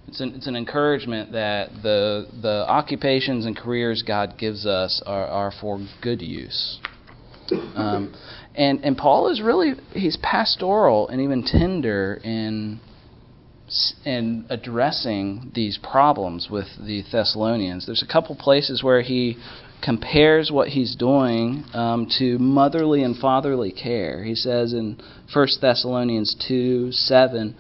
It's 0.07 0.19
an, 0.21 0.33
it's 0.35 0.47
an 0.47 0.55
encouragement 0.55 1.33
that 1.33 1.69
the, 1.83 2.27
the 2.41 2.65
occupations 2.67 3.45
and 3.45 3.55
careers 3.55 4.03
God 4.05 4.35
gives 4.37 4.65
us 4.65 5.03
are, 5.05 5.27
are 5.27 5.51
for 5.61 5.79
good 6.01 6.21
use. 6.21 6.79
Um, 7.75 8.15
and 8.55 8.83
and 8.83 8.97
Paul 8.97 9.29
is 9.29 9.41
really 9.41 9.73
he's 9.93 10.17
pastoral 10.17 11.07
and 11.07 11.21
even 11.21 11.43
tender 11.43 12.19
in 12.23 12.79
in 14.05 14.45
addressing 14.49 15.51
these 15.53 15.77
problems 15.77 16.49
with 16.49 16.67
the 16.79 17.03
Thessalonians. 17.11 17.85
There's 17.85 18.03
a 18.03 18.11
couple 18.11 18.35
places 18.35 18.83
where 18.83 19.01
he 19.01 19.37
compares 19.81 20.51
what 20.51 20.69
he's 20.69 20.95
doing 20.95 21.63
um, 21.73 22.07
to 22.19 22.37
motherly 22.37 23.03
and 23.03 23.17
fatherly 23.17 23.71
care. 23.71 24.23
He 24.23 24.35
says 24.35 24.73
in 24.73 24.99
1 25.33 25.47
Thessalonians 25.61 26.35
2 26.47 26.91
7, 26.91 27.55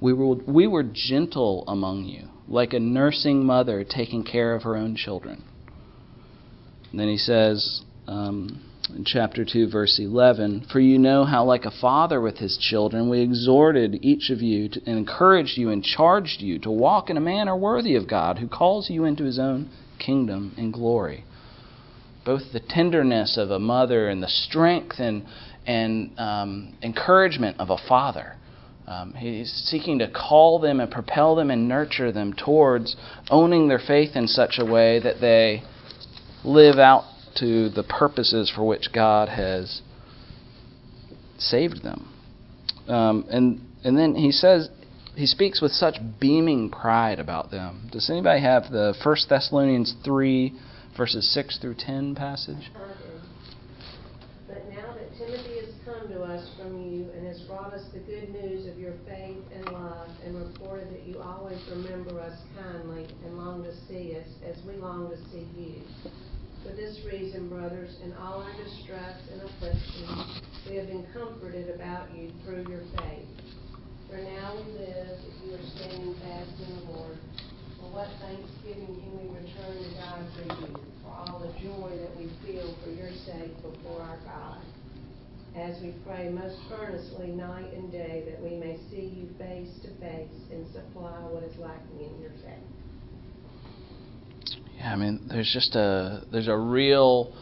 we 0.00 0.12
were, 0.12 0.34
we 0.34 0.66
were 0.66 0.84
gentle 0.84 1.64
among 1.66 2.04
you, 2.04 2.28
like 2.48 2.72
a 2.72 2.80
nursing 2.80 3.44
mother 3.44 3.84
taking 3.84 4.24
care 4.24 4.54
of 4.54 4.62
her 4.62 4.76
own 4.76 4.96
children. 4.96 5.44
And 6.90 7.00
then 7.00 7.08
he 7.08 7.16
says, 7.16 7.82
um, 8.06 8.62
in 8.90 9.04
chapter 9.04 9.44
2, 9.44 9.70
verse 9.70 9.98
11. 9.98 10.66
For 10.70 10.78
you 10.78 10.98
know 10.98 11.24
how, 11.24 11.44
like 11.44 11.64
a 11.64 11.70
father 11.70 12.20
with 12.20 12.36
his 12.36 12.58
children, 12.58 13.08
we 13.08 13.20
exhorted 13.20 13.98
each 14.02 14.30
of 14.30 14.42
you 14.42 14.68
to, 14.68 14.80
and 14.86 14.98
encouraged 14.98 15.56
you 15.56 15.70
and 15.70 15.82
charged 15.82 16.40
you 16.40 16.58
to 16.60 16.70
walk 16.70 17.08
in 17.08 17.16
a 17.16 17.20
manner 17.20 17.56
worthy 17.56 17.96
of 17.96 18.08
God, 18.08 18.38
who 18.38 18.48
calls 18.48 18.90
you 18.90 19.04
into 19.04 19.24
his 19.24 19.38
own 19.38 19.70
kingdom 19.98 20.54
and 20.58 20.72
glory. 20.72 21.24
Both 22.24 22.52
the 22.52 22.60
tenderness 22.60 23.36
of 23.36 23.50
a 23.50 23.58
mother 23.58 24.08
and 24.08 24.22
the 24.22 24.28
strength 24.28 24.98
and, 24.98 25.24
and 25.66 26.18
um, 26.18 26.74
encouragement 26.82 27.60
of 27.60 27.70
a 27.70 27.76
father. 27.88 28.36
Um, 28.86 29.14
he's 29.14 29.50
seeking 29.66 29.98
to 30.00 30.10
call 30.10 30.58
them 30.58 30.80
and 30.80 30.90
propel 30.90 31.34
them 31.34 31.50
and 31.50 31.68
nurture 31.68 32.12
them 32.12 32.34
towards 32.34 32.96
owning 33.30 33.68
their 33.68 33.78
faith 33.78 34.14
in 34.14 34.26
such 34.28 34.58
a 34.58 34.64
way 34.64 35.00
that 35.00 35.20
they 35.20 35.62
live 36.44 36.78
out 36.78 37.04
to 37.36 37.70
the 37.70 37.82
purposes 37.82 38.52
for 38.54 38.66
which 38.66 38.88
God 38.92 39.28
has 39.28 39.80
saved 41.38 41.82
them. 41.82 42.12
Um, 42.86 43.24
and 43.30 43.60
and 43.84 43.98
then 43.98 44.14
he 44.14 44.32
says, 44.32 44.70
he 45.14 45.26
speaks 45.26 45.60
with 45.60 45.70
such 45.70 45.96
beaming 46.18 46.70
pride 46.70 47.20
about 47.20 47.50
them. 47.50 47.88
Does 47.92 48.10
anybody 48.10 48.40
have 48.40 48.64
the 48.70 48.94
1 49.04 49.16
Thessalonians 49.28 49.94
3, 50.04 50.52
verses 50.96 51.32
6 51.34 51.58
through 51.58 51.74
10 51.78 52.14
passage? 52.14 52.70
But 54.46 54.68
now 54.68 54.94
that 54.94 55.10
Timothy 55.18 55.56
has 55.64 55.74
come 55.84 56.08
to 56.08 56.22
us 56.22 56.48
from 56.58 56.80
you 56.80 57.10
and 57.16 57.26
has 57.26 57.40
brought 57.42 57.72
us 57.72 57.82
the 57.92 58.00
good 58.00 58.30
news 58.30 58.66
of 58.68 58.78
your 58.78 58.92
faith 59.06 59.42
and 59.54 59.64
love, 59.72 60.08
and 60.24 60.36
reported 60.36 60.92
that 60.92 61.06
you 61.06 61.18
always 61.20 61.58
remember 61.70 62.20
us 62.20 62.38
kindly 62.56 63.06
and 63.24 63.36
long 63.36 63.64
to 63.64 63.74
see 63.88 64.16
us 64.16 64.28
as 64.46 64.62
we 64.66 64.74
long 64.76 65.10
to 65.10 65.16
see 65.30 65.48
you. 65.56 65.82
For 66.62 66.72
this 66.74 66.98
reason, 67.04 67.48
brothers, 67.48 67.96
in 68.02 68.12
all 68.14 68.42
our 68.42 68.52
distress 68.62 69.20
and 69.32 69.42
affliction, 69.42 70.40
we 70.68 70.76
have 70.76 70.86
been 70.86 71.06
comforted 71.12 71.68
about 71.68 72.14
you 72.16 72.30
through 72.44 72.64
your 72.68 72.82
faith. 72.96 73.28
For 74.08 74.16
now 74.16 74.56
we 74.56 74.72
live 74.72 75.18
if 75.26 75.44
you 75.44 75.54
are 75.54 75.66
standing 75.76 76.14
fast 76.20 76.50
in 76.60 76.76
the 76.76 76.92
Lord. 76.92 77.18
What 77.94 78.08
thanksgiving 78.20 78.86
can 78.86 79.12
we 79.16 79.28
return 79.36 79.78
to 79.78 79.90
God 79.94 80.26
for 80.34 80.66
you, 80.66 80.74
for 81.04 81.10
all 81.10 81.38
the 81.38 81.52
joy 81.62 81.96
that 81.96 82.16
we 82.16 82.28
feel 82.44 82.74
for 82.82 82.90
your 82.90 83.12
sake 83.24 83.54
before 83.62 84.02
our 84.02 84.18
God? 84.24 84.58
As 85.54 85.80
we 85.80 85.94
pray 86.04 86.28
most 86.28 86.58
earnestly 86.72 87.28
night 87.28 87.72
and 87.72 87.92
day 87.92 88.24
that 88.28 88.42
we 88.42 88.56
may 88.56 88.78
see 88.90 89.14
you 89.14 89.28
face 89.38 89.68
to 89.84 89.90
face 90.00 90.28
and 90.50 90.66
supply 90.72 91.20
what 91.20 91.44
is 91.44 91.56
lacking 91.56 92.00
in 92.00 92.20
your 92.20 92.32
faith. 92.42 92.66
Yeah, 94.76 94.92
I 94.92 94.96
mean, 94.96 95.28
there's 95.28 95.52
just 95.52 95.76
a 95.76 96.24
there's 96.32 96.48
a 96.48 96.58
real 96.58 97.32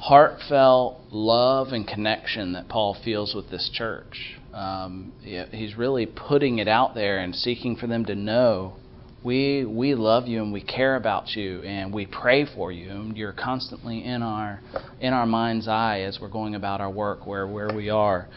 heartfelt 0.00 1.00
love 1.10 1.68
and 1.68 1.88
connection 1.88 2.52
that 2.52 2.68
Paul 2.68 2.94
feels 3.02 3.34
with 3.34 3.48
this 3.48 3.70
church. 3.72 4.36
Um, 4.52 5.14
he's 5.22 5.76
really 5.76 6.04
putting 6.04 6.58
it 6.58 6.68
out 6.68 6.94
there 6.94 7.20
and 7.20 7.34
seeking 7.34 7.76
for 7.76 7.86
them 7.86 8.04
to 8.04 8.14
know 8.14 8.74
we 9.22 9.64
we 9.66 9.94
love 9.94 10.26
you 10.26 10.42
and 10.42 10.52
we 10.52 10.62
care 10.62 10.96
about 10.96 11.36
you 11.36 11.62
and 11.62 11.92
we 11.92 12.06
pray 12.06 12.46
for 12.46 12.72
you. 12.72 12.90
And 12.90 13.16
you're 13.16 13.32
constantly 13.32 14.04
in 14.04 14.22
our 14.22 14.60
in 15.00 15.12
our 15.12 15.26
mind's 15.26 15.68
eye 15.68 16.00
as 16.00 16.18
we're 16.20 16.28
going 16.28 16.54
about 16.54 16.80
our 16.80 16.90
work 16.90 17.26
where 17.26 17.46
where 17.46 17.68
we 17.74 17.90
are. 17.90 18.28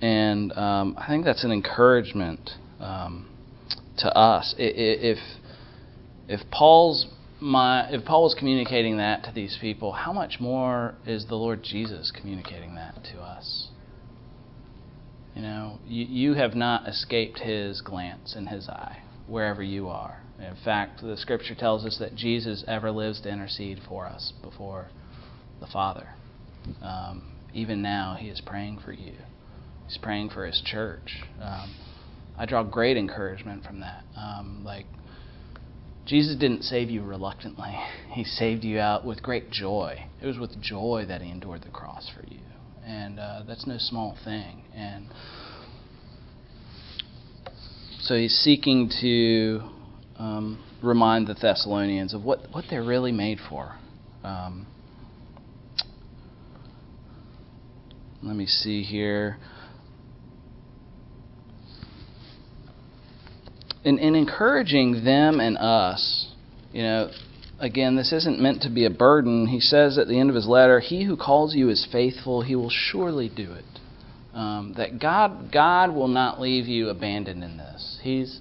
And 0.00 0.52
um, 0.52 0.96
I 0.98 1.06
think 1.06 1.24
that's 1.24 1.44
an 1.44 1.52
encouragement 1.52 2.50
um, 2.80 3.28
to 3.98 4.14
us. 4.16 4.54
If 4.58 5.18
if 6.28 6.40
Paul's 6.50 7.06
my 7.40 7.88
if 7.90 8.04
Paul 8.04 8.24
was 8.24 8.34
communicating 8.34 8.96
that 8.96 9.24
to 9.24 9.32
these 9.32 9.58
people 9.60 9.92
how 9.92 10.12
much 10.12 10.40
more 10.40 10.94
is 11.06 11.26
the 11.26 11.36
Lord 11.36 11.62
Jesus 11.62 12.10
communicating 12.10 12.74
that 12.74 13.04
to 13.12 13.20
us? 13.20 13.68
You 15.36 15.42
know 15.42 15.78
you, 15.86 16.04
you 16.04 16.34
have 16.34 16.56
not 16.56 16.88
escaped 16.88 17.38
his 17.38 17.80
glance 17.80 18.34
and 18.34 18.48
his 18.48 18.68
eye 18.68 19.02
wherever 19.26 19.62
you 19.62 19.88
are. 19.88 20.20
In 20.38 20.56
fact, 20.64 21.00
the 21.02 21.16
scripture 21.16 21.54
tells 21.54 21.84
us 21.84 21.98
that 21.98 22.14
Jesus 22.14 22.64
ever 22.68 22.90
lives 22.90 23.20
to 23.22 23.30
intercede 23.30 23.80
for 23.88 24.06
us 24.06 24.32
before 24.42 24.88
the 25.60 25.66
Father. 25.66 26.08
Um, 26.82 27.32
even 27.54 27.80
now, 27.80 28.16
He 28.18 28.28
is 28.28 28.40
praying 28.44 28.80
for 28.84 28.92
you. 28.92 29.14
He's 29.86 29.98
praying 29.98 30.30
for 30.30 30.44
His 30.44 30.60
church. 30.64 31.22
Um, 31.40 31.74
I 32.38 32.44
draw 32.44 32.62
great 32.62 32.96
encouragement 32.96 33.64
from 33.64 33.80
that. 33.80 34.04
Um, 34.16 34.62
like, 34.64 34.86
Jesus 36.04 36.36
didn't 36.36 36.62
save 36.62 36.90
you 36.90 37.02
reluctantly, 37.02 37.74
He 38.12 38.24
saved 38.24 38.62
you 38.62 38.78
out 38.78 39.04
with 39.04 39.22
great 39.22 39.50
joy. 39.50 40.04
It 40.20 40.26
was 40.26 40.38
with 40.38 40.60
joy 40.60 41.06
that 41.08 41.22
He 41.22 41.30
endured 41.30 41.62
the 41.62 41.70
cross 41.70 42.10
for 42.14 42.26
you. 42.26 42.40
And 42.84 43.18
uh, 43.18 43.42
that's 43.46 43.66
no 43.66 43.78
small 43.78 44.16
thing. 44.24 44.62
And 44.74 45.08
so 48.06 48.14
he's 48.14 48.38
seeking 48.38 48.88
to 49.00 49.60
um, 50.16 50.64
remind 50.80 51.26
the 51.26 51.34
Thessalonians 51.34 52.14
of 52.14 52.22
what, 52.22 52.38
what 52.52 52.64
they're 52.70 52.84
really 52.84 53.10
made 53.10 53.38
for. 53.50 53.74
Um, 54.22 54.68
let 58.22 58.36
me 58.36 58.46
see 58.46 58.84
here. 58.84 59.38
In, 63.82 63.98
in 63.98 64.14
encouraging 64.14 65.04
them 65.04 65.40
and 65.40 65.58
us, 65.58 66.28
you 66.72 66.82
know, 66.82 67.10
again, 67.58 67.96
this 67.96 68.12
isn't 68.12 68.38
meant 68.38 68.62
to 68.62 68.70
be 68.70 68.84
a 68.84 68.90
burden. 68.90 69.48
He 69.48 69.58
says 69.58 69.98
at 69.98 70.06
the 70.06 70.20
end 70.20 70.30
of 70.30 70.36
his 70.36 70.46
letter, 70.46 70.78
He 70.78 71.02
who 71.04 71.16
calls 71.16 71.56
you 71.56 71.70
is 71.70 71.88
faithful, 71.90 72.42
he 72.42 72.54
will 72.54 72.70
surely 72.70 73.28
do 73.28 73.52
it. 73.52 73.64
Um, 74.36 74.74
that 74.76 75.00
God 75.00 75.50
God 75.50 75.94
will 75.94 76.08
not 76.08 76.38
leave 76.38 76.66
you 76.66 76.90
abandoned 76.90 77.42
in 77.42 77.56
this. 77.56 77.98
He's 78.02 78.40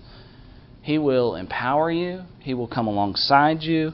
He 0.81 0.97
will 0.97 1.35
empower 1.35 1.89
you. 1.89 2.23
He 2.41 2.53
will 2.53 2.67
come 2.67 2.87
alongside 2.87 3.63
you. 3.63 3.93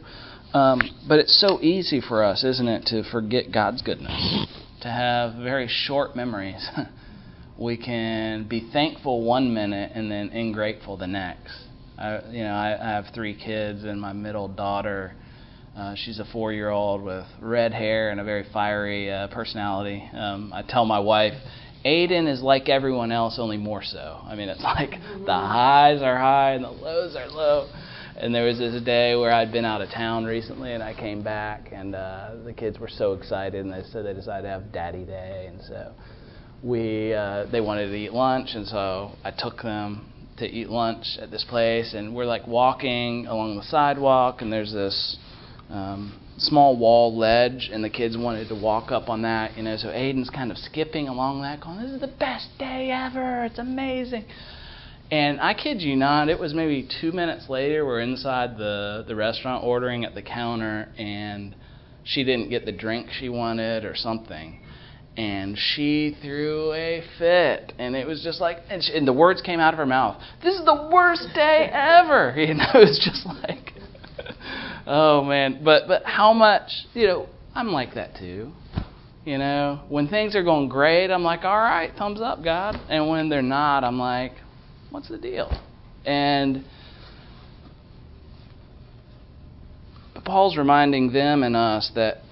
Um, 0.54 0.82
but 1.08 1.20
it's 1.20 1.40
so 1.40 1.62
easy 1.62 2.02
for 2.02 2.24
us, 2.24 2.44
isn't 2.44 2.68
it, 2.68 2.88
to 2.88 3.04
forget 3.12 3.52
God's 3.54 3.84
goodness, 3.84 4.48
to 4.82 4.88
have 4.88 5.36
very 5.36 5.68
short 5.70 6.16
memories. 6.16 6.68
we 7.58 7.78
can 7.78 8.48
be 8.48 8.70
thankful 8.74 9.24
one 9.24 9.54
minute 9.54 9.92
and 9.94 10.12
then 10.12 10.30
ingrateful 10.30 10.98
the 10.98 11.08
next. 11.08 11.54
I, 11.98 12.20
you 12.32 12.44
know, 12.44 12.54
I, 12.54 12.78
I 12.82 12.96
have 12.96 13.14
three 13.14 13.36
kids, 13.36 13.84
and 13.84 14.02
my 14.02 14.12
middle 14.12 14.48
daughter, 14.48 15.14
uh, 15.78 15.94
she's 15.96 16.20
a 16.20 16.26
four-year-old 16.34 17.04
with 17.04 17.26
red 17.40 17.72
hair 17.74 18.10
and 18.10 18.20
a 18.20 18.24
very 18.24 18.46
fiery 18.52 19.12
uh, 19.12 19.28
personality. 19.28 20.04
Um, 20.14 20.52
I 20.52 20.64
tell 20.64 20.84
my 20.84 21.00
wife, 21.00 21.36
Aiden 21.86 22.28
is 22.32 22.42
like 22.42 22.70
everyone 22.70 23.12
else, 23.12 23.38
only 23.40 23.58
more 23.58 23.84
so. 23.84 24.22
I 24.24 24.36
mean, 24.36 24.50
it's 24.50 24.62
like 24.64 24.92
the 24.92 25.34
highs 25.34 26.02
are 26.02 26.18
high 26.18 26.52
and 26.54 26.64
the 26.64 26.70
lows 26.70 27.16
are 27.16 27.28
low. 27.28 27.70
And 28.18 28.36
there 28.36 28.46
was 28.46 28.60
this 28.60 28.80
day 28.84 29.16
where 29.16 29.32
I'd 29.32 29.52
been 29.52 29.66
out 29.66 29.82
of 29.82 29.90
town 29.90 30.26
recently, 30.26 30.74
and 30.74 30.84
I 30.84 30.94
came 30.94 31.24
back, 31.24 31.70
and 31.72 31.96
uh, 31.96 32.36
the 32.46 32.54
kids 32.54 32.78
were 32.78 32.90
so 32.90 33.14
excited, 33.14 33.66
and 33.66 33.74
they 33.74 33.82
said 33.90 34.06
they 34.06 34.14
decided 34.14 34.44
to 34.44 34.50
have 34.50 34.72
Daddy 34.72 35.06
Day, 35.06 35.48
and 35.50 35.60
so 35.64 35.94
we 36.62 37.14
uh, 37.14 37.46
they 37.52 37.62
wanted 37.62 37.88
to 37.88 37.96
eat 37.96 38.14
lunch, 38.14 38.50
and 38.54 38.68
so 38.68 39.14
I 39.24 39.32
took 39.32 39.64
them 39.64 40.12
to 40.38 40.46
eat 40.46 40.70
lunch 40.70 41.06
at 41.20 41.32
this 41.32 41.44
place, 41.50 41.96
and 41.96 42.14
we're 42.14 42.26
like 42.26 42.46
walking 42.46 43.26
along 43.26 43.56
the 43.56 43.64
sidewalk, 43.64 44.42
and 44.42 44.54
there's 44.54 44.74
this 44.74 45.18
um, 45.70 46.21
small 46.38 46.78
wall 46.78 47.18
ledge, 47.18 47.70
and 47.72 47.84
the 47.84 47.90
kids 47.90 48.18
wanted 48.18 48.48
to 48.50 48.56
walk 48.56 48.92
up 48.92 49.10
on 49.10 49.22
that, 49.24 49.58
you 49.58 49.64
know. 49.64 49.78
So 49.78 49.90
Aiden's 49.90 50.30
kind 50.30 50.52
of 50.52 50.58
skipping 50.58 51.08
along 51.08 51.42
that, 51.44 51.62
going, 51.62 51.82
"This 51.82 51.92
is 51.92 52.02
the 52.02 52.08
best 52.08 52.50
day 52.58 52.92
ever! 52.92 53.46
It's 53.46 53.60
amazing." 53.60 54.26
And 55.12 55.42
I 55.42 55.54
kid 55.54 55.82
you 55.82 55.98
not, 55.98 56.30
it 56.30 56.40
was 56.40 56.54
maybe 56.54 56.88
two 57.02 57.12
minutes 57.12 57.50
later. 57.50 57.86
We're 57.86 58.00
inside 58.00 58.58
the 58.58 59.04
the 59.08 59.16
restaurant 59.16 59.64
ordering 59.64 60.06
at 60.06 60.16
the 60.16 60.22
counter, 60.22 60.88
and 60.98 61.56
she 62.04 62.24
didn't 62.24 62.50
get 62.50 62.66
the 62.66 62.72
drink 62.72 63.10
she 63.12 63.30
wanted 63.30 63.86
or 63.86 63.96
something. 63.96 64.60
And 65.18 65.58
she 65.58 66.18
threw 66.22 66.72
a 66.72 67.04
fit, 67.20 67.74
and 67.78 67.98
it 67.98 68.08
was 68.08 68.24
just 68.24 68.40
like, 68.40 68.60
and, 68.70 68.82
she, 68.82 68.96
and 68.96 69.06
the 69.06 69.14
words 69.14 69.42
came 69.42 69.60
out 69.60 69.74
of 69.74 69.78
her 69.78 69.86
mouth. 69.86 70.22
This 70.42 70.58
is 70.58 70.64
the 70.64 70.90
worst 70.92 71.28
day 71.36 71.70
ever. 71.72 72.34
You 72.38 72.54
know, 72.54 72.72
it 72.74 72.80
was 72.80 73.02
just 73.04 73.26
like, 73.26 73.74
oh 74.92 75.24
man, 75.24 75.62
but 75.64 75.88
but 75.88 76.04
how 76.04 76.34
much 76.34 76.70
you 76.94 77.08
know? 77.08 77.30
I'm 77.56 77.70
like 77.70 77.96
that 77.96 78.16
too. 78.18 78.52
You 79.26 79.38
know, 79.38 79.82
when 79.90 80.08
things 80.08 80.36
are 80.36 80.44
going 80.44 80.68
great, 80.68 81.12
I'm 81.12 81.24
like, 81.24 81.44
all 81.44 81.58
right, 81.58 81.92
thumbs 81.96 82.22
up, 82.22 82.44
God. 82.44 82.76
And 82.90 83.08
when 83.08 83.30
they're 83.30 83.44
not, 83.44 83.84
I'm 83.84 84.00
like, 84.00 84.32
what's 84.90 85.10
the 85.10 85.20
deal? 85.20 85.52
And 86.06 86.66
Paul's 90.26 90.58
reminding 90.58 91.14
them 91.14 91.44
and 91.44 91.56
us 91.56 91.92
that, 91.94 92.24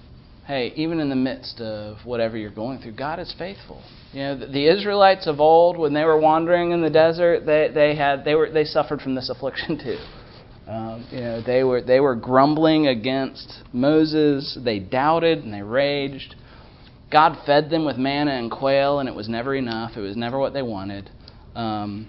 hey, 0.46 0.72
even 0.74 0.98
in 0.98 1.10
the 1.10 1.16
midst 1.16 1.60
of 1.60 1.98
whatever 2.04 2.36
you're 2.36 2.50
going 2.50 2.80
through, 2.80 2.96
God 2.96 3.20
is 3.20 3.32
faithful. 3.38 3.82
You 4.12 4.22
know, 4.22 4.52
the 4.52 4.66
Israelites 4.66 5.28
of 5.28 5.38
old, 5.38 5.78
when 5.78 5.94
they 5.94 6.04
were 6.04 6.18
wandering 6.18 6.72
in 6.72 6.82
the 6.82 6.90
desert, 6.90 7.46
they, 7.46 7.70
they 7.72 7.94
had 7.94 8.24
they 8.24 8.34
were 8.34 8.50
they 8.50 8.64
suffered 8.64 9.00
from 9.00 9.14
this 9.14 9.30
affliction 9.30 9.78
too. 9.84 9.98
Um, 10.70 11.04
you 11.10 11.20
know, 11.20 11.42
they 11.42 11.64
were 11.64 11.82
they 11.82 11.98
were 11.98 12.14
grumbling 12.14 12.86
against 12.86 13.62
Moses. 13.72 14.56
They 14.64 14.78
doubted 14.78 15.38
and 15.42 15.52
they 15.52 15.62
raged. 15.62 16.36
God 17.10 17.38
fed 17.44 17.70
them 17.70 17.84
with 17.84 17.96
manna 17.96 18.30
and 18.30 18.52
quail, 18.52 19.00
and 19.00 19.08
it 19.08 19.14
was 19.14 19.28
never 19.28 19.56
enough. 19.56 19.96
It 19.96 20.00
was 20.00 20.16
never 20.16 20.38
what 20.38 20.52
they 20.52 20.62
wanted. 20.62 21.10
Um, 21.56 22.08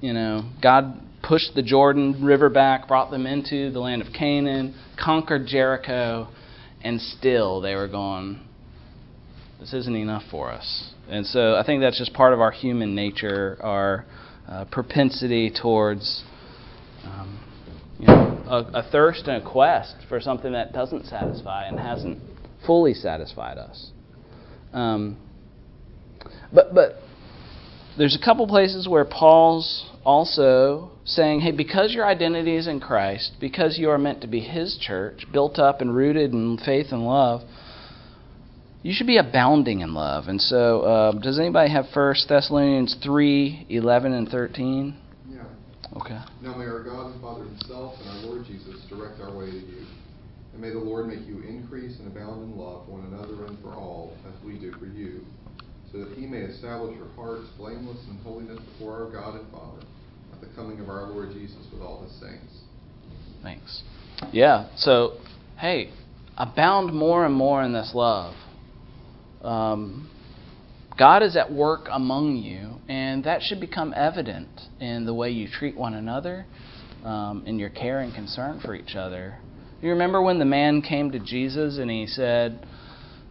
you 0.00 0.14
know, 0.14 0.50
God 0.62 0.98
pushed 1.22 1.54
the 1.54 1.62
Jordan 1.62 2.24
River 2.24 2.48
back, 2.48 2.88
brought 2.88 3.10
them 3.10 3.26
into 3.26 3.70
the 3.70 3.80
land 3.80 4.00
of 4.00 4.08
Canaan, 4.12 4.74
conquered 4.98 5.46
Jericho, 5.46 6.28
and 6.82 7.00
still 7.00 7.60
they 7.60 7.74
were 7.74 7.88
going, 7.88 8.40
this 9.60 9.74
isn't 9.74 9.94
enough 9.94 10.22
for 10.30 10.50
us. 10.50 10.92
And 11.08 11.26
so 11.26 11.54
I 11.56 11.64
think 11.64 11.82
that's 11.82 11.98
just 11.98 12.14
part 12.14 12.32
of 12.32 12.40
our 12.40 12.50
human 12.50 12.94
nature, 12.94 13.58
our 13.60 14.06
uh, 14.48 14.64
propensity 14.70 15.50
towards 15.50 16.24
um, 17.04 17.38
you 18.02 18.08
know, 18.08 18.42
a, 18.48 18.80
a 18.80 18.82
thirst 18.90 19.28
and 19.28 19.42
a 19.42 19.48
quest 19.48 19.94
for 20.08 20.20
something 20.20 20.52
that 20.52 20.72
doesn't 20.72 21.06
satisfy 21.06 21.66
and 21.66 21.78
hasn't 21.78 22.18
fully 22.66 22.94
satisfied 22.94 23.58
us. 23.58 23.90
Um, 24.72 25.16
but 26.52 26.74
but 26.74 26.96
there's 27.96 28.18
a 28.20 28.24
couple 28.24 28.46
places 28.48 28.88
where 28.88 29.04
Paul's 29.04 29.88
also 30.04 30.90
saying, 31.04 31.40
hey, 31.40 31.52
because 31.52 31.94
your 31.94 32.04
identity 32.04 32.56
is 32.56 32.66
in 32.66 32.80
Christ, 32.80 33.32
because 33.40 33.78
you 33.78 33.90
are 33.90 33.98
meant 33.98 34.20
to 34.22 34.26
be 34.26 34.40
His 34.40 34.76
church, 34.80 35.26
built 35.32 35.58
up 35.58 35.80
and 35.80 35.94
rooted 35.94 36.32
in 36.32 36.58
faith 36.58 36.86
and 36.90 37.06
love, 37.06 37.42
you 38.82 38.92
should 38.92 39.06
be 39.06 39.18
abounding 39.18 39.80
in 39.80 39.94
love. 39.94 40.26
And 40.26 40.40
so, 40.40 40.80
uh, 40.80 41.12
does 41.12 41.38
anybody 41.38 41.70
have 41.70 41.86
First 41.94 42.28
Thessalonians 42.28 42.96
three 43.00 43.64
eleven 43.68 44.12
and 44.12 44.28
13? 44.28 44.96
Okay. 45.96 46.18
Now 46.40 46.54
may 46.54 46.64
our 46.64 46.82
God 46.82 47.12
and 47.12 47.20
Father 47.20 47.44
Himself 47.44 47.94
and 48.00 48.08
our 48.08 48.32
Lord 48.32 48.46
Jesus 48.46 48.80
direct 48.88 49.20
our 49.20 49.36
way 49.36 49.50
to 49.50 49.56
you. 49.56 49.86
And 50.52 50.60
may 50.60 50.70
the 50.70 50.78
Lord 50.78 51.06
make 51.06 51.26
you 51.26 51.40
increase 51.42 51.98
and 51.98 52.08
abound 52.08 52.42
in 52.44 52.58
love 52.58 52.86
for 52.86 52.92
one 52.92 53.06
another 53.12 53.46
and 53.46 53.60
for 53.62 53.74
all, 53.74 54.14
as 54.26 54.44
we 54.44 54.58
do 54.58 54.72
for 54.72 54.86
you, 54.86 55.20
so 55.90 55.98
that 55.98 56.16
He 56.16 56.26
may 56.26 56.38
establish 56.38 56.96
your 56.96 57.08
hearts 57.16 57.48
blameless 57.58 57.98
in 58.08 58.18
holiness 58.18 58.58
before 58.72 59.04
our 59.04 59.10
God 59.10 59.40
and 59.40 59.50
Father, 59.50 59.82
at 60.32 60.40
the 60.40 60.54
coming 60.54 60.80
of 60.80 60.88
our 60.88 61.04
Lord 61.08 61.32
Jesus 61.32 61.66
with 61.72 61.82
all 61.82 62.02
His 62.02 62.12
saints. 62.20 62.60
Thanks. 63.42 63.82
Yeah. 64.32 64.68
So, 64.76 65.18
hey, 65.58 65.90
abound 66.36 66.94
more 66.94 67.26
and 67.26 67.34
more 67.34 67.62
in 67.62 67.72
this 67.72 67.92
love. 67.94 68.34
Um, 69.42 70.08
God 70.98 71.22
is 71.22 71.36
at 71.36 71.52
work 71.52 71.88
among 71.90 72.36
you, 72.36 72.80
and 72.88 73.24
that 73.24 73.42
should 73.42 73.60
become 73.60 73.94
evident 73.96 74.48
in 74.80 75.06
the 75.06 75.14
way 75.14 75.30
you 75.30 75.48
treat 75.48 75.76
one 75.76 75.94
another, 75.94 76.46
um, 77.04 77.44
in 77.46 77.58
your 77.58 77.70
care 77.70 78.00
and 78.00 78.14
concern 78.14 78.60
for 78.60 78.74
each 78.74 78.94
other. 78.94 79.38
You 79.80 79.90
remember 79.90 80.22
when 80.22 80.38
the 80.38 80.44
man 80.44 80.82
came 80.82 81.10
to 81.12 81.18
Jesus 81.18 81.78
and 81.78 81.90
he 81.90 82.06
said, 82.06 82.66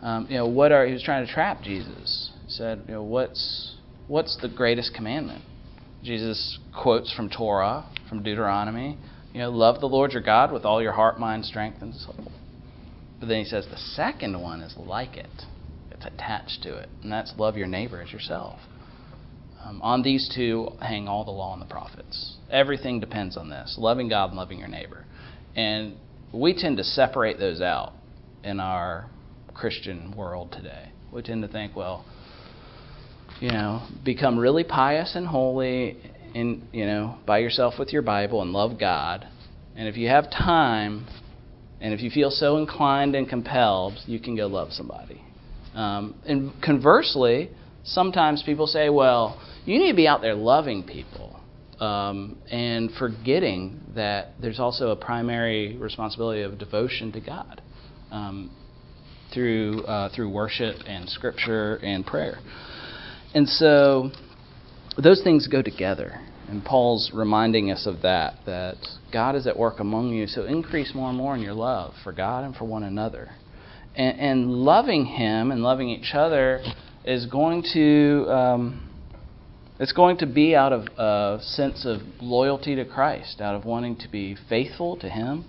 um, 0.01 0.27
you 0.29 0.37
know, 0.37 0.47
what 0.47 0.71
are 0.71 0.85
he 0.85 0.93
was 0.93 1.03
trying 1.03 1.25
to 1.25 1.31
trap 1.31 1.61
Jesus. 1.61 2.31
He 2.45 2.51
said, 2.51 2.83
you 2.87 2.95
know, 2.95 3.03
what's 3.03 3.75
what's 4.07 4.37
the 4.41 4.49
greatest 4.49 4.93
commandment? 4.93 5.43
Jesus 6.03 6.59
quotes 6.75 7.13
from 7.13 7.29
Torah, 7.29 7.85
from 8.09 8.23
Deuteronomy. 8.23 8.97
You 9.33 9.39
know, 9.39 9.51
love 9.51 9.79
the 9.79 9.87
Lord 9.87 10.11
your 10.11 10.23
God 10.23 10.51
with 10.51 10.65
all 10.65 10.81
your 10.81 10.91
heart, 10.91 11.19
mind, 11.19 11.45
strength, 11.45 11.81
and 11.81 11.93
soul. 11.95 12.31
But 13.19 13.27
then 13.27 13.37
he 13.37 13.45
says 13.45 13.67
the 13.69 13.77
second 13.77 14.41
one 14.41 14.61
is 14.61 14.75
like 14.75 15.15
it. 15.15 15.29
It's 16.01 16.13
attached 16.15 16.63
to 16.63 16.77
it, 16.77 16.89
and 17.03 17.11
that's 17.11 17.33
love 17.37 17.57
your 17.57 17.67
neighbor 17.67 18.01
as 18.01 18.11
yourself. 18.11 18.59
Um, 19.63 19.79
on 19.83 20.01
these 20.01 20.31
two 20.35 20.69
hang 20.81 21.07
all 21.07 21.23
the 21.23 21.31
law 21.31 21.53
and 21.53 21.61
the 21.61 21.67
prophets. 21.67 22.37
Everything 22.49 22.99
depends 22.99 23.37
on 23.37 23.49
this: 23.49 23.75
loving 23.77 24.09
God 24.09 24.29
and 24.29 24.37
loving 24.37 24.57
your 24.57 24.67
neighbor. 24.67 25.05
And 25.55 25.97
we 26.33 26.55
tend 26.55 26.77
to 26.77 26.83
separate 26.83 27.37
those 27.37 27.61
out 27.61 27.93
in 28.43 28.59
our 28.59 29.09
Christian 29.53 30.15
world 30.15 30.51
today. 30.51 30.89
We 31.11 31.21
tend 31.21 31.43
to 31.43 31.47
think, 31.47 31.75
well, 31.75 32.03
you 33.39 33.51
know, 33.51 33.87
become 34.03 34.39
really 34.39 34.63
pious 34.63 35.15
and 35.15 35.27
holy 35.27 35.97
in, 36.33 36.67
you 36.71 36.85
know, 36.85 37.17
by 37.27 37.39
yourself 37.39 37.75
with 37.77 37.93
your 37.93 38.01
Bible 38.01 38.41
and 38.41 38.53
love 38.53 38.79
God. 38.79 39.27
And 39.75 39.87
if 39.87 39.97
you 39.97 40.07
have 40.07 40.31
time 40.31 41.05
and 41.79 41.93
if 41.93 42.01
you 42.01 42.09
feel 42.09 42.31
so 42.31 42.57
inclined 42.57 43.15
and 43.15 43.29
compelled, 43.29 43.99
you 44.07 44.19
can 44.19 44.35
go 44.35 44.47
love 44.47 44.71
somebody. 44.71 45.21
Um, 45.75 46.15
and 46.25 46.51
conversely, 46.61 47.49
sometimes 47.83 48.43
people 48.43 48.67
say, 48.67 48.89
well, 48.89 49.41
you 49.65 49.77
need 49.79 49.91
to 49.91 49.95
be 49.95 50.07
out 50.07 50.21
there 50.21 50.35
loving 50.35 50.83
people 50.83 51.39
um, 51.79 52.37
and 52.51 52.91
forgetting 52.97 53.79
that 53.95 54.29
there's 54.41 54.59
also 54.59 54.89
a 54.89 54.95
primary 54.95 55.77
responsibility 55.77 56.41
of 56.41 56.57
devotion 56.57 57.11
to 57.13 57.21
God 57.21 57.61
um, 58.11 58.55
through 59.33 59.83
uh, 59.83 60.13
through 60.13 60.29
worship 60.29 60.75
and 60.85 61.09
scripture 61.09 61.77
and 61.77 62.05
prayer. 62.05 62.39
And 63.33 63.47
so 63.47 64.11
those 65.01 65.23
things 65.23 65.47
go 65.47 65.61
together. 65.61 66.19
And 66.49 66.65
Paul's 66.65 67.11
reminding 67.13 67.71
us 67.71 67.87
of 67.87 68.01
that, 68.01 68.33
that 68.45 68.75
God 69.13 69.35
is 69.35 69.47
at 69.47 69.57
work 69.57 69.79
among 69.79 70.09
you. 70.09 70.27
So 70.27 70.43
increase 70.43 70.93
more 70.93 71.07
and 71.07 71.17
more 71.17 71.33
in 71.33 71.41
your 71.41 71.53
love 71.53 71.93
for 72.03 72.11
God 72.11 72.43
and 72.43 72.53
for 72.53 72.65
one 72.65 72.83
another. 72.83 73.31
And, 73.95 74.19
and 74.19 74.51
loving 74.51 75.05
Him 75.05 75.51
and 75.51 75.61
loving 75.63 75.89
each 75.89 76.13
other 76.13 76.61
is 77.03 77.25
going 77.25 77.63
to 77.73 78.25
um, 78.29 78.89
it's 79.81 79.93
going 79.93 80.17
to 80.17 80.27
be 80.27 80.55
out 80.55 80.73
of 80.73 80.81
a 80.97 81.41
sense 81.41 81.85
of 81.85 82.01
loyalty 82.21 82.75
to 82.75 82.85
Christ, 82.85 83.41
out 83.41 83.55
of 83.55 83.65
wanting 83.65 83.95
to 83.97 84.07
be 84.07 84.37
faithful 84.47 84.95
to 84.97 85.09
Him. 85.09 85.45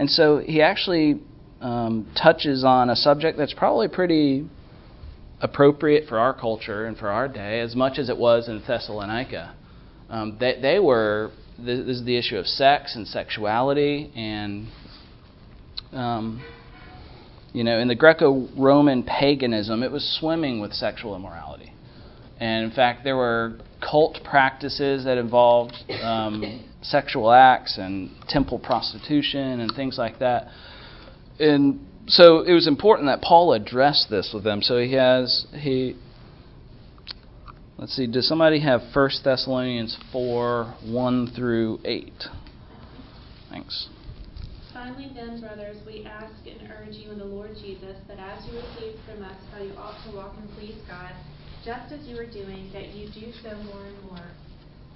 And 0.00 0.10
so 0.10 0.38
he 0.38 0.60
actually 0.60 1.20
um, 1.60 2.10
touches 2.20 2.64
on 2.64 2.90
a 2.90 2.96
subject 2.96 3.38
that's 3.38 3.54
probably 3.54 3.86
pretty 3.86 4.48
appropriate 5.40 6.08
for 6.08 6.18
our 6.18 6.34
culture 6.34 6.86
and 6.86 6.98
for 6.98 7.08
our 7.08 7.28
day, 7.28 7.60
as 7.60 7.76
much 7.76 7.98
as 7.98 8.08
it 8.08 8.16
was 8.16 8.48
in 8.48 8.60
Thessalonica. 8.66 9.54
Um, 10.10 10.36
they, 10.40 10.58
they 10.60 10.78
were, 10.80 11.30
this 11.56 11.78
is 11.78 12.04
the 12.04 12.16
issue 12.16 12.38
of 12.38 12.46
sex 12.46 12.96
and 12.96 13.06
sexuality, 13.06 14.10
and, 14.16 14.66
um, 15.92 16.42
you 17.52 17.64
know, 17.64 17.78
in 17.78 17.88
the 17.88 17.94
Greco 17.94 18.48
Roman 18.56 19.02
paganism, 19.02 19.82
it 19.82 19.90
was 19.90 20.04
swimming 20.18 20.60
with 20.60 20.72
sexual 20.72 21.14
immorality. 21.14 21.72
And 22.40 22.64
in 22.64 22.70
fact, 22.70 23.04
there 23.04 23.16
were 23.16 23.58
cult 23.80 24.18
practices 24.24 25.04
that 25.04 25.18
involved 25.18 25.74
um, 26.02 26.64
sexual 26.82 27.30
acts 27.30 27.78
and 27.78 28.10
temple 28.28 28.58
prostitution 28.58 29.60
and 29.60 29.72
things 29.74 29.98
like 29.98 30.18
that. 30.20 30.48
And 31.38 31.86
so 32.08 32.40
it 32.40 32.52
was 32.52 32.66
important 32.66 33.08
that 33.08 33.20
Paul 33.20 33.52
address 33.52 34.06
this 34.08 34.32
with 34.34 34.44
them. 34.44 34.62
So 34.62 34.78
he 34.78 34.92
has 34.94 35.46
he 35.52 35.96
let's 37.82 37.96
see, 37.96 38.06
does 38.06 38.28
somebody 38.28 38.60
have 38.60 38.80
1 38.92 39.10
Thessalonians 39.24 39.98
4, 40.12 40.74
1 40.84 41.32
through 41.34 41.80
8? 41.84 42.12
Thanks. 43.50 43.88
Finally, 44.82 45.14
then, 45.14 45.38
brothers, 45.38 45.78
we 45.86 46.02
ask 46.02 46.34
and 46.42 46.58
urge 46.74 46.98
you 46.98 47.12
in 47.12 47.18
the 47.22 47.24
Lord 47.24 47.54
Jesus 47.54 47.94
that 48.10 48.18
as 48.18 48.42
you 48.50 48.58
received 48.58 48.98
from 49.06 49.22
us 49.22 49.38
how 49.54 49.62
you 49.62 49.70
ought 49.78 49.94
to 50.02 50.10
walk 50.10 50.34
and 50.34 50.50
please 50.58 50.74
God, 50.90 51.14
just 51.62 51.94
as 51.94 52.02
you 52.02 52.18
are 52.18 52.26
doing, 52.26 52.66
that 52.74 52.90
you 52.90 53.06
do 53.14 53.30
so 53.46 53.54
more 53.62 53.86
and 53.86 54.02
more. 54.10 54.26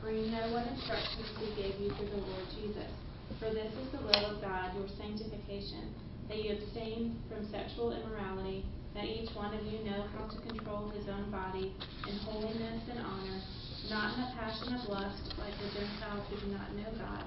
For 0.03 0.11
you 0.11 0.27
know 0.27 0.51
what 0.51 0.67
instructions 0.67 1.31
we 1.39 1.55
gave 1.55 1.79
you 1.79 1.95
through 1.95 2.19
the 2.19 2.19
Lord 2.19 2.47
Jesus. 2.59 2.91
For 3.39 3.55
this 3.55 3.71
is 3.79 3.87
the 3.95 4.03
will 4.03 4.27
of 4.35 4.43
God, 4.43 4.75
your 4.75 4.91
sanctification 4.99 5.95
that 6.27 6.43
you 6.43 6.59
abstain 6.59 7.23
from 7.31 7.47
sexual 7.55 7.95
immorality, 7.95 8.67
that 8.99 9.07
each 9.07 9.31
one 9.39 9.55
of 9.55 9.63
you 9.71 9.87
know 9.87 10.03
how 10.19 10.27
to 10.27 10.39
control 10.51 10.91
his 10.99 11.07
own 11.07 11.31
body 11.31 11.71
in 12.11 12.19
holiness 12.27 12.83
and 12.91 13.07
honor, 13.07 13.39
not 13.87 14.19
in 14.19 14.27
a 14.27 14.35
passion 14.35 14.75
of 14.75 14.83
lust 14.91 15.31
like 15.39 15.55
the 15.63 15.71
Gentiles 15.79 16.27
who 16.27 16.43
do 16.43 16.59
not 16.59 16.75
know 16.75 16.91
God, 16.99 17.23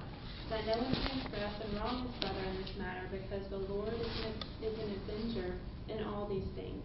that 0.50 0.66
no 0.66 0.82
one 0.82 0.92
transgress 1.06 1.54
and 1.62 1.78
wrong 1.78 2.12
brother 2.20 2.42
in 2.50 2.56
this 2.56 2.74
matter, 2.76 2.99
because 3.10 3.46
the 3.50 3.58
Lord 3.58 3.92
is 3.92 4.06
an, 4.24 4.34
avenger 4.62 5.54
in 5.88 6.04
all 6.04 6.26
these 6.28 6.46
things, 6.54 6.82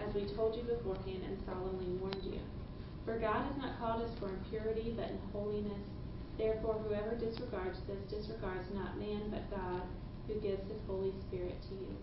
as 0.00 0.14
we 0.14 0.24
told 0.34 0.56
you 0.56 0.62
beforehand 0.62 1.22
and 1.24 1.38
solemnly 1.44 1.92
warned 2.00 2.24
you. 2.24 2.40
For 3.04 3.18
God 3.18 3.44
has 3.46 3.56
not 3.58 3.78
called 3.78 4.02
us 4.02 4.10
for 4.18 4.28
impurity, 4.28 4.94
but 4.96 5.10
in 5.10 5.18
holiness. 5.32 5.82
Therefore, 6.38 6.74
whoever 6.86 7.16
disregards 7.16 7.78
this 7.86 8.00
disregards 8.08 8.66
not 8.74 8.98
man, 8.98 9.30
but 9.30 9.50
God 9.50 9.82
who 10.26 10.40
gives 10.40 10.62
His 10.70 10.80
Holy 10.86 11.12
Spirit 11.28 11.56
to 11.68 11.74
you. 11.74 11.96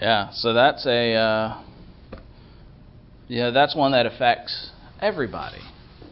Yeah, 0.00 0.30
so 0.32 0.52
that's 0.52 0.86
a 0.86 1.14
uh, 1.14 1.62
yeah, 3.28 3.50
that's 3.50 3.74
one 3.74 3.92
that 3.92 4.06
affects 4.06 4.70
everybody 5.00 5.60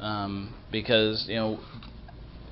um, 0.00 0.54
because 0.70 1.26
you 1.28 1.36
know 1.36 1.60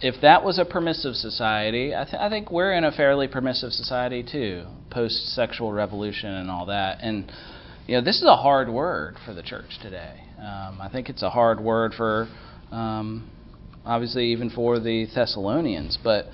if 0.04 0.20
that 0.20 0.44
was 0.44 0.58
a 0.58 0.66
permissive 0.66 1.14
society, 1.14 1.94
I, 1.94 2.04
th- 2.04 2.20
I 2.20 2.28
think 2.28 2.50
we're 2.50 2.74
in 2.74 2.84
a 2.84 2.92
fairly 2.92 3.26
permissive 3.26 3.72
society 3.72 4.22
too, 4.22 4.66
post-sexual 4.90 5.72
revolution 5.72 6.28
and 6.28 6.50
all 6.50 6.66
that, 6.66 6.98
and 7.00 7.32
you 7.86 7.96
know 7.96 8.04
this 8.04 8.16
is 8.16 8.24
a 8.24 8.36
hard 8.36 8.68
word 8.68 9.16
for 9.24 9.32
the 9.32 9.42
church 9.42 9.78
today. 9.80 10.20
Um, 10.38 10.78
I 10.78 10.90
think 10.92 11.08
it's 11.08 11.22
a 11.22 11.30
hard 11.30 11.58
word 11.58 11.94
for 11.96 12.28
um, 12.70 13.30
obviously 13.86 14.26
even 14.26 14.50
for 14.50 14.78
the 14.78 15.06
Thessalonians, 15.14 15.98
but 16.04 16.26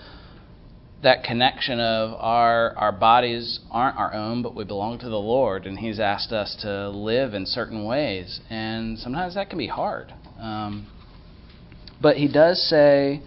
that 1.04 1.22
connection 1.22 1.78
of 1.78 2.14
our 2.18 2.76
our 2.76 2.90
bodies 2.90 3.60
aren't 3.70 3.96
our 3.96 4.12
own, 4.12 4.42
but 4.42 4.56
we 4.56 4.64
belong 4.64 4.98
to 4.98 5.08
the 5.08 5.14
Lord, 5.14 5.66
and 5.66 5.78
He's 5.78 6.00
asked 6.00 6.32
us 6.32 6.56
to 6.62 6.90
live 6.90 7.34
in 7.34 7.46
certain 7.46 7.84
ways, 7.84 8.40
and 8.50 8.98
sometimes 8.98 9.36
that 9.36 9.48
can 9.48 9.58
be 9.58 9.68
hard. 9.68 10.12
Um, 10.40 10.88
but 12.02 12.16
He 12.16 12.26
does 12.26 12.60
say 12.68 13.22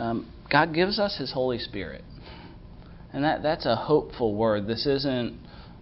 um, 0.00 0.32
God 0.50 0.74
gives 0.74 0.98
us 0.98 1.16
His 1.18 1.32
Holy 1.32 1.58
Spirit, 1.58 2.02
and 3.12 3.22
that 3.24 3.42
that's 3.42 3.66
a 3.66 3.76
hopeful 3.76 4.34
word. 4.34 4.66
This 4.66 4.86
isn't. 4.86 5.38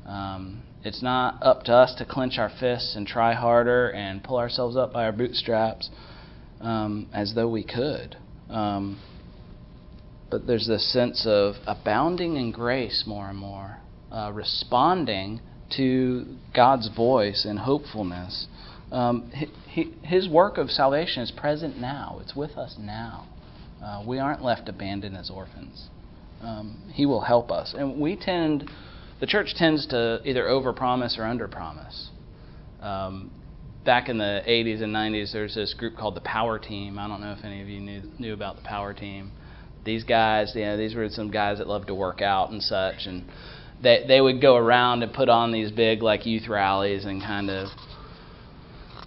Um, 0.07 0.63
it's 0.85 1.03
not 1.03 1.43
up 1.43 1.65
to 1.65 1.73
us 1.73 1.95
to 1.99 2.05
clench 2.05 2.39
our 2.39 2.51
fists 2.61 2.95
and 2.97 3.07
try 3.07 3.35
harder 3.35 3.91
and 3.91 4.23
pull 4.23 4.39
ourselves 4.39 4.77
up 4.77 4.93
by 4.93 5.05
our 5.05 5.13
bootstraps 5.13 5.91
um, 6.61 7.09
as 7.13 7.35
though 7.35 7.49
we 7.49 7.65
could. 7.65 8.17
Um, 8.49 9.01
but 10.31 10.47
there's 10.47 10.67
this 10.69 10.91
sense 10.93 11.27
of 11.27 11.57
abounding 11.67 12.37
in 12.37 12.53
grace 12.53 13.05
more 13.07 13.29
and 13.29 13.39
more, 13.39 13.79
uh, 14.13 14.31
responding 14.33 15.41
to 15.77 16.37
God's 16.55 16.89
voice 16.95 17.45
in 17.45 17.57
hopefulness 17.57 18.47
Um, 18.91 19.31
his 20.03 20.29
work 20.29 20.57
of 20.57 20.71
salvation 20.71 21.23
is 21.23 21.31
present 21.31 21.79
now. 21.79 22.19
It's 22.23 22.35
with 22.35 22.57
us 22.57 22.77
now. 22.79 23.27
Uh, 23.83 24.03
we 24.07 24.19
aren't 24.19 24.43
left 24.43 24.69
abandoned 24.69 25.17
as 25.17 25.31
orphans. 25.31 25.89
Um, 26.43 26.91
he 26.93 27.07
will 27.07 27.21
help 27.21 27.51
us, 27.51 27.75
and 27.77 28.01
we 28.01 28.17
tend, 28.17 28.71
the 29.21 29.27
church 29.27 29.55
tends 29.57 29.87
to 29.89 30.21
either 30.25 30.45
overpromise 30.45 31.19
or 31.19 31.23
underpromise. 31.23 32.09
Um, 32.81 33.31
back 33.85 34.09
in 34.09 34.19
the 34.19 34.43
80s 34.47 34.83
and 34.83 34.95
90s, 34.95 35.33
there's 35.33 35.55
this 35.55 35.75
group 35.75 35.97
called 35.97 36.15
the 36.15 36.21
Power 36.21 36.59
Team. 36.59 36.99
I 36.99 37.09
don't 37.09 37.21
know 37.21 37.33
if 37.33 37.45
any 37.45 37.63
of 37.63 37.69
you 37.69 37.81
knew, 37.81 38.03
knew 38.19 38.35
about 38.35 38.57
the 38.57 38.63
Power 38.63 38.95
Team. 38.95 39.33
These 39.85 40.05
guys, 40.05 40.53
you 40.55 40.63
know, 40.63 40.77
these 40.77 40.95
were 40.95 41.09
some 41.09 41.31
guys 41.31 41.59
that 41.59 41.67
loved 41.67 41.89
to 41.89 41.95
work 41.95 42.21
out 42.21 42.51
and 42.51 42.63
such, 42.63 43.07
and 43.07 43.25
they 43.83 44.05
they 44.07 44.21
would 44.21 44.41
go 44.41 44.57
around 44.57 45.03
and 45.03 45.13
put 45.13 45.29
on 45.29 45.53
these 45.53 45.71
big 45.71 46.03
like 46.03 46.27
youth 46.27 46.49
rallies 46.49 47.05
and 47.05 47.23
kind 47.23 47.49
of 47.49 47.69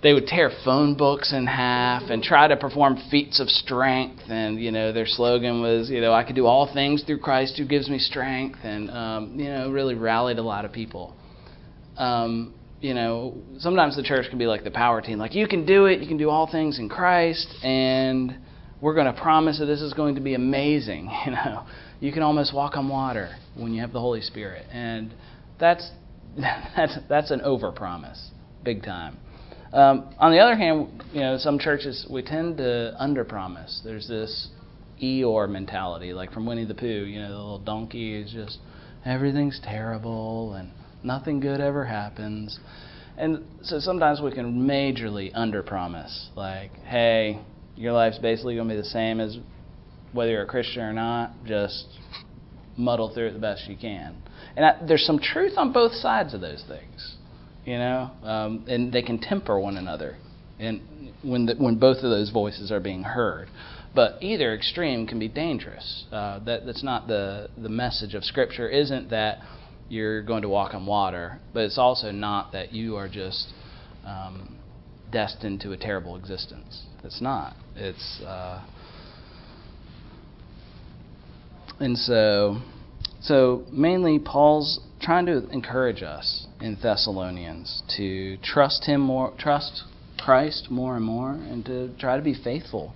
they 0.04 0.14
would 0.14 0.26
tear 0.26 0.52
phone 0.66 0.96
books 0.96 1.32
in 1.32 1.46
half 1.46 2.04
and 2.10 2.24
try 2.24 2.48
to 2.48 2.58
perform 2.58 2.98
feats 3.12 3.40
of 3.40 3.50
strength. 3.50 4.24
And 4.30 4.60
you 4.60 4.72
know 4.72 4.92
their 4.92 5.06
slogan 5.06 5.62
was 5.62 5.90
you 5.90 6.02
know 6.02 6.14
I 6.14 6.24
can 6.24 6.36
do 6.36 6.46
all 6.46 6.72
things 6.74 7.04
through 7.04 7.20
Christ 7.20 7.58
who 7.58 7.66
gives 7.66 7.90
me 7.90 8.00
strength. 8.00 8.60
And 8.64 8.90
um, 8.90 9.40
you 9.40 9.50
know 9.50 9.72
really 9.72 9.96
rallied 9.96 10.40
a 10.40 10.44
lot 10.44 10.66
of 10.66 10.72
people. 10.72 11.16
Um, 11.98 12.54
you 12.80 12.94
know 12.94 13.38
sometimes 13.60 13.96
the 13.96 14.04
church 14.04 14.28
can 14.30 14.40
be 14.40 14.48
like 14.48 14.64
the 14.64 14.72
power 14.72 15.02
team 15.02 15.20
like 15.20 15.36
you 15.36 15.48
can 15.48 15.66
do 15.66 15.86
it. 15.86 16.00
You 16.00 16.08
can 16.08 16.18
do 16.18 16.30
all 16.30 16.52
things 16.52 16.80
in 16.80 16.90
Christ 16.90 17.48
and 17.64 18.36
we're 18.82 18.96
going 18.96 19.14
to 19.14 19.22
promise 19.22 19.60
that 19.60 19.68
this 19.68 19.82
is 19.82 19.94
going 19.94 20.16
to 20.16 20.22
be 20.22 20.34
amazing. 20.34 21.10
You 21.26 21.32
know 21.32 21.66
you 22.02 22.12
can 22.12 22.24
almost 22.24 22.54
walk 22.54 22.76
on 22.76 22.90
water 22.90 23.36
when 23.56 23.74
you 23.74 23.82
have 23.82 23.94
the 23.94 24.00
Holy 24.00 24.22
Spirit. 24.22 24.66
And 24.72 25.14
that's 25.60 25.90
that's 26.38 26.98
that's 27.08 27.32
an 27.32 27.42
overpromise 27.42 28.30
big 28.64 28.84
time. 28.84 29.18
Um, 29.74 30.14
on 30.20 30.32
the 30.32 30.40
other 30.40 30.56
hand, 30.56 31.04
you 31.14 31.22
know, 31.22 31.38
some 31.38 31.58
churches 31.58 32.06
we 32.10 32.22
tend 32.24 32.58
to 32.58 32.96
underpromise. 33.00 33.82
There's 33.84 34.08
this 34.08 34.50
Eeyore 35.02 35.50
mentality, 35.50 36.14
like 36.14 36.32
from 36.32 36.46
Winnie 36.46 36.66
the 36.66 36.76
Pooh. 36.76 37.06
You 37.06 37.22
know, 37.22 37.30
the 37.30 37.36
little 37.36 37.60
donkey 37.60 38.22
is 38.22 38.32
just 38.32 38.60
everything's 39.06 39.60
terrible 39.64 40.54
and 40.54 40.72
nothing 41.04 41.40
good 41.40 41.62
ever 41.62 41.86
happens. 41.86 42.60
And 43.18 43.46
so 43.62 43.80
sometimes 43.80 44.20
we 44.22 44.32
can 44.32 44.68
majorly 44.68 45.34
underpromise, 45.34 46.36
like, 46.36 46.74
hey, 46.86 47.40
your 47.76 47.94
life's 47.94 48.18
basically 48.20 48.56
going 48.56 48.68
to 48.68 48.76
be 48.76 48.82
the 48.82 48.88
same 48.88 49.20
as 49.20 49.38
whether 50.12 50.32
you're 50.32 50.44
a 50.44 50.48
Christian 50.48 50.82
or 50.82 50.94
not. 50.94 51.32
Just 51.46 51.86
muddle 52.78 53.14
through 53.14 53.28
it 53.28 53.34
the 53.34 53.40
best 53.40 53.70
you 53.70 53.78
can. 53.78 54.22
And 54.56 54.66
I, 54.66 54.86
there's 54.86 55.06
some 55.06 55.20
truth 55.20 55.54
on 55.56 55.72
both 55.72 55.94
sides 55.94 56.34
of 56.34 56.42
those 56.42 56.64
things 56.68 57.16
you 57.66 57.78
know, 57.78 58.12
um, 58.24 58.66
and 58.68 58.92
they 58.92 59.02
can 59.02 59.20
temper 59.20 59.60
one 59.60 59.78
another, 59.78 60.18
and 60.60 60.82
when 61.24 61.46
the, 61.46 61.56
when 61.56 61.78
both 61.78 61.98
of 61.98 62.04
those 62.04 62.30
voices 62.32 62.72
are 62.72 62.80
being 62.80 63.04
heard. 63.04 63.50
But 63.94 64.24
either 64.24 64.54
extreme 64.54 65.06
can 65.06 65.20
be 65.20 65.28
dangerous. 65.28 66.06
Uh, 66.12 66.40
that 66.46 66.66
that's 66.66 66.84
not 66.84 67.08
the 67.08 67.50
the 67.58 67.70
message 67.70 68.14
of 68.14 68.24
Scripture. 68.24 68.70
Isn't 68.70 69.10
that 69.10 69.40
you're 69.90 70.22
going 70.22 70.42
to 70.44 70.50
walk 70.50 70.74
on 70.74 70.86
water, 70.86 71.40
but 71.54 71.64
it's 71.64 71.78
also 71.78 72.12
not 72.12 72.54
that 72.54 72.72
you 72.72 72.96
are 72.96 73.10
just 73.10 73.50
um, 74.06 74.58
destined 75.12 75.60
to 75.62 75.74
a 75.74 75.78
terrible 75.78 76.16
existence. 76.16 76.84
It's 77.04 77.22
not. 77.22 77.56
It's 77.76 78.22
uh, 78.22 78.64
and 81.80 81.98
so 81.98 82.62
so 83.22 83.66
mainly 83.72 84.20
Paul's 84.20 84.80
trying 85.02 85.26
to 85.26 85.50
encourage 85.50 86.02
us 86.04 86.48
in 86.62 86.78
Thessalonians 86.82 87.84
to 87.98 88.38
trust 88.38 88.86
him 88.86 89.02
more, 89.02 89.34
trust 89.38 89.84
Christ 90.18 90.68
more 90.70 90.96
and 90.96 91.06
more, 91.06 91.32
and 91.32 91.66
to 91.66 91.90
try 91.98 92.18
to 92.18 92.24
be 92.24 92.36
faithful 92.36 92.94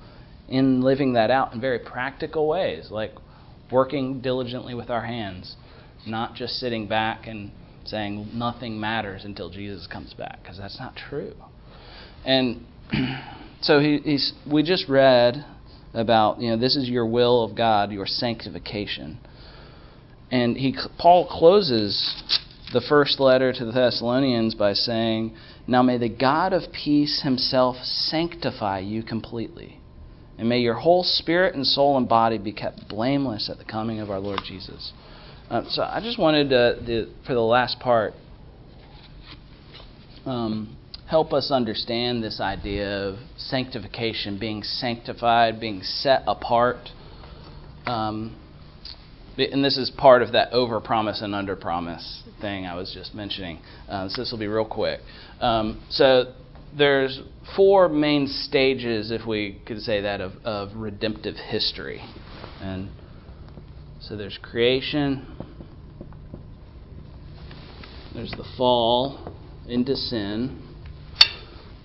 in 0.47 0.81
living 0.81 1.13
that 1.13 1.31
out 1.31 1.53
in 1.53 1.61
very 1.61 1.79
practical 1.79 2.47
ways, 2.47 2.89
like 2.91 3.11
working 3.71 4.21
diligently 4.21 4.75
with 4.75 4.89
our 4.89 5.05
hands, 5.05 5.55
not 6.05 6.35
just 6.35 6.53
sitting 6.55 6.87
back 6.87 7.25
and 7.27 7.51
saying 7.85 8.29
nothing 8.33 8.79
matters 8.79 9.25
until 9.25 9.49
Jesus 9.49 9.87
comes 9.87 10.13
back, 10.13 10.39
because 10.41 10.57
that's 10.57 10.79
not 10.79 10.95
true. 10.95 11.33
And 12.23 12.65
so 13.61 13.79
he, 13.79 13.99
he's, 14.03 14.33
we 14.51 14.63
just 14.63 14.87
read 14.87 15.43
about, 15.93 16.39
you 16.39 16.49
know, 16.49 16.57
this 16.57 16.75
is 16.75 16.89
your 16.89 17.05
will 17.05 17.43
of 17.43 17.55
God, 17.55 17.91
your 17.91 18.05
sanctification. 18.05 19.19
And 20.31 20.57
he, 20.57 20.75
Paul 20.99 21.27
closes 21.27 22.43
the 22.73 22.81
first 22.81 23.19
letter 23.19 23.53
to 23.53 23.65
the 23.65 23.71
Thessalonians 23.71 24.55
by 24.55 24.73
saying, 24.73 25.35
Now 25.67 25.83
may 25.83 25.97
the 25.97 26.09
God 26.09 26.53
of 26.53 26.71
peace 26.71 27.21
himself 27.23 27.77
sanctify 27.83 28.79
you 28.79 29.03
completely, 29.03 29.79
and 30.37 30.49
may 30.49 30.59
your 30.59 30.75
whole 30.75 31.03
spirit 31.03 31.55
and 31.55 31.65
soul 31.65 31.97
and 31.97 32.07
body 32.07 32.37
be 32.37 32.51
kept 32.51 32.87
blameless 32.87 33.49
at 33.49 33.57
the 33.57 33.65
coming 33.65 33.99
of 33.99 34.09
our 34.09 34.19
Lord 34.19 34.41
Jesus. 34.45 34.93
Uh, 35.49 35.63
so 35.69 35.83
I 35.83 35.99
just 36.01 36.17
wanted 36.17 36.49
to, 36.49 37.07
for 37.25 37.33
the 37.33 37.39
last 37.41 37.79
part, 37.79 38.13
um, 40.25 40.75
help 41.07 41.33
us 41.33 41.51
understand 41.51 42.23
this 42.23 42.39
idea 42.41 43.09
of 43.09 43.19
sanctification, 43.37 44.39
being 44.39 44.63
sanctified, 44.63 45.59
being 45.59 45.83
set 45.83 46.23
apart. 46.25 46.89
Um, 47.85 48.35
and 49.37 49.63
this 49.63 49.77
is 49.77 49.91
part 49.91 50.21
of 50.21 50.31
that 50.31 50.51
over 50.53 50.79
promise 50.79 51.21
and 51.21 51.35
under 51.35 51.55
promise 51.55 52.23
thing 52.41 52.65
I 52.65 52.75
was 52.75 52.91
just 52.93 53.13
mentioning. 53.13 53.59
Uh, 53.89 54.07
so 54.09 54.21
this 54.21 54.31
will 54.31 54.39
be 54.39 54.47
real 54.47 54.65
quick. 54.65 55.01
Um, 55.39 55.83
so 55.89 56.33
there's 56.77 57.21
four 57.55 57.89
main 57.89 58.27
stages, 58.27 59.11
if 59.11 59.25
we 59.25 59.61
could 59.65 59.81
say 59.81 60.01
that, 60.01 60.21
of, 60.21 60.33
of 60.43 60.75
redemptive 60.75 61.35
history. 61.35 62.01
And 62.61 62.89
so 64.01 64.15
there's 64.15 64.37
creation, 64.41 65.25
there's 68.13 68.31
the 68.31 68.45
fall 68.57 69.33
into 69.67 69.95
sin, 69.95 70.61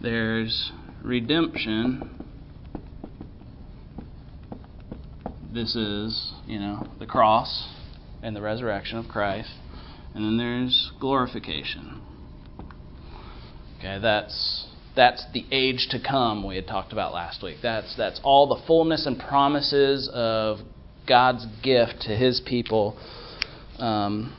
there's 0.01 0.73
redemption. 1.03 2.20
This 5.53 5.75
is, 5.75 6.33
you 6.47 6.61
know, 6.61 6.87
the 6.99 7.07
cross 7.07 7.69
and 8.23 8.37
the 8.37 8.41
resurrection 8.41 8.99
of 8.99 9.09
Christ. 9.09 9.51
And 10.15 10.25
then 10.25 10.37
there's 10.39 10.93
glorification. 11.01 12.01
Okay, 13.79 13.99
that's 14.01 14.67
that's 14.95 15.25
the 15.33 15.45
age 15.51 15.89
to 15.91 16.01
come 16.01 16.47
we 16.47 16.57
had 16.57 16.67
talked 16.67 16.93
about 16.93 17.13
last 17.13 17.43
week. 17.43 17.59
That's 17.63 17.97
that's 17.97 18.21
all 18.23 18.47
the 18.47 18.63
fullness 18.67 19.07
and 19.07 19.19
promises 19.19 20.11
of 20.13 20.59
God's 21.09 21.47
gift 21.63 22.03
to 22.03 22.17
His 22.17 22.41
people. 22.45 22.99
Um, 23.79 24.37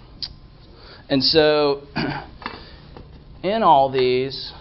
and 1.09 1.23
so, 1.23 1.81
in 3.43 3.63
all 3.63 3.91
these, 3.91 4.53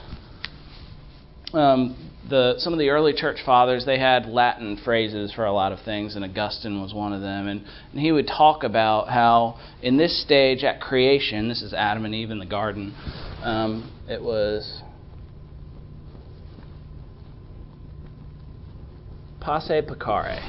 um, 1.53 2.10
the 2.31 2.55
some 2.59 2.73
of 2.73 2.79
the 2.79 2.89
early 2.89 3.13
church 3.13 3.39
fathers 3.45 3.85
they 3.85 3.99
had 3.99 4.27
Latin 4.27 4.79
phrases 4.83 5.33
for 5.33 5.45
a 5.45 5.53
lot 5.53 5.73
of 5.73 5.81
things, 5.85 6.17
and 6.17 6.25
Augustine 6.25 6.81
was 6.81 6.95
one 6.95 7.13
of 7.13 7.21
them. 7.21 7.49
And, 7.49 7.65
and 7.93 8.01
he 8.01 8.13
would 8.13 8.27
talk 8.27 8.63
about 8.63 9.09
how 9.09 9.59
in 9.83 9.97
this 9.97 10.23
stage 10.23 10.65
at 10.65 10.81
creation, 10.81 11.49
this 11.49 11.61
is 11.61 11.75
Adam 11.75 12.05
and 12.05 12.15
Eve 12.15 12.31
in 12.31 12.39
the 12.39 12.47
garden, 12.47 12.95
um, 13.43 13.93
it 14.09 14.23
was 14.23 14.83
posse 19.41 19.83
peccare. 19.83 20.41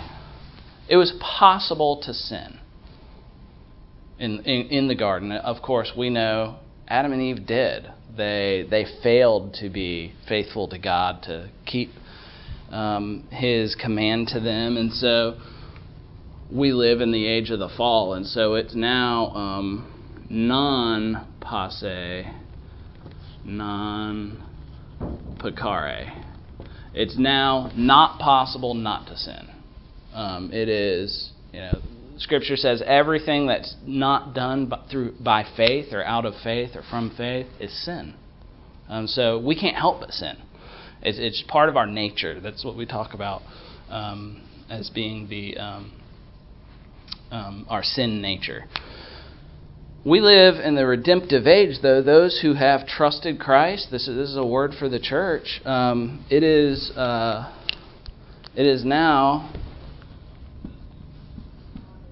It 0.88 0.98
was 0.98 1.13
possible 1.20 2.02
to 2.06 2.13
sin 2.13 2.60
in, 4.20 4.39
in 4.41 4.67
in 4.67 4.88
the 4.88 4.96
garden. 4.96 5.32
Of 5.32 5.62
course, 5.62 5.91
we 5.98 6.10
know 6.10 6.60
Adam 6.91 7.13
and 7.13 7.21
Eve 7.21 7.45
did 7.47 7.88
they 8.17 8.67
they 8.69 8.86
failed 9.01 9.54
to 9.54 9.69
be 9.69 10.13
faithful 10.27 10.67
to 10.67 10.77
God 10.77 11.23
to 11.23 11.49
keep 11.65 11.89
um, 12.69 13.25
His 13.32 13.75
command 13.75 14.27
to 14.34 14.41
them, 14.41 14.75
and 14.75 14.91
so 14.91 15.39
we 16.51 16.74
live 16.74 16.99
in 16.99 17.13
the 17.13 17.26
age 17.26 17.49
of 17.49 17.59
the 17.59 17.70
fall, 17.78 18.13
and 18.13 18.26
so 18.26 18.55
it's 18.55 18.76
now 18.76 19.28
um, 19.28 20.26
non 20.30 21.26
posse, 21.39 22.28
non 23.45 24.43
peccare. 25.39 26.26
It's 26.93 27.18
now 27.18 27.72
not 27.74 28.20
possible 28.20 28.74
not 28.74 29.07
to 29.07 29.16
sin. 29.16 29.49
Um, 30.13 30.51
it 30.51 30.68
is, 30.68 31.32
you 31.53 31.61
know, 31.61 31.82
Scripture 32.22 32.55
says 32.55 32.84
everything 32.86 33.47
that's 33.47 33.76
not 33.84 34.36
done 34.36 34.67
by, 34.67 34.80
through 34.91 35.15
by 35.19 35.43
faith 35.57 35.91
or 35.91 36.03
out 36.03 36.24
of 36.24 36.36
faith 36.43 36.76
or 36.76 36.84
from 36.88 37.11
faith 37.17 37.47
is 37.59 37.74
sin. 37.84 38.13
Um, 38.88 39.07
so 39.07 39.39
we 39.39 39.59
can't 39.59 39.76
help 39.76 40.01
but 40.01 40.11
sin. 40.11 40.38
It's, 41.01 41.17
it's, 41.17 41.43
part 41.47 41.67
of 41.67 41.78
our 41.78 41.88
nature. 41.88 42.39
That's 42.39 42.63
what 42.63 42.78
we 42.78 42.86
talk 42.86 43.15
about 43.15 43.41
um, 43.89 44.47
as 44.69 44.91
being 44.91 45.30
the 45.30 45.57
um, 45.57 45.93
um 47.32 47.65
our 47.69 47.82
sin 47.82 48.22
nature. 48.22 48.65
we 50.05 50.19
live 50.19 50.63
in 50.63 50.76
the 50.76 50.86
redemptive 50.86 51.47
age, 51.47 51.78
though. 51.82 52.03
Those 52.03 52.39
who 52.43 52.53
have 52.53 52.86
trusted 52.86 53.39
Christ, 53.39 53.88
this 53.89 54.07
is, 54.07 54.15
this 54.15 54.30
is 54.30 54.38
a 54.38 54.45
word 54.45 54.74
for 54.78 54.89
the 54.89 54.99
church. 54.99 55.59
Um, 55.65 56.24
it 56.30 56.43
is 56.43 56.91
uh, 56.95 57.51
it 58.55 58.67
is 58.67 58.86
now 58.86 59.51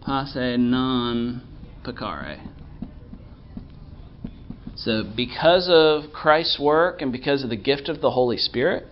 posse 0.09 0.57
non 0.57 1.39
peccare. 1.85 2.39
So, 4.75 5.03
because 5.15 5.69
of 5.71 6.11
Christ's 6.11 6.59
work 6.59 7.03
and 7.03 7.11
because 7.11 7.43
of 7.43 7.51
the 7.51 7.55
gift 7.55 7.89
of 7.89 8.01
the 8.01 8.09
Holy 8.09 8.37
Spirit, 8.37 8.87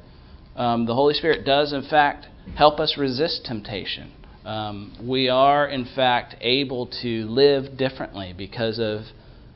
um, 0.56 0.86
the 0.86 0.94
Holy 0.94 1.16
Spirit 1.16 1.44
does, 1.44 1.74
in 1.74 1.82
fact, 1.82 2.28
help 2.56 2.80
us 2.80 2.98
resist 3.00 3.46
temptation. 3.46 4.12
Um, 4.46 4.96
we 5.02 5.28
are, 5.28 5.68
in 5.68 5.86
fact, 5.96 6.36
able 6.40 6.86
to 7.02 7.26
live 7.26 7.78
differently 7.78 8.36
because 8.38 8.78
of 8.78 9.02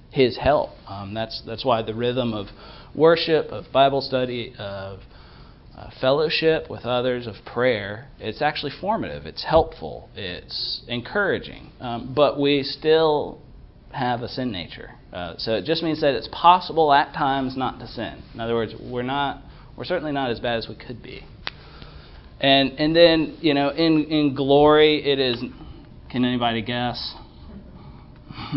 His 0.10 0.40
help. 0.40 0.72
Um, 0.88 1.14
that's 1.14 1.44
that's 1.46 1.64
why 1.64 1.84
the 1.84 1.94
rhythm 1.94 2.34
of 2.34 2.48
worship, 2.96 3.52
of 3.52 3.66
Bible 3.72 4.02
study, 4.02 4.56
of 4.58 5.02
uh, 5.82 5.90
fellowship 6.00 6.70
with 6.70 6.86
others, 6.86 7.26
of 7.26 7.34
prayer, 7.44 8.08
it's 8.20 8.42
actually 8.42 8.72
formative. 8.80 9.26
It's 9.26 9.44
helpful. 9.44 10.10
It's 10.16 10.84
encouraging. 10.88 11.72
Um, 11.80 12.14
but 12.16 12.40
we 12.40 12.62
still 12.62 13.42
have 13.92 14.22
a 14.22 14.28
sin 14.28 14.52
nature. 14.52 14.92
Uh, 15.12 15.34
so 15.38 15.56
it 15.56 15.66
just 15.66 15.82
means 15.82 16.02
that 16.02 16.14
it's 16.14 16.30
possible 16.32 16.94
at 16.94 17.14
times 17.14 17.58
not 17.58 17.80
to 17.80 17.88
sin. 17.88 18.22
In 18.34 18.40
other 18.40 18.54
words, 18.54 18.76
we're 18.80 19.02
not. 19.02 19.42
We're 19.76 19.86
certainly 19.86 20.12
not 20.12 20.30
as 20.30 20.40
bad 20.40 20.58
as 20.58 20.68
we 20.70 20.76
could 20.76 21.02
be. 21.02 21.26
And 22.40 22.74
and 22.74 22.96
then 22.96 23.38
you 23.42 23.56
know 23.56 23.70
in 23.70 24.06
in 24.06 24.36
glory 24.36 25.04
it 25.04 25.18
is. 25.20 25.44
Can 26.12 26.26
anybody 26.26 26.62
guess? 26.62 27.16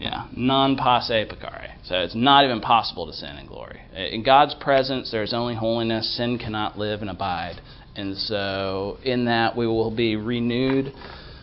yeah, 0.00 0.26
non 0.36 0.76
posse 0.76 1.26
peccare. 1.30 1.69
So 1.90 1.98
it's 1.98 2.14
not 2.14 2.44
even 2.44 2.60
possible 2.60 3.04
to 3.08 3.12
sin 3.12 3.36
in 3.36 3.46
glory. 3.46 3.80
In 3.96 4.22
God's 4.22 4.54
presence, 4.54 5.10
there's 5.10 5.34
only 5.34 5.56
holiness. 5.56 6.16
Sin 6.16 6.38
cannot 6.38 6.78
live 6.78 7.00
and 7.00 7.10
abide. 7.10 7.60
And 7.96 8.16
so 8.16 8.98
in 9.02 9.24
that 9.24 9.56
we 9.56 9.66
will 9.66 9.90
be 9.90 10.14
renewed. 10.14 10.94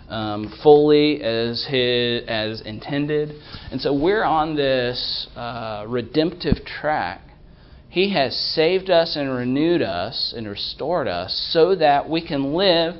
Um, 0.07 0.57
fully 0.63 1.21
as 1.21 1.67
his 1.69 2.23
as 2.29 2.61
intended, 2.61 3.35
and 3.71 3.81
so 3.81 3.93
we're 3.93 4.23
on 4.23 4.55
this 4.55 5.27
uh, 5.35 5.83
redemptive 5.85 6.63
track 6.63 7.19
he 7.89 8.13
has 8.13 8.33
saved 8.55 8.89
us 8.89 9.17
and 9.17 9.29
renewed 9.29 9.81
us 9.81 10.33
and 10.37 10.47
restored 10.47 11.09
us 11.09 11.49
so 11.51 11.75
that 11.75 12.09
we 12.09 12.25
can 12.25 12.53
live 12.53 12.95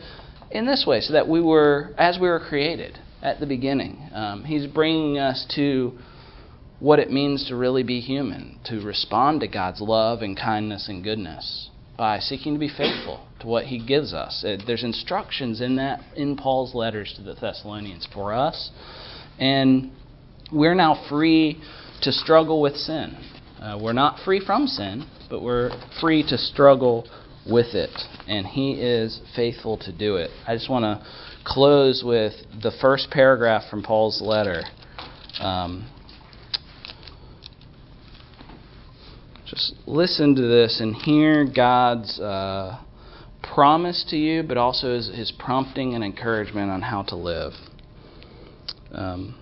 in 0.52 0.66
this 0.66 0.86
way, 0.86 1.00
so 1.00 1.14
that 1.14 1.30
we 1.30 1.40
were 1.40 1.94
as 1.98 2.20
we 2.20 2.28
were 2.28 2.42
created 2.42 3.00
at 3.22 3.40
the 3.40 3.46
beginning. 3.46 4.10
Um, 4.14 4.44
he's 4.44 4.68
bringing 4.68 5.18
us 5.18 5.46
to 5.56 5.98
what 6.80 7.00
it 7.00 7.12
means 7.12 7.48
to 7.48 7.56
really 7.56 7.84
be 7.84 8.00
human, 8.00 8.60
to 8.66 8.80
respond 8.82 9.42
to 9.42 9.48
God's 9.48 9.82
love 9.82 10.22
and 10.22 10.38
kindness 10.38 10.88
and 10.88 11.04
goodness 11.04 11.70
by 11.98 12.20
seeking 12.20 12.54
to 12.54 12.60
be 12.60 12.70
faithful 12.70 13.26
to 13.40 13.48
what 13.48 13.66
He 13.66 13.84
gives 13.84 14.14
us. 14.14 14.46
There's 14.66 14.84
instructions 14.84 15.62
in 15.62 15.78
that 15.78 16.02
in 16.16 16.38
Paul's 16.38 16.76
letters 16.76 17.14
to 17.18 17.24
the 17.24 17.34
Thessalonians 17.34 18.08
for 18.14 18.34
us, 18.34 18.70
and 19.40 19.92
we're 20.52 20.76
now 20.76 21.08
free 21.10 21.60
to 22.02 22.12
struggle 22.12 22.62
with 22.62 22.76
sin. 22.76 23.18
Uh, 23.60 23.80
we're 23.82 23.94
not 23.94 24.24
free 24.24 24.40
from 24.46 24.68
sin, 24.68 25.08
but 25.30 25.42
we're 25.42 25.72
free 26.00 26.24
to 26.30 26.38
struggle 26.38 27.08
with 27.50 27.74
it. 27.74 27.90
And 28.28 28.46
He 28.46 28.74
is 28.74 29.20
faithful 29.36 29.78
to 29.80 29.92
do 29.92 30.18
it. 30.18 30.30
I 30.48 30.56
just 30.56 30.70
want 30.70 30.84
to 30.84 31.06
close 31.44 32.04
with 32.06 32.34
the 32.62 32.72
first 32.80 33.10
paragraph 33.10 33.64
from 33.70 33.82
Paul's 33.82 34.22
letter. 34.22 34.62
Um, 35.40 35.90
just 39.48 39.74
listen 39.86 40.36
to 40.36 40.42
this 40.42 40.82
and 40.82 40.94
hear 40.94 41.46
God's 41.46 42.20
uh, 42.20 42.80
promise 43.42 44.06
to 44.10 44.18
you, 44.18 44.44
but 44.44 44.58
also 44.58 44.94
his, 44.96 45.08
his, 45.08 45.32
prompting 45.32 45.96
and 45.96 46.04
encouragement 46.04 46.70
on 46.70 46.82
how 46.82 47.04
to 47.04 47.16
live. 47.16 47.54
Um, 48.92 49.40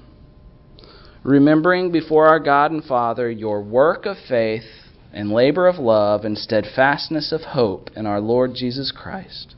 remembering 1.24 1.91
before 1.91 2.28
our 2.28 2.39
God 2.39 2.72
and 2.72 2.84
Father 2.84 3.32
your 3.32 3.64
work 3.64 4.06
of 4.06 4.18
faith 4.30 4.64
and 5.12 5.32
labor 5.32 5.68
of 5.68 5.78
love 5.78 6.24
and 6.24 6.38
steadfastness 6.38 7.32
of 7.32 7.41
hope 7.41 7.89
in 7.95 8.06
our 8.06 8.20
Lord 8.20 8.53
Jesus 8.53 8.91
Christ. 8.95 9.56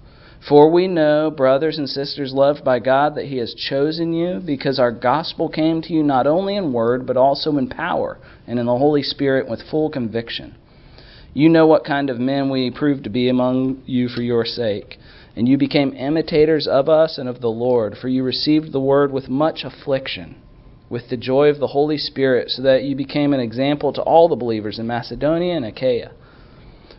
For 0.47 0.69
we 0.69 0.87
know, 0.87 1.29
brothers 1.29 1.77
and 1.77 1.89
sisters 1.89 2.33
loved 2.33 2.63
by 2.63 2.79
God, 2.79 3.15
that 3.15 3.25
He 3.25 3.37
has 3.37 3.53
chosen 3.53 4.13
you, 4.13 4.39
because 4.39 4.79
our 4.79 4.91
gospel 4.91 5.49
came 5.49 5.81
to 5.81 5.93
you 5.93 6.03
not 6.03 6.25
only 6.25 6.55
in 6.55 6.71
word, 6.71 7.05
but 7.05 7.17
also 7.17 7.57
in 7.57 7.67
power 7.67 8.17
and 8.45 8.57
in 8.57 8.65
the 8.65 8.77
Holy 8.77 9.03
Spirit 9.03 9.49
with 9.49 9.69
full 9.69 9.89
conviction. 9.89 10.55
You 11.33 11.49
know 11.49 11.67
what 11.67 11.83
kind 11.83 12.09
of 12.09 12.19
men 12.19 12.49
we 12.49 12.71
proved 12.71 13.03
to 13.03 13.09
be 13.09 13.27
among 13.27 13.83
you 13.85 14.07
for 14.07 14.21
your 14.21 14.45
sake. 14.45 14.97
And 15.35 15.47
you 15.47 15.57
became 15.57 15.93
imitators 15.93 16.65
of 16.65 16.87
us 16.87 17.17
and 17.17 17.27
of 17.27 17.41
the 17.41 17.49
Lord, 17.49 17.97
for 17.97 18.07
you 18.07 18.23
received 18.23 18.71
the 18.71 18.79
word 18.79 19.11
with 19.11 19.29
much 19.29 19.63
affliction 19.63 20.41
with 20.89 21.09
the 21.09 21.17
joy 21.17 21.49
of 21.49 21.59
the 21.59 21.67
Holy 21.67 21.97
Spirit, 21.97 22.49
so 22.49 22.61
that 22.61 22.83
you 22.83 22.95
became 22.95 23.33
an 23.33 23.39
example 23.39 23.91
to 23.91 24.01
all 24.01 24.29
the 24.29 24.35
believers 24.35 24.79
in 24.79 24.87
Macedonia 24.87 25.55
and 25.55 25.65
Achaia. 25.65 26.11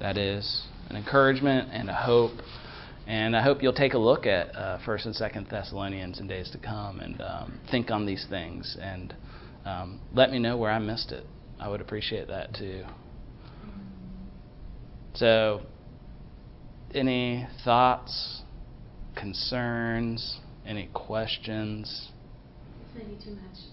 That 0.00 0.16
is 0.18 0.66
an 0.90 0.96
encouragement 0.96 1.70
and 1.72 1.88
a 1.88 1.94
hope. 1.94 2.32
And 3.06 3.36
I 3.36 3.42
hope 3.42 3.62
you'll 3.62 3.72
take 3.72 3.94
a 3.94 3.98
look 3.98 4.26
at 4.26 4.54
uh, 4.54 4.78
First 4.84 5.06
and 5.06 5.14
Second 5.14 5.46
Thessalonians 5.50 6.18
in 6.18 6.26
days 6.26 6.50
to 6.50 6.58
come 6.58 7.00
and 7.00 7.20
um, 7.20 7.60
think 7.70 7.90
on 7.90 8.04
these 8.04 8.26
things 8.28 8.76
and 8.80 9.14
um, 9.64 10.00
let 10.12 10.30
me 10.30 10.38
know 10.38 10.56
where 10.56 10.70
I 10.70 10.78
missed 10.78 11.12
it. 11.12 11.24
I 11.58 11.68
would 11.68 11.80
appreciate 11.80 12.28
that 12.28 12.54
too. 12.54 12.84
So, 15.14 15.62
any 16.94 17.48
thoughts, 17.64 18.42
concerns, 19.16 20.40
any 20.66 20.90
questions? 20.92 22.10
It's 22.84 22.94
maybe 22.94 23.16
too 23.24 23.30
much 23.30 23.64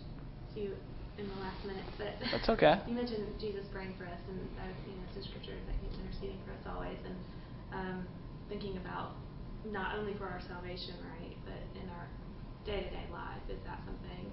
to 0.55 0.59
you 0.61 0.71
in 1.17 1.27
the 1.27 1.35
last 1.35 1.65
minute, 1.65 1.83
but 1.97 2.15
that's 2.31 2.47
okay. 2.47 2.79
you 2.87 2.95
mentioned 2.95 3.27
Jesus 3.41 3.65
praying 3.73 3.93
for 3.97 4.05
us, 4.05 4.19
and 4.29 4.39
uh, 4.57 4.71
you 4.87 4.95
know, 4.95 5.03
it's 5.17 5.27
scripture 5.27 5.59
that 5.67 5.82
interceding 6.23 6.39
for 6.45 6.53
us 6.53 6.75
always, 6.75 6.97
and 7.05 7.15
um, 7.73 8.07
thinking 8.49 8.77
about 8.77 9.11
not 9.71 9.95
only 9.97 10.13
for 10.15 10.25
our 10.25 10.41
salvation, 10.47 10.95
right, 11.19 11.35
but 11.45 11.61
in 11.81 11.89
our 11.89 12.07
day-to-day 12.65 13.07
life. 13.11 13.41
Is 13.49 13.59
that 13.65 13.79
something? 13.85 14.31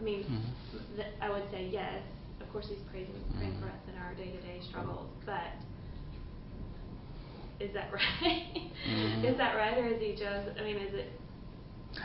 I 0.00 0.02
mean, 0.02 0.24
mm-hmm. 0.24 0.96
th- 0.96 1.14
I 1.20 1.30
would 1.30 1.50
say 1.50 1.68
yes. 1.70 2.02
Of 2.40 2.52
course, 2.52 2.66
He's 2.68 2.78
praying, 2.90 3.10
praying 3.36 3.52
mm-hmm. 3.52 3.62
for 3.62 3.68
us 3.68 3.82
in 3.92 3.98
our 3.98 4.14
day-to-day 4.14 4.60
struggles, 4.68 5.10
but 5.26 5.58
is 7.60 7.74
that 7.74 7.92
right? 7.92 8.70
Mm-hmm. 8.88 9.24
is 9.24 9.36
that 9.36 9.54
right, 9.56 9.76
or 9.78 9.88
is 9.88 10.00
He 10.00 10.12
just? 10.12 10.58
I 10.58 10.62
mean, 10.62 10.76
is 10.76 10.94
it 10.94 11.12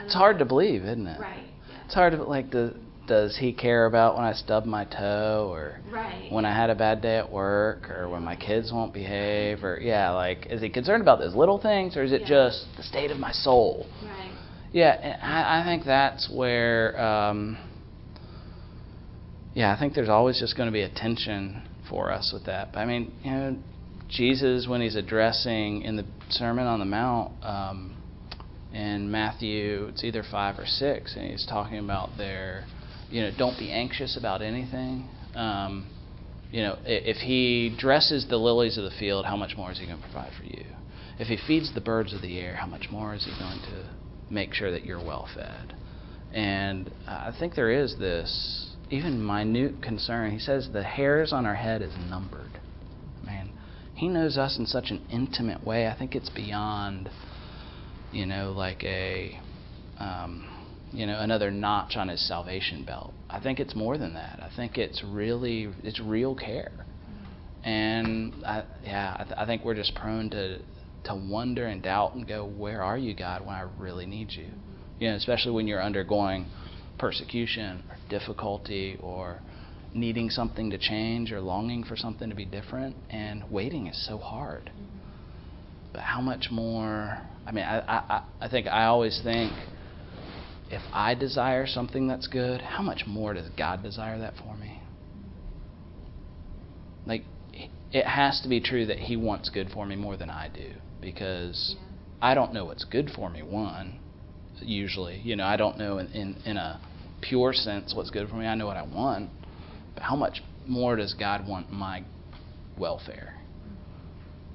it's 0.02 0.14
hard 0.14 0.40
to 0.40 0.46
believe, 0.46 0.84
isn't 0.84 1.06
it? 1.06 1.20
Right. 1.20 1.44
Yeah. 1.70 1.86
It's 1.86 1.94
hard 1.94 2.14
to 2.14 2.24
like 2.24 2.52
the 2.52 2.76
does 3.08 3.38
he 3.38 3.54
care 3.54 3.86
about 3.86 4.16
when 4.16 4.26
I 4.26 4.34
stub 4.34 4.66
my 4.66 4.86
toe 4.86 5.50
or 5.52 5.80
right. 5.92 6.32
when 6.32 6.46
I 6.46 6.56
had 6.56 6.70
a 6.70 6.76
bad 6.76 7.02
day 7.02 7.18
at 7.18 7.32
work 7.32 7.90
or 7.90 8.10
when 8.10 8.24
my 8.24 8.36
kids 8.36 8.72
won't 8.72 8.94
behave 8.94 9.64
or 9.64 9.80
yeah, 9.82 10.12
like 10.12 10.48
is 10.50 10.62
he 10.62 10.70
concerned 10.70 11.02
about 11.02 11.20
those 11.20 11.36
little 11.36 11.60
things 11.60 11.98
or 11.98 12.04
is 12.04 12.12
it 12.12 12.22
yeah. 12.22 12.28
just 12.28 12.66
the 12.78 12.84
state 12.84 13.12
of 13.12 13.18
my 13.18 13.32
soul? 13.32 13.88
Right. 14.04 14.32
Yeah, 14.72 15.20
I, 15.22 15.62
I 15.62 15.64
think 15.66 15.86
that's 15.86 16.30
where 16.34 17.00
um, 17.00 17.58
yeah, 19.54 19.74
I 19.74 19.80
think 19.80 19.94
there's 19.94 20.10
always 20.10 20.40
just 20.40 20.58
going 20.58 20.68
to 20.68 20.74
be 20.74 20.82
a 20.82 20.90
tension 20.90 21.62
for 21.90 22.12
us 22.12 22.32
with 22.34 22.46
that. 22.46 22.74
But 22.74 22.80
I 22.80 22.86
mean, 22.86 23.14
you 23.24 23.32
know, 23.32 23.58
Jesus 24.10 24.68
when 24.68 24.82
he's 24.82 24.96
addressing 24.96 25.82
in 25.82 25.96
the 25.96 26.06
Sermon 26.30 26.66
on 26.66 26.80
the 26.80 26.86
Mount 26.86 27.32
um, 27.44 27.96
in 28.74 29.12
Matthew, 29.12 29.88
it's 29.90 30.04
either 30.04 30.24
five 30.30 30.58
or 30.58 30.66
six, 30.66 31.16
and 31.16 31.30
he's 31.30 31.46
talking 31.46 31.78
about 31.78 32.10
their, 32.18 32.66
you 33.10 33.22
know, 33.22 33.32
don't 33.38 33.58
be 33.58 33.72
anxious 33.72 34.18
about 34.18 34.42
anything. 34.42 35.08
Um, 35.36 35.88
you 36.52 36.62
know, 36.62 36.78
if 36.86 37.18
he 37.18 37.76
dresses 37.78 38.28
the 38.30 38.38
lilies 38.38 38.78
of 38.78 38.84
the 38.84 38.92
field, 39.00 39.26
how 39.26 39.36
much 39.36 39.58
more 39.58 39.72
is 39.72 39.80
he 39.80 39.86
going 39.86 39.98
to 39.98 40.04
provide 40.04 40.32
for 40.38 40.46
you? 40.46 40.66
If 41.20 41.28
he 41.28 41.38
feeds 41.48 41.74
the 41.74 41.82
birds 41.82 42.14
of 42.14 42.22
the 42.22 42.40
air, 42.40 42.56
how 42.56 42.68
much 42.68 42.88
more 42.92 43.14
is 43.16 43.26
he 43.26 43.32
going 43.40 43.60
to 43.62 43.90
make 44.30 44.54
sure 44.54 44.72
that 44.72 44.86
you're 44.86 45.04
well 45.04 45.28
fed. 45.34 45.76
And 46.34 46.92
I 47.08 47.32
think 47.38 47.56
there 47.56 47.72
is 47.72 47.98
this 48.00 48.72
even 48.90 49.24
minute 49.24 49.82
concern. 49.82 50.32
He 50.32 50.40
says 50.40 50.70
the 50.74 50.84
hairs 50.84 51.32
on 51.32 51.46
our 51.46 51.56
head 51.56 51.82
is 51.82 51.94
numbered. 52.10 52.60
Man, 53.24 53.52
he 53.94 54.08
knows 54.08 54.38
us 54.38 54.58
in 54.58 54.66
such 54.66 54.90
an 54.90 55.06
intimate 55.12 55.66
way. 55.66 55.88
I 55.88 55.96
think 55.98 56.16
it's 56.16 56.30
beyond, 56.30 57.10
you 58.12 58.26
know, 58.26 58.52
like 58.52 58.84
a, 58.84 59.40
um, 60.00 60.50
you 60.94 61.06
know, 61.06 61.20
another 61.20 61.52
notch 61.52 61.96
on 61.96 62.08
his 62.08 62.26
salvation 62.28 62.84
belt. 62.86 63.14
I 63.30 63.40
think 63.40 63.60
it's 63.60 63.76
more 63.76 63.98
than 63.98 64.14
that. 64.14 64.40
I 64.42 64.50
think 64.56 64.78
it's 64.78 65.04
really, 65.04 65.70
it's 65.84 66.00
real 66.00 66.36
care. 66.36 66.72
And 67.64 68.34
I, 68.46 68.64
yeah, 68.84 69.16
I, 69.20 69.24
th- 69.24 69.36
I 69.38 69.46
think 69.46 69.64
we're 69.64 69.76
just 69.76 69.96
prone 69.96 70.30
to 70.32 70.60
to 71.06 71.16
wonder 71.16 71.66
and 71.66 71.84
doubt 71.84 72.16
and 72.16 72.28
go, 72.28 72.46
where 72.46 72.82
are 72.82 72.98
you, 72.98 73.14
God, 73.14 73.46
when 73.46 73.56
I 73.56 73.68
really 73.78 74.06
need 74.06 74.32
you? 74.32 74.48
You 75.00 75.10
know, 75.10 75.16
especially 75.16 75.52
when 75.52 75.68
you're 75.68 75.84
undergoing 75.84 76.46
persecution 76.98 77.84
or 77.90 77.98
difficulty 78.10 78.98
or 79.02 79.42
needing 79.94 80.30
something 80.30 80.70
to 80.70 80.78
change 80.78 81.32
or 81.32 81.42
longing 81.42 81.84
for 81.84 81.96
something 81.98 82.30
to 82.30 82.36
be 82.36 82.46
different. 82.46 82.96
And 83.10 83.44
waiting 83.52 83.88
is 83.88 84.08
so 84.08 84.18
hard. 84.18 84.72
But 85.92 86.02
how 86.04 86.22
much 86.22 86.48
more? 86.50 87.18
I 87.46 87.52
mean, 87.52 87.66
I, 87.66 87.80
I, 87.80 88.24
I 88.42 88.50
think 88.50 88.68
I 88.68 88.86
always 88.86 89.20
think 89.24 89.52
if 90.70 90.82
I 90.92 91.14
desire 91.16 91.68
something 91.68 92.08
that's 92.08 92.28
good, 92.28 92.62
how 92.62 92.82
much 92.82 93.04
more 93.06 93.34
does 93.34 93.50
God 93.58 93.84
desire 93.84 94.18
that 94.20 94.34
for 94.38 94.56
me? 94.58 94.80
Like, 97.06 97.24
it 97.92 98.06
has 98.06 98.42
to 98.42 98.50
be 98.50 98.60
true 98.62 98.86
that 98.88 98.98
He 98.98 99.16
wants 99.16 99.50
good 99.50 99.70
for 99.72 99.86
me 99.86 99.96
more 99.96 100.18
than 100.18 100.30
I 100.30 100.50
do 100.50 100.72
because 101.02 101.76
Yeah. 101.78 101.84
I 102.22 102.34
don't 102.34 102.54
know 102.54 102.66
what's 102.66 102.86
good 102.86 103.10
for 103.12 103.30
me. 103.30 103.44
One, 103.44 104.00
usually, 104.62 105.20
you 105.20 105.36
know, 105.36 105.46
I 105.46 105.58
don't 105.58 105.78
know 105.78 105.98
in, 105.98 106.08
in 106.08 106.36
in 106.46 106.58
a 106.58 106.80
pure 107.22 107.54
sense 107.54 107.94
what's 107.94 108.10
good 108.10 108.30
for 108.30 108.36
me. 108.36 108.46
I 108.48 108.56
know 108.56 108.66
what 108.66 108.78
I 108.78 108.84
want, 108.84 109.30
but 109.94 110.04
how 110.04 110.16
much 110.16 110.42
more 110.66 110.96
does 110.96 111.14
God 111.14 111.48
want 111.48 111.72
my 111.72 112.04
welfare 112.78 113.34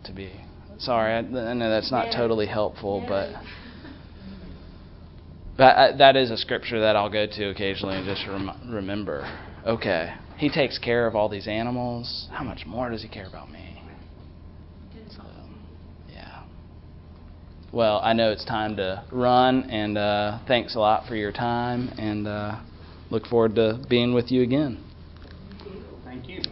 to 0.05 0.13
be? 0.13 0.33
Sorry, 0.79 1.13
I, 1.13 1.19
I 1.19 1.55
know 1.55 1.71
that's 1.71 1.91
not 1.93 2.07
Yeah. 2.07 2.17
totally 2.19 2.47
helpful. 2.47 3.01
Yeah. 3.03 3.09
But 3.09 3.29
I, 5.59 5.93
that 5.99 6.17
is 6.17 6.31
a 6.31 6.37
scripture 6.37 6.81
that 6.81 6.97
I'll 6.97 7.11
go 7.11 7.27
to 7.27 7.49
occasionally 7.51 7.97
and 7.97 8.07
just 8.07 8.27
rem- 8.27 8.51
remember. 8.71 9.29
Okay, 9.67 10.15
He 10.37 10.49
takes 10.49 10.79
care 10.79 11.07
of 11.07 11.17
all 11.17 11.29
these 11.29 11.49
animals. 11.49 12.29
How 12.31 12.45
much 12.45 12.65
more 12.65 12.91
does 12.91 13.03
He 13.03 13.09
care 13.09 13.27
about 13.27 13.51
me? 13.51 13.83
So, 15.11 15.23
yeah. 16.09 16.43
Well, 17.73 18.01
I 18.03 18.13
know 18.13 18.31
it's 18.31 18.45
time 18.45 18.77
to 18.77 19.05
run, 19.11 19.69
and 19.71 19.99
uh, 19.99 20.39
thanks 20.47 20.75
a 20.75 20.81
lot 20.81 21.07
for 21.07 21.17
your 21.17 21.33
time, 21.33 21.89
and 21.99 22.27
uh, 22.27 22.61
look 23.11 23.27
forward 23.27 23.57
to 23.57 23.81
being 23.89 24.15
with 24.15 24.31
you 24.31 24.43
again. 24.43 24.88